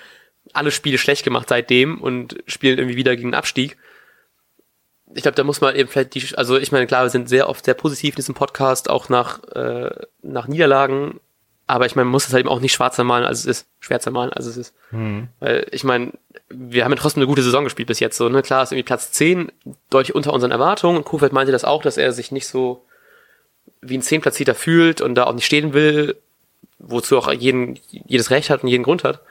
alle 0.54 0.72
Spiele 0.72 0.98
schlecht 0.98 1.26
gemacht 1.26 1.50
seitdem 1.50 2.00
und 2.00 2.38
spielen 2.48 2.80
irgendwie 2.80 2.96
wieder 2.96 3.16
gegen 3.16 3.30
den 3.32 3.36
Abstieg. 3.36 3.78
Ich 5.14 5.24
glaube, 5.24 5.36
da 5.36 5.44
muss 5.44 5.60
man 5.60 5.76
eben 5.76 5.90
vielleicht 5.90 6.16
die, 6.16 6.38
also 6.38 6.58
ich 6.58 6.72
meine, 6.72 6.88
klar, 6.88 7.04
wir 7.04 7.10
sind 7.10 7.28
sehr 7.28 7.50
oft 7.50 7.66
sehr 7.66 7.74
positiv 7.74 8.14
in 8.14 8.18
diesem 8.18 8.36
Podcast, 8.36 8.90
auch 8.90 9.10
nach, 9.10 9.44
äh, 9.50 9.92
nach 10.22 10.48
Niederlagen 10.48 11.20
aber 11.72 11.86
ich 11.86 11.96
meine, 11.96 12.04
man 12.06 12.12
muss 12.12 12.28
es 12.28 12.34
halt 12.34 12.42
eben 12.42 12.50
auch 12.50 12.60
nicht 12.60 12.74
schwarzer 12.74 13.06
malen, 13.06 13.24
als 13.24 13.40
es 13.40 13.46
ist, 13.46 13.68
schwärzer 13.80 14.12
malen, 14.12 14.34
als 14.34 14.46
es 14.46 14.58
ist. 14.58 14.76
Mhm. 14.92 15.30
Weil 15.40 15.66
ich 15.72 15.86
meine, 15.86 16.12
wir 16.50 16.84
haben 16.84 16.92
ja 16.92 16.98
trotzdem 16.98 17.22
eine 17.22 17.28
gute 17.28 17.44
Saison 17.44 17.64
gespielt 17.64 17.88
bis 17.88 18.02
jetzt. 18.02 18.18
So, 18.18 18.28
ne? 18.28 18.42
Klar 18.42 18.64
ist 18.64 18.74
irgendwie 18.74 18.84
Platz 18.84 19.12
10 19.14 19.54
deutlich 19.90 20.14
unter 20.14 20.34
unseren 20.34 20.52
Erwartungen. 20.52 20.98
Und 20.98 21.06
Kofeld 21.06 21.32
meinte 21.32 21.54
das 21.54 21.64
auch, 21.64 21.82
dass 21.82 21.96
er 21.96 22.12
sich 22.12 22.34
nicht 22.34 22.46
so 22.46 22.86
wie 23.80 23.98
ein 23.98 24.02
Zehnplatzierter 24.02 24.54
fühlt 24.54 25.00
und 25.00 25.16
da 25.16 25.24
auch 25.24 25.34
nicht 25.34 25.46
stehen 25.46 25.74
will, 25.74 26.18
wozu 26.78 27.18
auch 27.18 27.32
jeden, 27.32 27.80
jedes 27.90 28.32
Recht 28.32 28.50
hat 28.50 28.64
und 28.64 28.70
jeden 28.70 28.84
Grund 28.84 29.06
hat. 29.06 29.22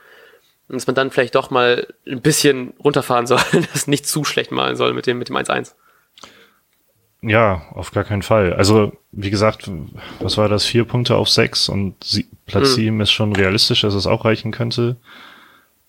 Und 0.67 0.75
dass 0.75 0.87
man 0.87 0.95
dann 0.95 1.11
vielleicht 1.11 1.35
doch 1.35 1.51
mal 1.51 1.85
ein 2.07 2.21
bisschen 2.21 2.73
runterfahren 2.83 3.27
soll, 3.27 3.39
das 3.71 3.85
nicht 3.85 4.07
zu 4.07 4.23
schlecht 4.23 4.49
malen 4.51 4.75
soll 4.75 4.93
mit 4.93 5.05
dem, 5.05 5.19
mit 5.19 5.29
dem 5.29 5.37
1-1. 5.37 5.73
Ja, 7.21 7.63
auf 7.73 7.91
gar 7.91 8.03
keinen 8.03 8.23
Fall. 8.23 8.53
Also, 8.53 8.93
wie 9.11 9.29
gesagt, 9.29 9.69
was 10.19 10.37
war 10.37 10.49
das? 10.49 10.65
Vier 10.65 10.85
Punkte 10.85 11.15
auf 11.15 11.29
sechs 11.29 11.69
und 11.69 12.03
sie, 12.03 12.25
Platz 12.47 12.69
hm. 12.69 12.75
sieben 12.75 13.01
ist 13.01 13.11
schon 13.11 13.35
realistisch, 13.35 13.81
dass 13.81 13.93
es 13.93 14.07
auch 14.07 14.25
reichen 14.25 14.51
könnte. 14.51 14.95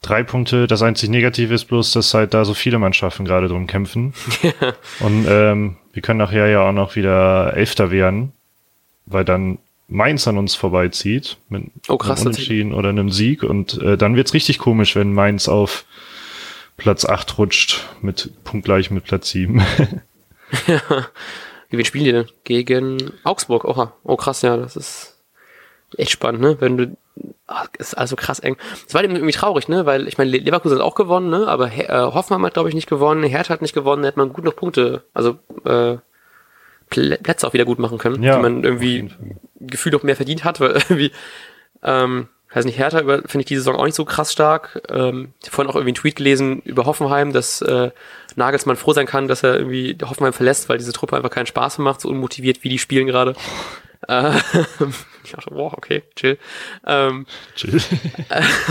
Drei 0.03 0.25
Punkte, 0.25 0.67
das 0.67 0.83
einzig 0.83 1.09
Negative 1.09 1.55
ist 1.55 1.67
bloß, 1.67 1.93
dass 1.93 2.13
halt 2.13 2.35
da 2.35 2.45
so 2.45 2.55
viele 2.55 2.79
Mannschaften 2.79 3.25
gerade 3.25 3.49
drum 3.49 3.67
kämpfen. 3.67 4.15
Ja. 4.43 4.75
Und 5.01 5.27
ähm, 5.29 5.77
wir 5.93 6.03
können 6.03 6.19
nachher 6.19 6.49
ja 6.49 6.69
auch 6.69 6.73
noch 6.73 6.97
wieder 6.97 7.57
Elfter 7.57 7.91
werden, 7.91 8.33
weil 9.07 9.25
dann 9.25 9.59
Mainz 9.89 10.27
an 10.27 10.39
uns 10.39 10.55
vorbeizieht 10.55 11.37
mit 11.49 11.65
oh, 11.89 11.97
krass, 11.97 12.21
einem 12.21 12.29
Unentschieden 12.29 12.75
oder 12.75 12.89
einem 12.89 13.11
Sieg 13.11 13.43
und 13.43 13.81
äh, 13.81 13.97
dann 13.97 14.17
wird's 14.17 14.35
richtig 14.35 14.59
komisch, 14.59 14.97
wenn 14.97 15.13
Mainz 15.13 15.49
auf 15.49 15.85
Platz 16.77 17.05
acht 17.05 17.39
rutscht 17.39 17.87
mit 18.01 18.33
punktgleich 18.45 18.91
mit 18.91 19.05
Platz 19.05 19.31
sieben. 19.31 19.63
ja, 20.67 20.81
wen 21.71 21.85
spielen 21.85 22.05
die 22.05 22.13
denn? 22.13 22.27
Gegen 22.45 23.13
Augsburg. 23.25 23.65
Oha. 23.65 23.93
Oh 24.05 24.17
krass, 24.17 24.43
ja, 24.43 24.57
das 24.57 24.77
ist 24.77 25.23
echt 25.97 26.11
spannend, 26.11 26.41
ne? 26.41 26.57
Wenn 26.61 26.77
du 26.77 26.97
ach, 27.47 27.69
ist 27.79 27.95
also 27.95 28.17
krass 28.17 28.41
eng. 28.41 28.57
Es 28.87 28.95
war 28.95 29.05
eben 29.05 29.15
irgendwie 29.15 29.33
traurig, 29.33 29.69
ne? 29.69 29.87
Weil 29.87 30.09
ich 30.09 30.19
meine, 30.19 30.31
Leverkusen 30.31 30.79
hat 30.79 30.85
auch 30.85 30.95
gewonnen, 30.95 31.31
ne? 31.31 31.47
Aber 31.49 31.73
äh, 31.73 31.89
Hoffmann 31.89 32.43
hat, 32.45 32.55
glaube 32.55 32.69
ich, 32.69 32.75
nicht 32.75 32.89
gewonnen, 32.89 33.25
Hertha 33.25 33.55
hat 33.55 33.63
nicht 33.63 33.75
gewonnen, 33.75 34.03
da 34.03 34.09
hätte 34.09 34.19
man 34.19 34.33
gut 34.33 34.45
noch 34.45 34.57
Punkte, 34.57 35.05
also 35.15 35.39
äh, 35.65 35.99
Plätze 36.89 37.47
auch 37.47 37.55
wieder 37.55 37.65
gut 37.65 37.79
machen 37.79 37.99
können, 37.99 38.23
Ja, 38.23 38.37
die 38.37 38.43
man 38.43 38.65
irgendwie 38.65 39.11
gefühlt 39.61 39.95
auch 39.95 40.03
mehr 40.03 40.17
verdient 40.17 40.45
hat, 40.45 40.61
weil 40.61 40.71
irgendwie, 40.89 41.13
ähm, 41.83 42.29
weiß 42.55 42.65
nicht, 42.65 42.79
Hertha 42.79 42.99
finde 42.99 43.41
ich 43.41 43.47
die 43.47 43.57
Saison 43.57 43.77
auch 43.77 43.85
nicht 43.85 43.95
so 43.95 44.05
krass 44.05 44.33
stark. 44.33 44.83
Ähm, 44.89 45.33
ich 45.41 45.49
habe 45.49 45.55
vorhin 45.57 45.71
auch 45.71 45.77
irgendwie 45.77 45.91
einen 45.91 46.03
Tweet 46.03 46.17
gelesen 46.17 46.61
über 46.63 46.87
Hoffenheim, 46.87 47.33
dass 47.33 47.63
äh, 47.63 47.91
Nagelsmann 48.37 48.77
froh 48.77 48.93
sein 48.93 49.07
kann, 49.07 49.29
dass 49.29 49.43
er 49.43 49.57
irgendwie 49.57 49.97
Hoffenheim 50.03 50.33
verlässt, 50.33 50.69
weil 50.69 50.79
diese 50.79 50.93
Truppe 50.93 51.17
einfach 51.17 51.31
keinen 51.31 51.47
Spaß 51.47 51.79
mehr 51.79 51.85
macht, 51.85 52.01
so 52.01 52.09
unmotiviert 52.09 52.63
wie 52.65 52.69
die 52.69 52.79
spielen 52.79 53.07
gerade. 53.07 53.35
Äh, 54.09 54.33
ich 55.25 55.33
dachte, 55.33 55.51
wow, 55.51 55.73
okay, 55.73 56.03
chill. 56.17 56.39
Ähm, 56.87 57.27
Chill. 57.55 57.81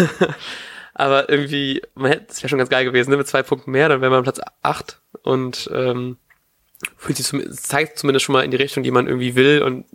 aber 0.94 1.30
irgendwie, 1.30 1.82
man 1.96 2.12
hätte, 2.12 2.26
es 2.30 2.42
wäre 2.42 2.50
schon 2.50 2.60
ganz 2.60 2.70
geil 2.70 2.86
gewesen, 2.86 3.12
ne? 3.12 3.18
mit 3.18 3.28
zwei 3.28 3.44
Punkten 3.44 3.72
mehr, 3.72 3.90
dann 3.90 4.02
wäre 4.02 4.12
man 4.12 4.20
am 4.20 4.24
Platz 4.24 4.42
8 4.62 5.00
und 5.24 5.70
ähm, 5.74 6.18
fühlt 6.98 7.18
sich 7.18 7.26
zum, 7.26 7.52
zeigt 7.52 8.00
zumindest 8.00 8.26
schon 8.26 8.34
mal 8.34 8.44
in 8.44 8.52
die 8.52 8.58
Richtung, 8.58 8.84
die 8.84 8.92
man 8.92 9.08
irgendwie 9.08 9.36
will 9.36 9.62
und 9.62 9.86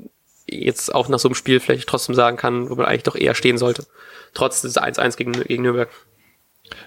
jetzt 0.48 0.94
auch 0.94 1.08
nach 1.08 1.18
so 1.18 1.28
einem 1.28 1.34
Spiel 1.34 1.60
vielleicht 1.60 1.88
trotzdem 1.88 2.14
sagen 2.14 2.36
kann, 2.36 2.70
wo 2.70 2.74
man 2.74 2.86
eigentlich 2.86 3.02
doch 3.02 3.16
eher 3.16 3.34
stehen 3.34 3.58
sollte. 3.58 3.86
Trotz 4.34 4.62
des 4.62 4.76
1-1 4.76 5.16
gegen, 5.16 5.32
gegen 5.32 5.62
Nürnberg. 5.62 5.88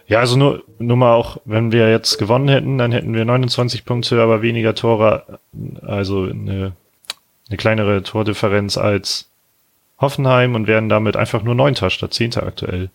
Ja, 0.07 0.19
also 0.19 0.37
nur, 0.37 0.63
nur 0.77 0.97
mal 0.97 1.13
auch, 1.13 1.37
wenn 1.45 1.71
wir 1.71 1.89
jetzt 1.89 2.17
gewonnen 2.17 2.49
hätten, 2.49 2.77
dann 2.77 2.91
hätten 2.91 3.13
wir 3.13 3.25
29 3.25 3.85
Punkte, 3.85 4.21
aber 4.21 4.41
weniger 4.41 4.75
Tore, 4.75 5.39
also 5.81 6.23
eine, 6.23 6.73
eine 7.47 7.57
kleinere 7.57 8.03
Tordifferenz 8.03 8.77
als 8.77 9.29
Hoffenheim 9.99 10.55
und 10.55 10.67
wären 10.67 10.89
damit 10.89 11.15
einfach 11.15 11.43
nur 11.43 11.55
Neunter 11.55 11.89
statt 11.89 12.13
Zehnter 12.13 12.43
aktuell. 12.43 12.89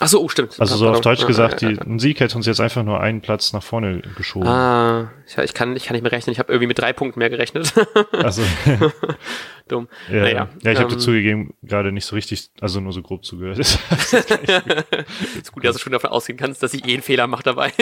Ach 0.00 0.08
so, 0.08 0.20
oh, 0.20 0.28
stimmt. 0.28 0.58
Also 0.58 0.76
so 0.76 0.88
auf. 0.88 1.00
Deutsch 1.02 1.24
gesagt, 1.24 1.62
ja, 1.62 1.70
die, 1.70 1.78
ein 1.78 2.00
Sieg 2.00 2.18
hätte 2.18 2.36
uns 2.36 2.46
jetzt 2.46 2.60
einfach 2.60 2.82
nur 2.82 3.00
einen 3.00 3.20
Platz 3.20 3.52
nach 3.52 3.62
vorne 3.62 4.02
geschoben. 4.16 4.48
Ah, 4.48 5.12
ich, 5.24 5.38
ich, 5.38 5.54
kann, 5.54 5.76
ich 5.76 5.84
kann 5.84 5.94
nicht 5.94 6.02
mehr 6.02 6.10
rechnen. 6.10 6.32
Ich 6.32 6.40
habe 6.40 6.52
irgendwie 6.52 6.66
mit 6.66 6.80
drei 6.80 6.92
Punkten 6.92 7.20
mehr 7.20 7.30
gerechnet. 7.30 7.72
Also, 8.10 8.42
Dumm. 9.68 9.88
ja, 10.10 10.20
Naja, 10.20 10.48
ja 10.62 10.72
ich 10.72 10.80
habe 10.80 10.92
ähm, 10.92 10.98
zugegeben, 10.98 11.54
gerade 11.62 11.92
nicht 11.92 12.06
so 12.06 12.16
richtig, 12.16 12.50
also 12.60 12.80
nur 12.80 12.92
so 12.92 13.02
grob 13.02 13.24
zugehört. 13.24 13.58
ist 13.60 13.82
gut, 15.52 15.64
dass 15.64 15.76
du 15.76 15.78
schon 15.80 15.92
davon 15.92 16.10
ausgehen 16.10 16.38
kannst, 16.38 16.60
dass 16.64 16.74
ich 16.74 16.84
eh 16.86 16.94
einen 16.94 17.02
Fehler 17.02 17.28
mache 17.28 17.44
dabei. 17.44 17.72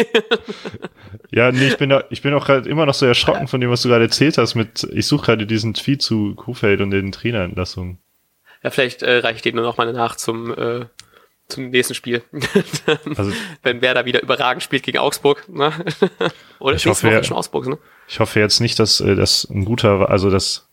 ja, 1.31 1.51
nee, 1.51 1.69
ich 1.69 1.79
bin 1.79 1.89
da, 1.89 2.05
ich 2.11 2.21
bin 2.21 2.35
auch 2.35 2.45
gerade 2.45 2.69
immer 2.69 2.85
noch 2.85 2.95
so 2.95 3.07
erschrocken 3.07 3.49
von 3.49 3.61
dem, 3.63 3.71
was 3.71 3.81
du 3.81 3.89
gerade 3.89 4.05
erzählt 4.05 4.37
hast 4.37 4.55
mit, 4.55 4.87
ich 4.93 5.07
suche 5.07 5.25
gerade 5.25 5.47
diesen 5.47 5.73
Tweet 5.73 6.03
zu 6.03 6.35
Kuhfeld 6.35 6.83
und 6.83 6.91
den 6.91 7.11
Trainerentlassungen. 7.11 7.99
ja, 8.63 8.71
vielleicht 8.71 9.03
äh, 9.03 9.19
reiche 9.19 9.37
ich 9.37 9.43
dir 9.43 9.55
nur 9.55 9.65
noch 9.65 9.79
mal 9.79 9.91
nach 9.95 10.17
zum, 10.17 10.53
äh, 10.53 10.85
zum 11.53 11.71
nächsten 11.71 11.95
Spiel. 11.95 12.23
Also- 13.17 13.33
Wenn 13.63 13.81
Werder 13.81 14.05
wieder 14.05 14.23
überragend 14.23 14.63
spielt 14.63 14.83
gegen 14.83 14.99
Augsburg. 14.99 15.49
Ne? 15.49 15.73
Oder 16.59 16.77
Ich 16.77 16.87
hoffe, 16.87 17.07
Woche 17.09 17.25
schon 17.25 17.37
Augsburg, 17.37 17.67
ne? 17.67 17.79
Ich 18.09 18.21
hoffe 18.21 18.41
jetzt 18.41 18.61
nicht, 18.61 18.79
dass 18.79 19.01
äh, 19.01 19.15
das 19.15 19.45
ein 19.51 19.65
guter, 19.65 20.11
also 20.11 20.31
dass, 20.31 20.69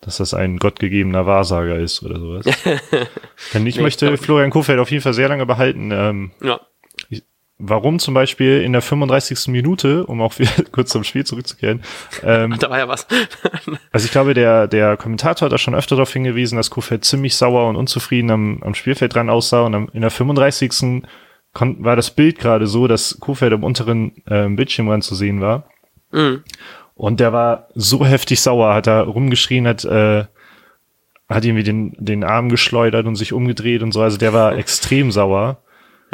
dass 0.00 0.18
das 0.18 0.34
ein 0.34 0.58
gottgegebener 0.58 1.26
Wahrsager 1.26 1.76
ist 1.78 2.02
oder 2.02 2.18
sowas. 2.18 2.44
Denn 3.54 3.66
ich 3.66 3.76
Nee, 3.76 3.82
möchte 3.82 4.10
ich 4.12 4.20
Florian 4.20 4.50
Kuhfeld 4.50 4.78
auf 4.78 4.90
jeden 4.90 5.02
Fall 5.02 5.14
sehr 5.14 5.28
lange 5.28 5.46
behalten. 5.46 5.90
Ähm, 5.92 6.30
Ja. 6.42 6.60
Warum 7.58 7.98
zum 7.98 8.14
Beispiel 8.14 8.62
in 8.62 8.72
der 8.72 8.82
35. 8.82 9.48
Minute, 9.48 10.06
um 10.06 10.20
auch 10.20 10.38
wieder 10.38 10.50
kurz 10.72 10.90
zum 10.90 11.04
Spiel 11.04 11.24
zurückzukehren, 11.24 11.82
ähm, 12.22 12.56
Da 12.60 12.70
war 12.70 12.78
ja 12.78 12.88
was. 12.88 13.06
also 13.92 14.04
ich 14.04 14.12
glaube, 14.12 14.34
der, 14.34 14.66
der 14.66 14.96
Kommentator 14.96 15.46
hat 15.46 15.52
da 15.52 15.58
schon 15.58 15.74
öfter 15.74 15.96
darauf 15.96 16.12
hingewiesen, 16.12 16.56
dass 16.56 16.70
Kuhfeld 16.70 17.04
ziemlich 17.04 17.36
sauer 17.36 17.68
und 17.68 17.76
unzufrieden 17.76 18.30
am, 18.30 18.62
am 18.62 18.74
Spielfeld 18.74 19.14
dran 19.14 19.30
aussah 19.30 19.62
und 19.62 19.74
am, 19.74 19.88
in 19.92 20.00
der 20.00 20.10
35. 20.10 21.02
Kon 21.52 21.84
war 21.84 21.94
das 21.94 22.10
Bild 22.10 22.38
gerade 22.38 22.66
so, 22.66 22.88
dass 22.88 23.18
Kuhfeld 23.20 23.52
am 23.52 23.62
unteren 23.62 24.22
ähm, 24.28 24.56
Bildschirmrand 24.56 25.04
zu 25.04 25.14
sehen 25.14 25.40
war. 25.40 25.68
Mhm. 26.10 26.42
Und 26.96 27.20
der 27.20 27.32
war 27.32 27.68
so 27.74 28.04
heftig 28.04 28.40
sauer, 28.40 28.74
hat 28.74 28.86
da 28.86 29.02
rumgeschrien, 29.02 29.66
hat, 29.66 29.84
äh, 29.84 30.24
hat 31.28 31.44
irgendwie 31.44 31.64
den, 31.64 31.94
den 31.98 32.24
Arm 32.24 32.48
geschleudert 32.48 33.06
und 33.06 33.16
sich 33.16 33.32
umgedreht 33.32 33.82
und 33.82 33.92
so. 33.92 34.02
Also 34.02 34.16
der 34.16 34.32
war 34.32 34.56
extrem 34.56 35.10
sauer. 35.12 35.63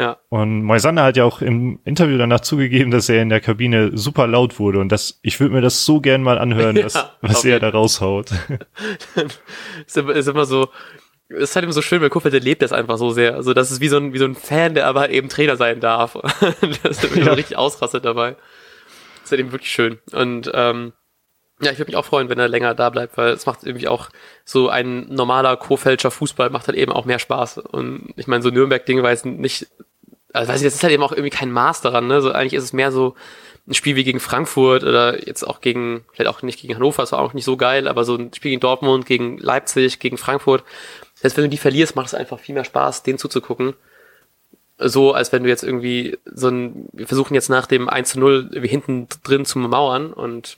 Ja. 0.01 0.17
Und 0.29 0.63
Moisander 0.63 1.03
hat 1.03 1.15
ja 1.15 1.25
auch 1.25 1.41
im 1.43 1.79
Interview 1.85 2.17
danach 2.17 2.39
zugegeben, 2.39 2.89
dass 2.89 3.07
er 3.07 3.21
in 3.21 3.29
der 3.29 3.39
Kabine 3.39 3.95
super 3.95 4.25
laut 4.25 4.57
wurde. 4.57 4.79
Und 4.79 4.89
das, 4.91 5.19
ich 5.21 5.39
würde 5.39 5.53
mir 5.53 5.61
das 5.61 5.85
so 5.85 6.01
gern 6.01 6.23
mal 6.23 6.39
anhören, 6.39 6.75
was, 6.83 6.95
Ja, 6.95 7.11
was 7.21 7.35
auf 7.37 7.45
er 7.45 7.59
da 7.59 7.69
raushaut. 7.69 8.31
ist, 9.85 9.97
immer, 9.97 10.13
ist 10.13 10.27
immer 10.27 10.45
so, 10.45 10.69
ist 11.29 11.55
halt 11.55 11.63
immer 11.63 11.73
so 11.73 11.83
schön, 11.83 12.01
weil 12.01 12.09
Kuffel, 12.09 12.31
der 12.31 12.39
lebt 12.39 12.63
das 12.63 12.73
einfach 12.73 12.97
so 12.97 13.11
sehr. 13.11 13.35
Also 13.35 13.53
das 13.53 13.69
ist 13.69 13.79
wie 13.79 13.89
so 13.89 13.97
ein, 13.97 14.11
wie 14.13 14.17
so 14.17 14.25
ein 14.25 14.33
Fan, 14.35 14.73
der 14.73 14.87
aber 14.87 15.11
eben 15.11 15.29
Trainer 15.29 15.55
sein 15.55 15.79
darf. 15.79 16.13
das 16.83 17.03
ist 17.03 17.15
Ja. 17.15 17.33
richtig 17.33 17.57
ausrastet 17.57 18.03
dabei. 18.03 18.31
Das 18.31 19.25
ist 19.25 19.31
halt 19.31 19.39
eben 19.41 19.51
wirklich 19.51 19.71
schön. 19.71 19.99
Und 20.13 20.49
ähm, 20.53 20.93
ja, 21.61 21.71
ich 21.71 21.77
würde 21.77 21.91
mich 21.91 21.95
auch 21.97 22.05
freuen, 22.05 22.27
wenn 22.29 22.39
er 22.39 22.47
länger 22.47 22.73
da 22.73 22.89
bleibt, 22.89 23.17
weil 23.17 23.29
es 23.33 23.45
macht 23.45 23.63
irgendwie 23.63 23.87
auch 23.87 24.09
so 24.45 24.69
ein 24.69 25.05
normaler 25.13 25.55
Kofelscher 25.57 26.09
Fußball 26.09 26.49
macht 26.49 26.67
halt 26.67 26.75
eben 26.75 26.91
auch 26.91 27.05
mehr 27.05 27.19
Spaß. 27.19 27.59
Und 27.59 28.13
ich 28.15 28.25
meine, 28.25 28.41
so 28.41 28.49
Nürnberg-Ding 28.49 29.03
war 29.03 29.11
jetzt 29.11 29.27
nicht, 29.27 29.67
also 30.33 30.51
weiß 30.51 30.61
ich, 30.61 30.67
das 30.67 30.75
ist 30.75 30.83
halt 30.83 30.93
eben 30.93 31.03
auch 31.03 31.11
irgendwie 31.11 31.29
kein 31.29 31.51
Maß 31.51 31.81
daran, 31.81 32.07
ne? 32.07 32.21
So 32.21 32.31
eigentlich 32.31 32.53
ist 32.53 32.63
es 32.63 32.73
mehr 32.73 32.91
so 32.91 33.15
ein 33.67 33.73
Spiel 33.73 33.95
wie 33.95 34.03
gegen 34.03 34.19
Frankfurt 34.19 34.83
oder 34.83 35.25
jetzt 35.27 35.43
auch 35.43 35.61
gegen, 35.61 36.03
vielleicht 36.13 36.29
auch 36.29 36.41
nicht 36.41 36.59
gegen 36.59 36.75
Hannover, 36.75 37.03
das 37.03 37.11
war 37.11 37.19
auch 37.19 37.33
nicht 37.33 37.45
so 37.45 37.57
geil, 37.57 37.87
aber 37.87 38.03
so 38.03 38.15
ein 38.15 38.33
Spiel 38.33 38.51
gegen 38.51 38.61
Dortmund, 38.61 39.05
gegen 39.05 39.37
Leipzig, 39.37 39.99
gegen 39.99 40.17
Frankfurt. 40.17 40.63
Selbst 41.15 41.37
wenn 41.37 41.43
du 41.43 41.49
die 41.49 41.57
verlierst, 41.57 41.95
macht 41.95 42.07
es 42.07 42.13
einfach 42.13 42.39
viel 42.39 42.55
mehr 42.55 42.65
Spaß, 42.65 43.03
denen 43.03 43.19
zuzugucken. 43.19 43.73
So, 44.79 45.13
als 45.13 45.31
wenn 45.31 45.43
du 45.43 45.49
jetzt 45.49 45.63
irgendwie 45.63 46.17
so 46.25 46.49
ein, 46.49 46.89
wir 46.91 47.05
versuchen 47.05 47.35
jetzt 47.35 47.49
nach 47.49 47.67
dem 47.67 47.87
1 47.87 48.09
zu 48.09 48.19
0 48.19 48.49
irgendwie 48.51 48.67
hinten 48.67 49.07
drin 49.23 49.45
zu 49.45 49.59
mauern 49.59 50.11
und 50.11 50.57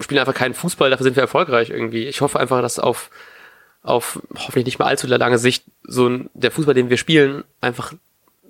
spielen 0.00 0.20
einfach 0.20 0.34
keinen 0.34 0.54
Fußball, 0.54 0.90
dafür 0.90 1.04
sind 1.04 1.16
wir 1.16 1.22
erfolgreich 1.22 1.70
irgendwie. 1.70 2.06
Ich 2.06 2.20
hoffe 2.20 2.38
einfach, 2.38 2.62
dass 2.62 2.78
auf, 2.78 3.10
auf 3.82 4.20
hoffentlich 4.36 4.66
nicht 4.66 4.78
mehr 4.78 4.86
allzu 4.86 5.08
lange 5.08 5.38
Sicht 5.38 5.64
so 5.82 6.08
ein, 6.08 6.30
der 6.34 6.52
Fußball, 6.52 6.74
den 6.74 6.90
wir 6.90 6.96
spielen, 6.96 7.42
einfach 7.60 7.92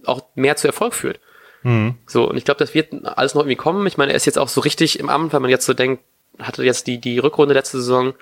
auch 0.04 0.22
mehr 0.34 0.56
zu 0.56 0.66
Erfolg 0.66 0.94
führt. 0.94 1.20
Mhm. 1.62 1.94
So, 2.06 2.28
und 2.28 2.36
ich 2.36 2.44
glaube, 2.44 2.58
das 2.58 2.74
wird 2.74 2.92
alles 3.04 3.34
noch 3.34 3.42
irgendwie 3.42 3.56
kommen. 3.56 3.86
Ich 3.86 3.96
meine, 3.96 4.12
er 4.12 4.16
ist 4.16 4.26
jetzt 4.26 4.38
auch 4.38 4.48
so 4.48 4.60
richtig 4.60 4.98
im 4.98 5.08
Amt, 5.08 5.32
wenn 5.32 5.42
man 5.42 5.50
jetzt 5.50 5.66
so 5.66 5.74
denkt, 5.74 6.02
hatte 6.38 6.62
jetzt 6.62 6.86
die, 6.86 6.98
die 6.98 7.18
Rückrunde 7.18 7.54
letzte 7.54 7.78
Saison, 7.78 8.14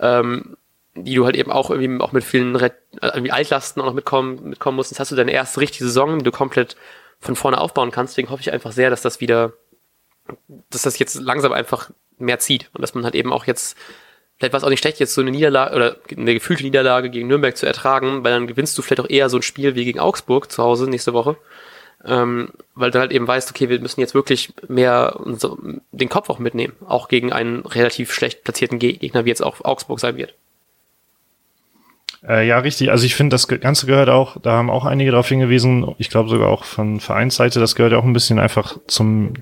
ähm, 0.00 0.56
die 0.94 1.14
du 1.14 1.24
halt 1.24 1.36
eben 1.36 1.50
auch 1.50 1.70
irgendwie 1.70 2.02
auch 2.02 2.12
mit 2.12 2.24
vielen 2.24 2.56
Re 2.56 2.72
äh, 3.00 3.08
irgendwie 3.08 3.32
Altlasten 3.32 3.80
auch 3.80 3.86
noch 3.86 3.94
mitkommen, 3.94 4.48
mitkommen 4.48 4.76
musst. 4.76 4.90
Jetzt 4.90 5.00
hast 5.00 5.12
du 5.12 5.16
deine 5.16 5.32
erste 5.32 5.60
richtige 5.60 5.84
Saison, 5.84 6.18
die 6.18 6.24
du 6.24 6.32
komplett 6.32 6.76
von 7.18 7.36
vorne 7.36 7.60
aufbauen 7.60 7.90
kannst. 7.90 8.12
Deswegen 8.12 8.30
hoffe 8.30 8.42
ich 8.42 8.52
einfach 8.52 8.72
sehr, 8.72 8.90
dass 8.90 9.02
das 9.02 9.20
wieder, 9.20 9.52
dass 10.70 10.82
das 10.82 10.98
jetzt 10.98 11.14
langsam 11.14 11.52
einfach 11.52 11.90
mehr 12.18 12.40
zieht 12.40 12.68
und 12.74 12.82
dass 12.82 12.94
man 12.94 13.04
halt 13.04 13.14
eben 13.14 13.32
auch 13.32 13.46
jetzt, 13.46 13.76
vielleicht 14.42 14.52
war 14.52 14.58
es 14.58 14.64
auch 14.64 14.70
nicht 14.70 14.80
schlecht, 14.80 14.98
jetzt 14.98 15.14
so 15.14 15.20
eine 15.20 15.30
Niederlage 15.30 15.76
oder 15.76 15.96
eine 16.16 16.34
gefühlte 16.34 16.64
Niederlage 16.64 17.10
gegen 17.10 17.28
Nürnberg 17.28 17.56
zu 17.56 17.66
ertragen, 17.66 18.24
weil 18.24 18.32
dann 18.32 18.46
gewinnst 18.48 18.76
du 18.76 18.82
vielleicht 18.82 19.00
auch 19.00 19.08
eher 19.08 19.28
so 19.28 19.38
ein 19.38 19.42
Spiel 19.42 19.74
wie 19.76 19.84
gegen 19.84 20.00
Augsburg 20.00 20.50
zu 20.50 20.62
Hause 20.62 20.90
nächste 20.90 21.12
Woche 21.12 21.36
ähm, 22.04 22.48
weil 22.74 22.90
du 22.90 22.98
halt 22.98 23.12
eben 23.12 23.26
weißt, 23.28 23.50
okay, 23.50 23.68
wir 23.68 23.80
müssen 23.80 24.00
jetzt 24.00 24.14
wirklich 24.14 24.52
mehr 24.68 25.20
unser, 25.24 25.56
den 25.92 26.08
Kopf 26.08 26.30
auch 26.30 26.38
mitnehmen, 26.38 26.74
auch 26.86 27.08
gegen 27.08 27.32
einen 27.32 27.60
relativ 27.60 28.12
schlecht 28.12 28.44
platzierten 28.44 28.78
Ge- 28.78 28.94
Gegner, 28.94 29.24
wie 29.24 29.28
jetzt 29.28 29.42
auch 29.42 29.64
Augsburg 29.64 30.00
sein 30.00 30.16
wird. 30.16 30.34
Äh, 32.26 32.46
ja, 32.46 32.58
richtig. 32.58 32.90
Also 32.90 33.04
ich 33.04 33.14
finde, 33.14 33.34
das 33.34 33.48
Ganze 33.48 33.86
gehört 33.86 34.08
auch, 34.08 34.36
da 34.40 34.52
haben 34.52 34.70
auch 34.70 34.84
einige 34.84 35.10
darauf 35.10 35.28
hingewiesen, 35.28 35.94
ich 35.98 36.10
glaube 36.10 36.28
sogar 36.28 36.48
auch 36.48 36.64
von 36.64 37.00
Vereinsseite, 37.00 37.60
das 37.60 37.74
gehört 37.74 37.92
ja 37.92 37.98
auch 37.98 38.04
ein 38.04 38.12
bisschen 38.12 38.38
einfach 38.38 38.78
zum, 38.86 39.34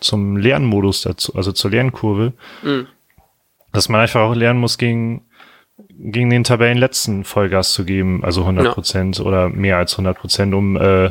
zum 0.00 0.36
Lernmodus 0.36 1.02
dazu, 1.02 1.34
also 1.34 1.52
zur 1.52 1.70
Lernkurve. 1.70 2.32
Mhm. 2.62 2.88
Dass 3.76 3.90
man 3.90 4.00
einfach 4.00 4.22
auch 4.22 4.34
lernen 4.34 4.58
muss, 4.58 4.78
gegen, 4.78 5.20
gegen 5.90 6.30
den 6.30 6.44
Tabellenletzten 6.44 7.24
Vollgas 7.24 7.74
zu 7.74 7.84
geben, 7.84 8.24
also 8.24 8.40
100 8.40 8.72
Prozent 8.72 9.20
oder 9.20 9.50
mehr 9.50 9.76
als 9.76 9.92
100 9.92 10.16
Prozent, 10.16 10.54
um 10.54 10.78
äh, 10.78 11.10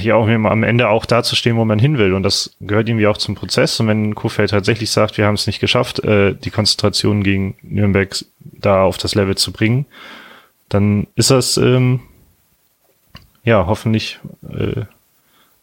ja 0.00 0.14
auch 0.14 0.28
am 0.28 0.62
Ende 0.62 0.88
auch 0.88 1.06
dazustehen, 1.06 1.56
wo 1.56 1.64
man 1.64 1.80
hin 1.80 1.98
will. 1.98 2.14
Und 2.14 2.22
das 2.22 2.54
gehört 2.60 2.88
irgendwie 2.88 3.08
auch 3.08 3.16
zum 3.16 3.34
Prozess. 3.34 3.80
Und 3.80 3.88
wenn 3.88 4.14
Kofeld 4.14 4.50
tatsächlich 4.50 4.92
sagt, 4.92 5.18
wir 5.18 5.26
haben 5.26 5.34
es 5.34 5.48
nicht 5.48 5.58
geschafft, 5.58 6.04
äh, 6.04 6.36
die 6.36 6.50
Konzentration 6.50 7.24
gegen 7.24 7.56
Nürnberg 7.62 8.14
da 8.38 8.84
auf 8.84 8.96
das 8.96 9.16
Level 9.16 9.36
zu 9.36 9.50
bringen, 9.50 9.86
dann 10.68 11.08
ist 11.16 11.32
das 11.32 11.56
ähm, 11.56 11.98
ja 13.42 13.66
hoffentlich 13.66 14.20
äh, 14.48 14.82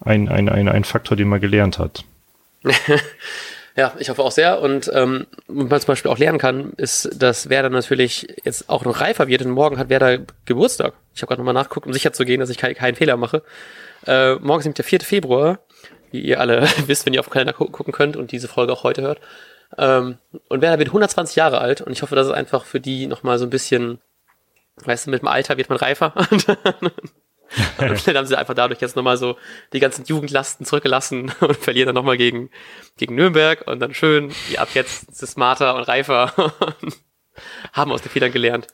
ein, 0.02 0.28
ein, 0.28 0.50
ein, 0.50 0.68
ein 0.68 0.84
Faktor, 0.84 1.16
den 1.16 1.30
man 1.30 1.40
gelernt 1.40 1.80
hat. 1.80 2.04
Ja, 3.76 3.94
ich 4.00 4.10
hoffe 4.10 4.22
auch 4.22 4.32
sehr. 4.32 4.62
Und 4.62 4.92
ähm, 4.94 5.28
was 5.48 5.70
man 5.70 5.80
zum 5.82 5.88
Beispiel 5.88 6.12
auch 6.12 6.18
lernen 6.18 6.40
kann, 6.40 6.74
ist, 6.78 7.10
dass 7.22 7.50
Werder 7.50 7.70
natürlich 7.70 8.28
jetzt 8.44 8.70
auch 8.70 8.84
noch 8.84 9.00
reifer 9.00 9.28
wird. 9.28 9.44
Und 9.44 9.52
morgen 9.52 9.78
hat 9.78 9.90
Werder 9.90 10.20
Geburtstag. 10.46 10.94
Ich 11.14 11.22
habe 11.22 11.30
gerade 11.30 11.42
nochmal 11.42 11.54
nachgeguckt, 11.54 11.88
um 11.88 11.94
sicher 11.94 12.12
zu 12.12 12.26
gehen, 12.26 12.40
dass 12.40 12.50
ich 12.50 12.58
kein, 12.58 12.76
keinen 12.76 12.96
Fehler 12.96 13.18
mache. 13.18 13.44
Äh, 14.06 14.36
morgen 14.36 14.60
ist 14.60 14.66
nämlich 14.66 14.76
der 14.76 14.86
4. 14.86 15.02
Februar. 15.02 15.60
wie 16.12 16.22
ihr 16.22 16.40
alle 16.40 16.68
wisst, 16.88 17.06
wenn 17.06 17.14
ihr 17.14 17.22
auf 17.22 17.28
den 17.28 17.34
Kalender 17.34 17.54
gu 17.54 17.66
gucken 17.66 17.94
könnt 17.94 18.18
und 18.18 18.32
diese 18.32 18.48
Folge 18.48 18.74
auch 18.74 18.84
heute 18.84 19.02
hört. 19.04 19.20
Ähm, 19.78 20.18
und 20.50 20.62
Werder 20.62 20.80
wird 20.80 20.90
120 20.90 21.38
Jahre 21.38 21.60
alt 21.60 21.80
und 21.82 21.94
ich 21.94 22.02
hoffe, 22.02 22.16
dass 22.16 22.28
es 22.28 22.34
einfach 22.34 22.66
für 22.66 22.82
die 22.82 23.08
nochmal 23.08 23.40
so 23.40 23.46
ein 23.46 23.50
bisschen, 23.50 24.02
weißt 24.84 25.08
du, 25.08 25.12
mit 25.12 25.22
dem 25.22 25.30
Alter 25.30 25.58
wird 25.58 25.70
man 25.70 25.78
reifer. 25.78 26.14
und 27.78 28.08
dann 28.08 28.18
haben 28.18 28.26
sie 28.26 28.38
einfach 28.38 28.54
dadurch 28.54 28.82
jetzt 28.82 28.96
nochmal 28.96 29.18
so 29.18 29.38
die 29.74 29.80
ganzen 29.80 30.06
Jugendlasten 30.06 30.66
zurückgelassen 30.66 31.32
und 31.40 31.58
verlieren 31.58 31.88
dann 31.88 31.96
nochmal 31.96 32.18
gegen, 32.18 32.50
gegen 32.98 33.16
Nürnberg 33.16 33.68
und 33.68 33.80
dann 33.80 33.94
schön, 33.94 34.32
wie 34.50 34.58
ab 34.58 34.70
jetzt 34.74 35.10
ist 35.10 35.24
es 35.24 35.32
smarter 35.32 35.76
und 35.76 35.84
reifer 35.84 36.34
und 36.82 36.98
haben 37.74 37.92
aus 37.92 38.02
den 38.02 38.10
Fehlern 38.12 38.32
gelernt. 38.32 38.68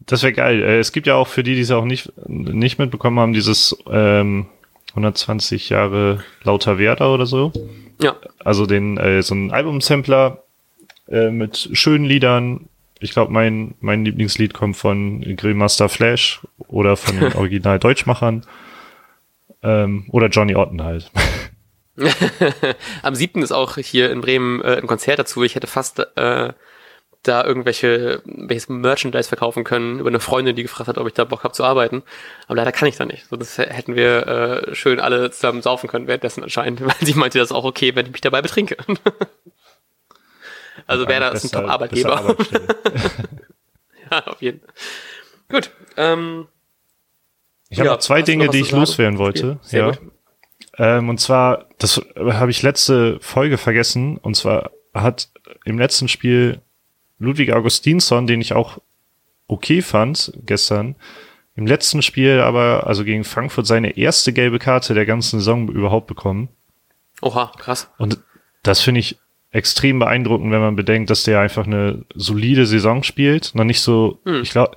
Das 0.00 0.22
wäre 0.22 0.32
geil. 0.32 0.62
Äh, 0.62 0.78
Es 0.78 0.92
gibt 0.92 1.06
ja 1.06 1.14
auch 1.14 1.28
für 1.28 1.42
die, 1.42 1.54
die 1.54 1.60
es 1.60 1.70
auch 1.70 1.84
nicht, 1.84 2.12
nicht 2.26 2.78
mitbekommen 2.78 3.18
haben, 3.18 3.32
dieses 3.32 3.76
ähm, 3.88 4.46
120 4.90 5.68
Jahre 5.68 6.24
lauter 6.42 6.78
Werder 6.78 7.12
oder 7.12 7.26
so. 7.26 7.52
Ja, 8.02 8.16
Also 8.38 8.66
den 8.66 8.96
äh, 8.96 9.22
so 9.22 9.34
ein 9.34 9.50
Albumsampler 9.50 10.42
äh, 11.08 11.30
mit 11.30 11.68
schönen 11.74 12.06
Liedern. 12.06 12.69
Ich 13.00 13.12
glaube, 13.12 13.32
mein 13.32 13.74
mein 13.80 14.04
Lieblingslied 14.04 14.54
kommt 14.54 14.76
von 14.76 15.20
Grillmaster 15.36 15.88
Flash 15.88 16.40
oder 16.68 16.96
von 16.96 17.18
den 17.18 17.32
Original 17.34 17.78
Deutschmachern 17.78 18.46
ähm, 19.62 20.06
oder 20.10 20.28
Johnny 20.28 20.54
Otten 20.54 20.82
halt. 20.82 21.10
Am 23.02 23.14
7. 23.14 23.42
ist 23.42 23.52
auch 23.52 23.76
hier 23.76 24.10
in 24.10 24.20
Bremen 24.20 24.62
äh, 24.62 24.76
ein 24.76 24.86
Konzert 24.86 25.18
dazu. 25.18 25.42
Ich 25.42 25.54
hätte 25.54 25.66
fast 25.66 25.98
äh, 26.16 26.52
da 27.22 27.44
irgendwelche 27.44 28.22
welches 28.24 28.68
Merchandise 28.68 29.28
verkaufen 29.28 29.64
können 29.64 29.98
über 29.98 30.08
eine 30.08 30.20
Freundin, 30.20 30.56
die 30.56 30.62
gefragt 30.62 30.88
hat, 30.88 30.96
ob 30.96 31.06
ich 31.06 31.12
da 31.12 31.24
Bock 31.24 31.44
habe 31.44 31.52
zu 31.52 31.64
arbeiten. 31.64 32.02
Aber 32.46 32.56
leider 32.56 32.72
kann 32.72 32.88
ich 32.88 32.96
da 32.96 33.04
nicht. 33.04 33.26
So, 33.28 33.36
das 33.36 33.58
hätten 33.58 33.94
wir 33.94 34.26
äh, 34.26 34.74
schön 34.74 35.00
alle 35.00 35.30
zusammen 35.30 35.60
saufen 35.60 35.88
können 35.88 36.06
währenddessen 36.06 36.42
anscheinend, 36.42 36.80
weil 36.84 36.94
sie 37.00 37.14
meinte, 37.14 37.38
das 37.38 37.50
ist 37.50 37.56
auch 37.56 37.64
okay, 37.64 37.94
wenn 37.94 38.06
ich 38.06 38.12
mich 38.12 38.22
dabei 38.22 38.40
betrinke. 38.40 38.76
Also 40.86 41.06
Werder 41.08 41.32
ist 41.32 41.44
ein 41.44 41.50
Top-Arbeitgeber. 41.50 42.36
ja, 44.10 44.26
auf 44.26 44.40
jeden 44.42 44.60
Fall. 44.60 44.70
Gut. 45.48 45.70
Ähm, 45.96 46.48
Ich 47.68 47.78
habe 47.78 47.88
Ja, 47.88 47.94
noch 47.94 48.00
zwei 48.00 48.22
Dinge, 48.22 48.46
noch 48.46 48.52
die 48.52 48.60
ich 48.60 48.70
loswerden 48.72 49.18
wollte. 49.18 49.58
Sehr 49.62 49.80
ja. 49.80 49.90
gut. 49.90 50.00
Ähm, 50.78 51.08
und 51.08 51.18
zwar, 51.20 51.66
das 51.78 52.00
habe 52.16 52.50
ich 52.50 52.62
letzte 52.62 53.18
Folge 53.20 53.58
vergessen. 53.58 54.16
Und 54.16 54.36
zwar 54.36 54.70
hat 54.94 55.28
im 55.64 55.78
letzten 55.78 56.08
Spiel 56.08 56.60
Ludwig 57.18 57.52
Augustinsson, 57.52 58.26
den 58.26 58.40
ich 58.40 58.52
auch 58.54 58.78
okay 59.46 59.82
fand 59.82 60.32
gestern, 60.46 60.96
im 61.56 61.66
letzten 61.66 62.00
Spiel 62.02 62.40
aber, 62.40 62.86
also 62.86 63.04
gegen 63.04 63.24
Frankfurt, 63.24 63.66
seine 63.66 63.96
erste 63.96 64.32
gelbe 64.32 64.58
Karte 64.58 64.94
der 64.94 65.04
ganzen 65.04 65.40
Saison 65.40 65.68
überhaupt 65.68 66.06
bekommen. 66.06 66.48
oha, 67.20 67.52
krass. 67.58 67.90
Und 67.98 68.18
das 68.62 68.80
finde 68.80 69.00
ich 69.00 69.18
extrem 69.52 69.98
beeindruckend, 69.98 70.52
wenn 70.52 70.60
man 70.60 70.76
bedenkt, 70.76 71.10
dass 71.10 71.24
der 71.24 71.40
einfach 71.40 71.66
eine 71.66 72.04
solide 72.14 72.66
Saison 72.66 73.02
spielt. 73.02 73.54
Noch 73.54 73.64
nicht 73.64 73.80
so, 73.80 74.18
Hm. 74.24 74.42
ich 74.42 74.50
glaube, 74.50 74.76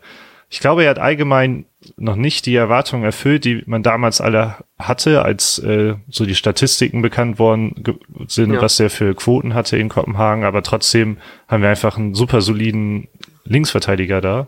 ich 0.49 0.59
glaube, 0.59 0.83
er 0.83 0.91
hat 0.91 0.99
allgemein 0.99 1.65
noch 1.97 2.15
nicht 2.15 2.45
die 2.45 2.55
Erwartungen 2.55 3.03
erfüllt, 3.03 3.43
die 3.43 3.63
man 3.65 3.83
damals 3.83 4.21
alle 4.21 4.55
hatte, 4.79 5.23
als 5.23 5.57
äh, 5.59 5.95
so 6.09 6.25
die 6.25 6.35
Statistiken 6.35 7.01
bekannt 7.01 7.39
worden 7.39 7.97
sind, 8.27 8.53
Ja. 8.53 8.61
was 8.61 8.79
er 8.79 8.89
für 8.89 9.13
Quoten 9.15 9.53
hatte 9.53 9.77
in 9.77 9.89
Kopenhagen. 9.89 10.43
Aber 10.43 10.61
trotzdem 10.63 11.17
haben 11.47 11.61
wir 11.63 11.69
einfach 11.69 11.97
einen 11.97 12.13
super 12.15 12.41
soliden 12.41 13.07
Linksverteidiger 13.45 14.21
da, 14.21 14.47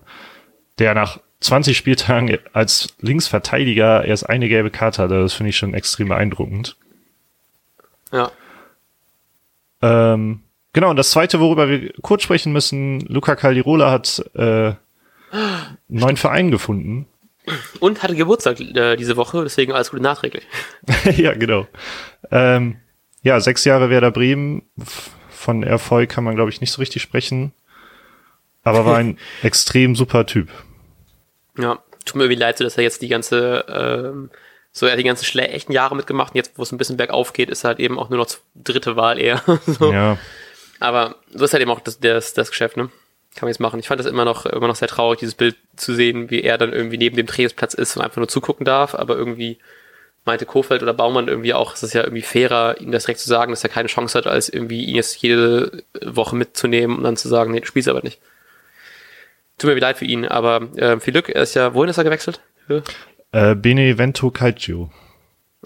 der 0.79 0.93
nach 0.93 1.19
20 1.41 1.75
Spieltagen 1.75 2.37
als 2.53 2.95
Linksverteidiger 3.01 4.05
erst 4.05 4.29
eine 4.29 4.47
gelbe 4.47 4.69
Karte 4.71 5.01
hatte. 5.03 5.21
Das 5.21 5.33
finde 5.33 5.49
ich 5.49 5.57
schon 5.57 5.73
extrem 5.73 6.07
beeindruckend. 6.09 6.77
Ja. 8.13 8.31
Ähm, 9.81 10.41
genau, 10.73 10.89
und 10.89 10.97
das 10.97 11.11
zweite, 11.11 11.39
worüber 11.39 11.69
wir 11.69 11.93
kurz 12.01 12.23
sprechen 12.23 12.53
müssen, 12.53 13.01
Luca 13.01 13.35
Caldirola 13.35 13.91
hat 13.91 14.23
äh, 14.35 14.73
einen 15.31 15.67
neuen 15.87 16.17
Verein 16.17 16.51
gefunden. 16.51 17.07
Und 17.79 18.01
hatte 18.01 18.15
Geburtstag 18.15 18.59
äh, 18.59 18.95
diese 18.95 19.17
Woche, 19.17 19.43
deswegen 19.43 19.71
alles 19.71 19.91
Gute 19.91 20.01
nachträglich. 20.01 20.47
ja, 21.17 21.33
genau. 21.33 21.67
Ähm, 22.31 22.77
ja, 23.21 23.39
sechs 23.39 23.65
Jahre 23.65 23.89
Werder 23.89 24.11
Bremen. 24.11 24.63
Von 25.29 25.61
Erfolg 25.63 26.09
kann 26.09 26.23
man, 26.23 26.35
glaube 26.35 26.49
ich, 26.49 26.61
nicht 26.61 26.71
so 26.71 26.79
richtig 26.81 27.01
sprechen. 27.01 27.53
Aber 28.63 28.85
war 28.85 28.97
ein 28.97 29.19
extrem 29.43 29.95
super 29.95 30.25
Typ. 30.25 30.49
Ja, 31.57 31.79
tut 32.03 32.15
mir 32.15 32.23
irgendwie 32.23 32.41
leid, 32.41 32.57
so 32.57 32.63
dass 32.63 32.77
er 32.77 32.83
jetzt 32.83 33.01
die 33.01 33.07
ganze, 33.07 33.65
ähm, 33.67 34.31
so 34.77 34.85
er 34.85 34.91
hat 34.91 34.99
die 34.99 35.05
ganzen 35.05 35.23
schlechten 35.23 35.71
Jahre 35.71 35.95
mitgemacht 35.95 36.33
und 36.33 36.35
jetzt, 36.35 36.51
wo 36.57 36.63
es 36.63 36.73
ein 36.73 36.77
bisschen 36.77 36.97
bergauf 36.97 37.31
geht, 37.31 37.49
ist 37.49 37.63
er 37.63 37.69
halt 37.69 37.79
eben 37.79 37.97
auch 37.97 38.09
nur 38.09 38.19
noch 38.19 38.27
dritte 38.55 38.97
Wahl 38.97 39.17
eher. 39.17 39.41
so. 39.65 39.93
Ja, 39.93 40.17
Aber 40.81 41.15
so 41.33 41.45
ist 41.45 41.53
halt 41.53 41.61
eben 41.61 41.71
auch 41.71 41.79
das, 41.79 42.01
das, 42.01 42.33
das 42.33 42.49
Geschäft, 42.49 42.75
ne? 42.75 42.89
Kann 43.35 43.47
man 43.47 43.51
jetzt 43.51 43.61
machen. 43.61 43.79
Ich 43.79 43.87
fand 43.87 43.99
das 43.99 44.05
immer 44.05 44.25
noch, 44.25 44.45
immer 44.45 44.67
noch 44.67 44.75
sehr 44.75 44.89
traurig, 44.89 45.19
dieses 45.19 45.35
Bild 45.35 45.55
zu 45.77 45.95
sehen, 45.95 46.29
wie 46.29 46.41
er 46.41 46.57
dann 46.57 46.73
irgendwie 46.73 46.97
neben 46.97 47.15
dem 47.15 47.25
Trainingsplatz 47.25 47.73
ist 47.73 47.95
und 47.95 48.03
einfach 48.03 48.17
nur 48.17 48.27
zugucken 48.27 48.65
darf, 48.65 48.95
aber 48.95 49.15
irgendwie 49.15 49.59
meinte 50.25 50.45
Kofeld 50.45 50.83
oder 50.83 50.93
Baumann 50.93 51.29
irgendwie 51.29 51.53
auch, 51.53 51.73
es 51.73 51.83
ist 51.83 51.93
ja 51.93 52.03
irgendwie 52.03 52.21
fairer, 52.21 52.81
ihm 52.81 52.91
das 52.91 53.05
direkt 53.05 53.21
zu 53.21 53.29
sagen, 53.29 53.53
dass 53.53 53.63
er 53.63 53.69
keine 53.69 53.87
Chance 53.87 54.17
hat, 54.17 54.27
als 54.27 54.49
irgendwie 54.49 54.83
ihn 54.83 54.95
jetzt 54.95 55.15
jede 55.21 55.83
Woche 56.03 56.35
mitzunehmen 56.35 56.97
und 56.97 57.03
dann 57.03 57.15
zu 57.15 57.29
sagen, 57.29 57.51
nee, 57.53 57.61
du 57.61 57.65
spielst 57.65 57.87
aber 57.87 58.01
nicht. 58.03 58.19
Tut 59.57 59.73
mir 59.73 59.79
leid 59.79 59.97
für 59.97 60.05
ihn, 60.05 60.25
aber 60.25 60.67
äh, 60.75 60.99
viel 60.99 61.13
Glück, 61.13 61.29
er 61.29 61.43
ist 61.43 61.53
ja, 61.53 61.73
wohin 61.73 61.89
ist 61.89 61.97
er 61.97 62.03
gewechselt? 62.03 62.41
Äh, 63.35 63.55
Benevento 63.55 64.31
Calcio, 64.31 64.89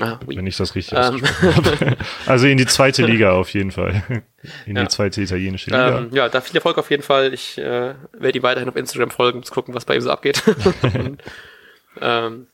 Ah, 0.02 0.18
oui. 0.26 0.38
wenn 0.38 0.48
ich 0.48 0.56
das 0.58 0.76
richtig 0.76 0.98
Ähm, 0.98 1.22
habe. 1.22 1.98
Also 2.26 2.48
in 2.48 2.58
die 2.58 2.66
zweite 2.66 3.06
Liga 3.06 3.34
auf 3.34 3.54
jeden 3.54 3.72
Fall. 3.72 4.24
In 4.66 4.76
Ja. 4.78 4.84
die 4.84 4.88
zweite 4.90 5.22
italienische 5.22 5.70
Liga. 5.72 5.98
Ähm, 6.00 6.10
ja, 6.14 6.30
da 6.30 6.40
viel 6.42 6.56
Erfolg 6.56 6.78
auf 6.78 6.90
jeden 6.90 7.04
Fall. 7.04 7.34
Ich 7.34 7.58
äh, 7.58 7.96
werde 8.14 8.38
ihm 8.38 8.44
weiterhin 8.44 8.70
auf 8.70 8.76
Instagram 8.78 9.12
folgen, 9.12 9.40
um 9.40 9.44
zu 9.44 9.54
gucken, 9.54 9.74
was 9.76 9.84
bei 9.86 9.96
ihm 9.96 10.02
so 10.02 10.10
abgeht. 10.10 10.42
Und, 10.84 11.22
ähm, 12.02 12.48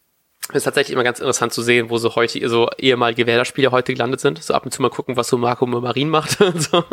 es 0.50 0.58
ist 0.58 0.64
tatsächlich 0.66 0.94
immer 0.94 1.04
ganz 1.04 1.20
interessant 1.20 1.54
zu 1.54 1.62
sehen, 1.64 1.90
wo 1.90 1.98
so 1.98 2.14
heute 2.16 2.48
so 2.50 2.70
ehemalige 2.78 3.26
Werder-Spieler 3.26 3.72
heute 3.72 3.94
gelandet 3.94 4.20
sind. 4.22 4.44
So 4.44 4.54
ab 4.54 4.64
und 4.66 4.72
zu 4.72 4.82
mal 4.82 4.90
gucken, 4.90 5.16
was 5.16 5.28
so 5.28 5.38
Marco 5.38 5.66
Marin 5.66 6.10
macht. 6.10 6.40
und 6.42 6.62
so. 6.62 6.84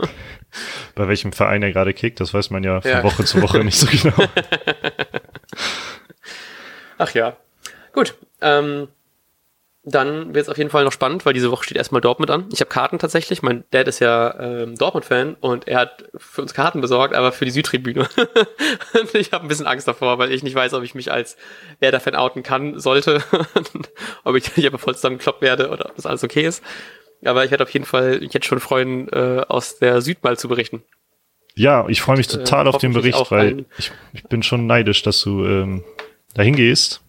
Bei 0.95 1.07
welchem 1.09 1.33
Verein 1.33 1.63
er 1.63 1.71
gerade 1.73 1.93
kickt, 1.93 2.21
das 2.21 2.33
weiß 2.33 2.49
man 2.51 2.63
ja 2.65 2.81
von 2.81 2.91
Ja. 2.91 3.03
Woche 3.05 3.25
zu 3.25 3.43
Woche 3.43 3.63
nicht 3.65 3.79
so 3.79 3.87
genau. 3.89 4.27
Ach 6.99 7.13
ja. 7.15 7.37
Gut. 7.93 8.15
Ähm, 8.41 8.89
dann 9.85 10.33
wird 10.33 10.45
es 10.45 10.49
auf 10.49 10.59
jeden 10.59 10.71
Fall 10.71 10.85
noch 10.85 10.93
spannend, 10.93 11.27
weil 11.27 11.33
diese 11.33 11.51
Woche 11.51 11.65
steht 11.65 11.77
erstmal 11.77 12.01
Dortmund 12.01 12.31
an. 12.31 12.49
Ich 12.53 12.61
habe 12.61 12.69
Karten 12.69 13.01
tatsächlich. 13.01 13.43
Mein 13.43 13.65
Dad 13.73 13.89
ist 13.89 13.99
ja 13.99 14.39
ähm, 14.39 14.77
Dortmund-Fan 14.77 15.37
und 15.41 15.67
er 15.67 15.81
hat 15.81 16.05
für 16.17 16.41
uns 16.41 16.55
Karten 16.55 16.81
besorgt, 16.81 17.15
aber 17.15 17.33
für 17.33 17.45
die 17.45 17.51
Südtribüne. 17.51 18.09
und 19.01 19.15
ich 19.15 19.33
habe 19.33 19.45
ein 19.45 19.49
bisschen 19.49 19.67
Angst 19.67 19.89
davor, 19.89 20.19
weil 20.19 20.31
ich 20.31 20.45
nicht 20.45 20.55
weiß, 20.55 20.75
ob 20.75 20.85
ich 20.85 20.95
mich 20.95 21.11
als 21.11 21.37
Werder-Fan 21.81 22.15
outen 22.15 22.45
kann, 22.45 22.79
sollte. 22.79 23.25
ob 24.25 24.37
ich 24.37 24.57
nicht 24.57 24.67
aber 24.67 24.79
voll 24.79 24.95
zusammengekloppt 24.95 25.43
werde 25.43 25.71
oder 25.71 25.87
ob 25.87 25.97
das 25.97 26.07
alles 26.07 26.23
okay 26.23 26.47
ist. 26.47 26.63
Aber 27.25 27.45
ich 27.45 27.51
werde 27.51 27.65
auf 27.65 27.71
jeden 27.71 27.85
Fall 27.85 28.21
mich 28.21 28.33
jetzt 28.33 28.47
schon 28.47 28.61
freuen, 28.61 29.09
äh, 29.09 29.45
aus 29.49 29.79
der 29.79 30.01
Süd 30.01 30.23
mal 30.23 30.37
zu 30.39 30.47
berichten. 30.47 30.85
Ja, 31.55 31.87
ich 31.89 32.03
freue 32.03 32.17
mich 32.17 32.29
total 32.29 32.67
äh, 32.67 32.69
auf 32.69 32.79
den 32.79 32.93
Bericht, 32.93 33.31
weil 33.33 33.65
ich, 33.79 33.91
ich 34.13 34.23
bin 34.25 34.45
schon 34.45 34.67
neidisch, 34.69 35.03
dass 35.03 35.21
du 35.23 35.45
ähm, 35.45 35.85
dahin 36.35 36.55
gehst. 36.55 37.03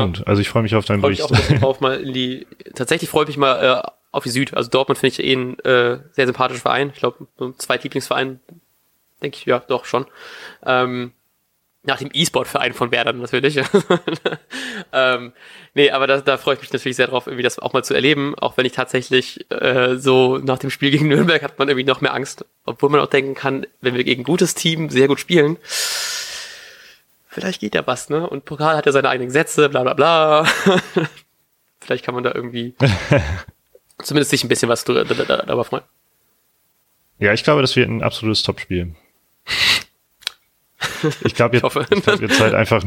Punkt. 0.00 0.26
Also 0.26 0.40
ich 0.40 0.48
freue 0.48 0.62
mich 0.62 0.74
auf 0.74 0.84
deinen 0.84 1.00
mich 1.00 1.18
Bericht. 1.18 1.22
auch 1.22 1.30
bisschen 1.30 1.60
drauf, 1.60 1.80
mal 1.80 2.00
in 2.00 2.12
die. 2.12 2.46
Tatsächlich 2.74 3.10
freue 3.10 3.24
ich 3.24 3.28
mich 3.28 3.36
mal 3.36 3.82
äh, 3.84 3.90
auf 4.12 4.24
die 4.24 4.30
Süd. 4.30 4.54
Also 4.54 4.70
Dortmund 4.70 4.98
finde 4.98 5.12
ich 5.12 5.24
eh 5.24 5.32
ein 5.32 5.58
äh, 5.60 5.98
sehr 6.12 6.26
sympathischer 6.26 6.62
Verein. 6.62 6.90
Ich 6.94 7.00
glaube, 7.00 7.26
Zweitlieblingsverein, 7.58 8.40
denke 9.22 9.38
ich, 9.38 9.46
ja, 9.46 9.58
doch 9.60 9.84
schon. 9.84 10.06
Ähm, 10.64 11.12
nach 11.86 11.98
dem 11.98 12.10
E-Sport-Verein 12.12 12.72
von 12.72 12.90
Werder 12.90 13.12
natürlich. 13.12 13.60
ähm, 14.92 15.32
nee, 15.74 15.90
aber 15.90 16.06
da, 16.06 16.20
da 16.20 16.38
freue 16.38 16.54
ich 16.54 16.60
mich 16.62 16.72
natürlich 16.72 16.96
sehr 16.96 17.08
drauf, 17.08 17.26
irgendwie 17.26 17.42
das 17.42 17.58
auch 17.58 17.74
mal 17.74 17.84
zu 17.84 17.92
erleben. 17.92 18.34
Auch 18.38 18.56
wenn 18.56 18.64
ich 18.64 18.72
tatsächlich 18.72 19.50
äh, 19.50 19.96
so 19.96 20.38
nach 20.38 20.58
dem 20.58 20.70
Spiel 20.70 20.90
gegen 20.90 21.08
Nürnberg 21.08 21.42
hat 21.42 21.58
man 21.58 21.68
irgendwie 21.68 21.84
noch 21.84 22.00
mehr 22.00 22.14
Angst. 22.14 22.46
Obwohl 22.64 22.88
man 22.88 23.00
auch 23.00 23.10
denken 23.10 23.34
kann, 23.34 23.66
wenn 23.82 23.94
wir 23.94 24.04
gegen 24.04 24.22
ein 24.22 24.24
gutes 24.24 24.54
Team 24.54 24.88
sehr 24.88 25.08
gut 25.08 25.20
spielen, 25.20 25.58
vielleicht 27.34 27.60
geht 27.60 27.74
ja 27.74 27.86
was, 27.86 28.08
ne? 28.08 28.28
Und 28.28 28.44
Pokal 28.44 28.76
hat 28.76 28.86
ja 28.86 28.92
seine 28.92 29.08
eigenen 29.08 29.28
Gesetze, 29.28 29.68
bla 29.68 29.82
bla 29.82 29.94
bla. 29.94 30.44
vielleicht 31.80 32.04
kann 32.04 32.14
man 32.14 32.24
da 32.24 32.32
irgendwie 32.32 32.74
zumindest 34.02 34.30
sich 34.30 34.44
ein 34.44 34.48
bisschen 34.48 34.68
was 34.68 34.84
darüber 34.84 35.64
freuen. 35.64 35.84
Ja, 37.18 37.32
ich 37.32 37.44
glaube, 37.44 37.60
das 37.60 37.76
wird 37.76 37.88
ein 37.88 38.02
absolutes 38.02 38.42
Topspiel. 38.42 38.94
Ich 41.22 41.34
glaube 41.34 41.56
jetzt, 41.56 41.64
ich 41.90 42.02
glaube 42.02 42.24
jetzt 42.24 42.40
halt 42.40 42.54
einfach, 42.54 42.82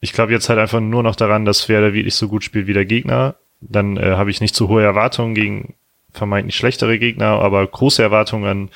ich 0.00 0.12
glaube 0.12 0.32
jetzt 0.32 0.48
halt 0.48 0.58
einfach 0.58 0.80
nur 0.80 1.02
noch 1.02 1.16
daran, 1.16 1.44
dass 1.44 1.68
Werder 1.68 1.92
wirklich 1.92 2.14
so 2.14 2.28
gut 2.28 2.44
spielt 2.44 2.66
wie 2.66 2.72
der 2.72 2.84
Gegner. 2.86 3.36
Dann 3.60 3.96
äh, 3.96 4.12
habe 4.16 4.30
ich 4.30 4.40
nicht 4.40 4.54
zu 4.54 4.68
hohe 4.68 4.82
Erwartungen 4.82 5.34
gegen 5.34 5.74
vermeintlich 6.12 6.56
schlechtere 6.56 6.98
Gegner, 6.98 7.40
aber 7.40 7.66
große 7.66 8.02
Erwartungen 8.02 8.44
an 8.46 8.70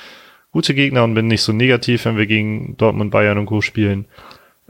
gute 0.51 0.73
Gegner 0.73 1.03
und 1.03 1.13
bin 1.13 1.27
nicht 1.27 1.41
so 1.41 1.51
negativ, 1.51 2.05
wenn 2.05 2.17
wir 2.17 2.25
gegen 2.25 2.75
Dortmund, 2.77 3.11
Bayern 3.11 3.37
und 3.37 3.45
Co. 3.45 3.61
spielen. 3.61 4.05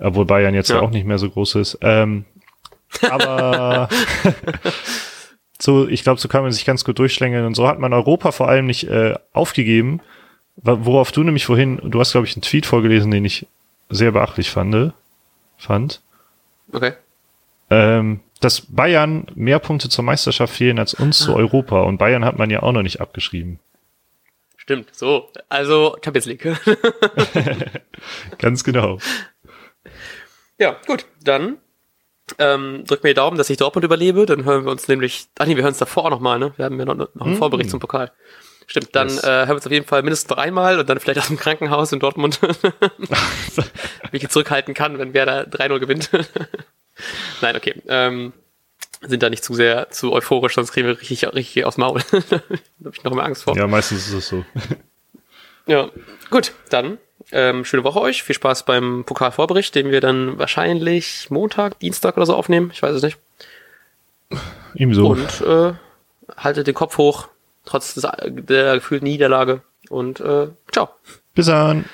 Obwohl 0.02 0.26
Bayern 0.26 0.54
jetzt 0.56 0.70
ja, 0.70 0.78
Ja. 0.78 0.82
auch 0.82 0.92
nicht 0.92 1.06
mehr 1.06 1.18
so 1.18 1.30
groß 1.30 1.56
ist. 1.56 1.78
Ähm, 1.82 2.26
aber 3.10 3.90
so, 5.60 5.88
ich 5.88 6.04
glaube, 6.04 6.20
so 6.20 6.28
kann 6.28 6.44
man 6.44 6.52
sich 6.52 6.66
ganz 6.66 6.84
gut 6.86 7.00
durchschlängeln 7.00 7.46
und 7.46 7.56
so 7.56 7.68
hat 7.68 7.80
man 7.80 7.94
Europa 7.94 8.32
vor 8.32 8.48
allem 8.48 8.66
nicht 8.66 8.86
äh, 8.86 9.16
aufgegeben, 9.34 10.02
worauf 10.56 11.12
du 11.12 11.24
nämlich 11.24 11.46
vorhin, 11.46 11.80
du 11.84 12.00
hast, 12.00 12.12
glaube 12.12 12.28
ich, 12.28 12.36
einen 12.36 12.42
Tweet 12.42 12.66
vorgelesen, 12.66 13.12
den 13.12 13.26
ich 13.26 13.46
sehr 13.90 14.12
beachtlich 14.12 14.50
fand. 14.52 14.94
fand. 15.58 16.02
Okay. 16.72 16.94
Ähm, 17.70 18.20
dass 18.40 18.62
Bayern 18.62 19.26
mehr 19.36 19.60
Punkte 19.60 19.90
zur 19.90 20.04
Meisterschaft 20.06 20.56
fehlen 20.56 20.80
als 20.80 20.94
uns 20.94 21.20
zu 21.20 21.36
Europa. 21.36 21.82
Und 21.82 21.98
Bayern 21.98 22.24
hat 22.26 22.38
man 22.38 22.50
ja 22.50 22.64
auch 22.64 22.72
noch 22.72 22.84
nicht 22.84 23.02
abgeschrieben. 23.02 23.60
Stimmt, 24.58 24.96
so. 24.96 25.30
Also 25.50 25.98
Champions 26.04 26.26
League. 26.28 26.48
Ganz 28.38 28.64
genau. 28.64 29.00
Ja, 30.58 30.78
gut, 30.86 31.06
dann 31.24 31.58
ähm, 32.38 32.84
drück 32.86 33.04
mir 33.04 33.12
die 33.12 33.16
Daumen, 33.16 33.38
dass 33.38 33.50
ich 33.50 33.58
Dortmund 33.58 33.86
überlebe. 33.86 34.26
Dann 34.26 34.44
hören 34.44 34.66
wir 34.66 34.72
uns 34.72 34.88
nämlich. 34.88 35.28
Ach 35.40 35.46
nee, 35.46 35.56
wir 35.56 35.64
hören 35.64 35.72
uns 35.72 35.80
davor 35.80 36.06
auch 36.06 36.10
nochmal, 36.10 36.38
ne? 36.40 36.54
Wir 36.58 36.66
haben 36.66 36.78
ja 36.78 36.86
noch, 36.86 36.96
noch 36.96 37.26
einen 37.26 37.36
mm. 37.36 37.38
Vorbericht 37.38 37.70
zum 37.70 37.80
Pokal. 37.80 38.12
Stimmt, 38.68 38.96
dann 38.96 39.10
yes. 39.10 39.24
äh, 39.24 39.28
hören 39.28 39.48
wir 39.48 39.56
uns 39.56 39.66
auf 39.66 39.72
jeden 39.72 39.88
Fall 39.88 40.04
mindestens 40.04 40.36
dreimal 40.36 40.80
und 40.80 40.88
dann 40.88 41.00
vielleicht 41.00 41.20
aus 41.20 41.28
dem 41.28 41.38
Krankenhaus 41.38 41.92
in 41.92 42.00
Dortmund. 42.00 42.40
Wie 44.12 44.18
ich 44.18 44.30
zurückhalten 44.30 44.76
kann, 44.76 45.00
wenn 45.00 45.16
wer 45.16 45.26
da 45.26 45.42
3-0 45.42 45.80
gewinnt. 45.80 46.12
Nein, 47.42 47.56
okay. 47.56 47.82
Ähm, 47.88 48.34
sind 49.02 49.24
da 49.24 49.32
nicht 49.32 49.44
zu 49.44 49.56
sehr 49.56 49.90
zu 49.90 50.12
euphorisch, 50.14 50.54
sonst 50.54 50.72
kriegen 50.72 50.88
wir 50.88 51.00
richtig, 51.00 51.26
richtig 51.34 51.66
aufs 51.66 51.78
Maul. 51.78 52.02
da 52.12 52.20
habe 52.20 52.94
ich 52.94 53.04
noch 53.04 53.12
immer 53.12 53.24
Angst 53.24 53.44
vor. 53.44 53.58
Ja, 53.58 53.66
meistens 53.66 54.08
ist 54.08 54.14
es 54.14 54.28
so. 54.28 54.46
ja, 55.66 55.90
gut, 56.30 56.54
dann 56.70 57.00
ähm, 57.32 57.66
schöne 57.66 57.84
Woche 57.84 58.02
euch. 58.02 58.24
Viel 58.24 58.36
Spaß 58.36 58.64
beim 58.64 59.04
Pokalvorbericht, 59.06 59.76
den 59.76 59.92
wir 59.92 60.02
dann 60.02 60.38
wahrscheinlich 60.38 61.30
Montag, 61.30 61.80
Dienstag 61.80 62.18
oder 62.18 62.26
so 62.26 62.36
aufnehmen. 62.36 62.72
Ich 62.74 62.82
weiß 62.82 62.96
es 62.96 63.04
nicht. 63.04 63.18
Ebenso. 64.76 65.08
Und 65.08 65.42
äh, 65.42 65.74
haltet 66.38 66.68
den 66.68 66.76
Kopf 66.76 66.98
hoch, 66.98 67.28
trotz 67.66 67.94
des, 67.96 68.08
der 68.26 68.76
gefühlten 68.76 69.08
Niederlage. 69.08 69.62
Und 69.90 70.20
äh, 70.20 70.48
ciao. 70.72 70.90
Bis 71.34 71.48
dann. 71.48 71.86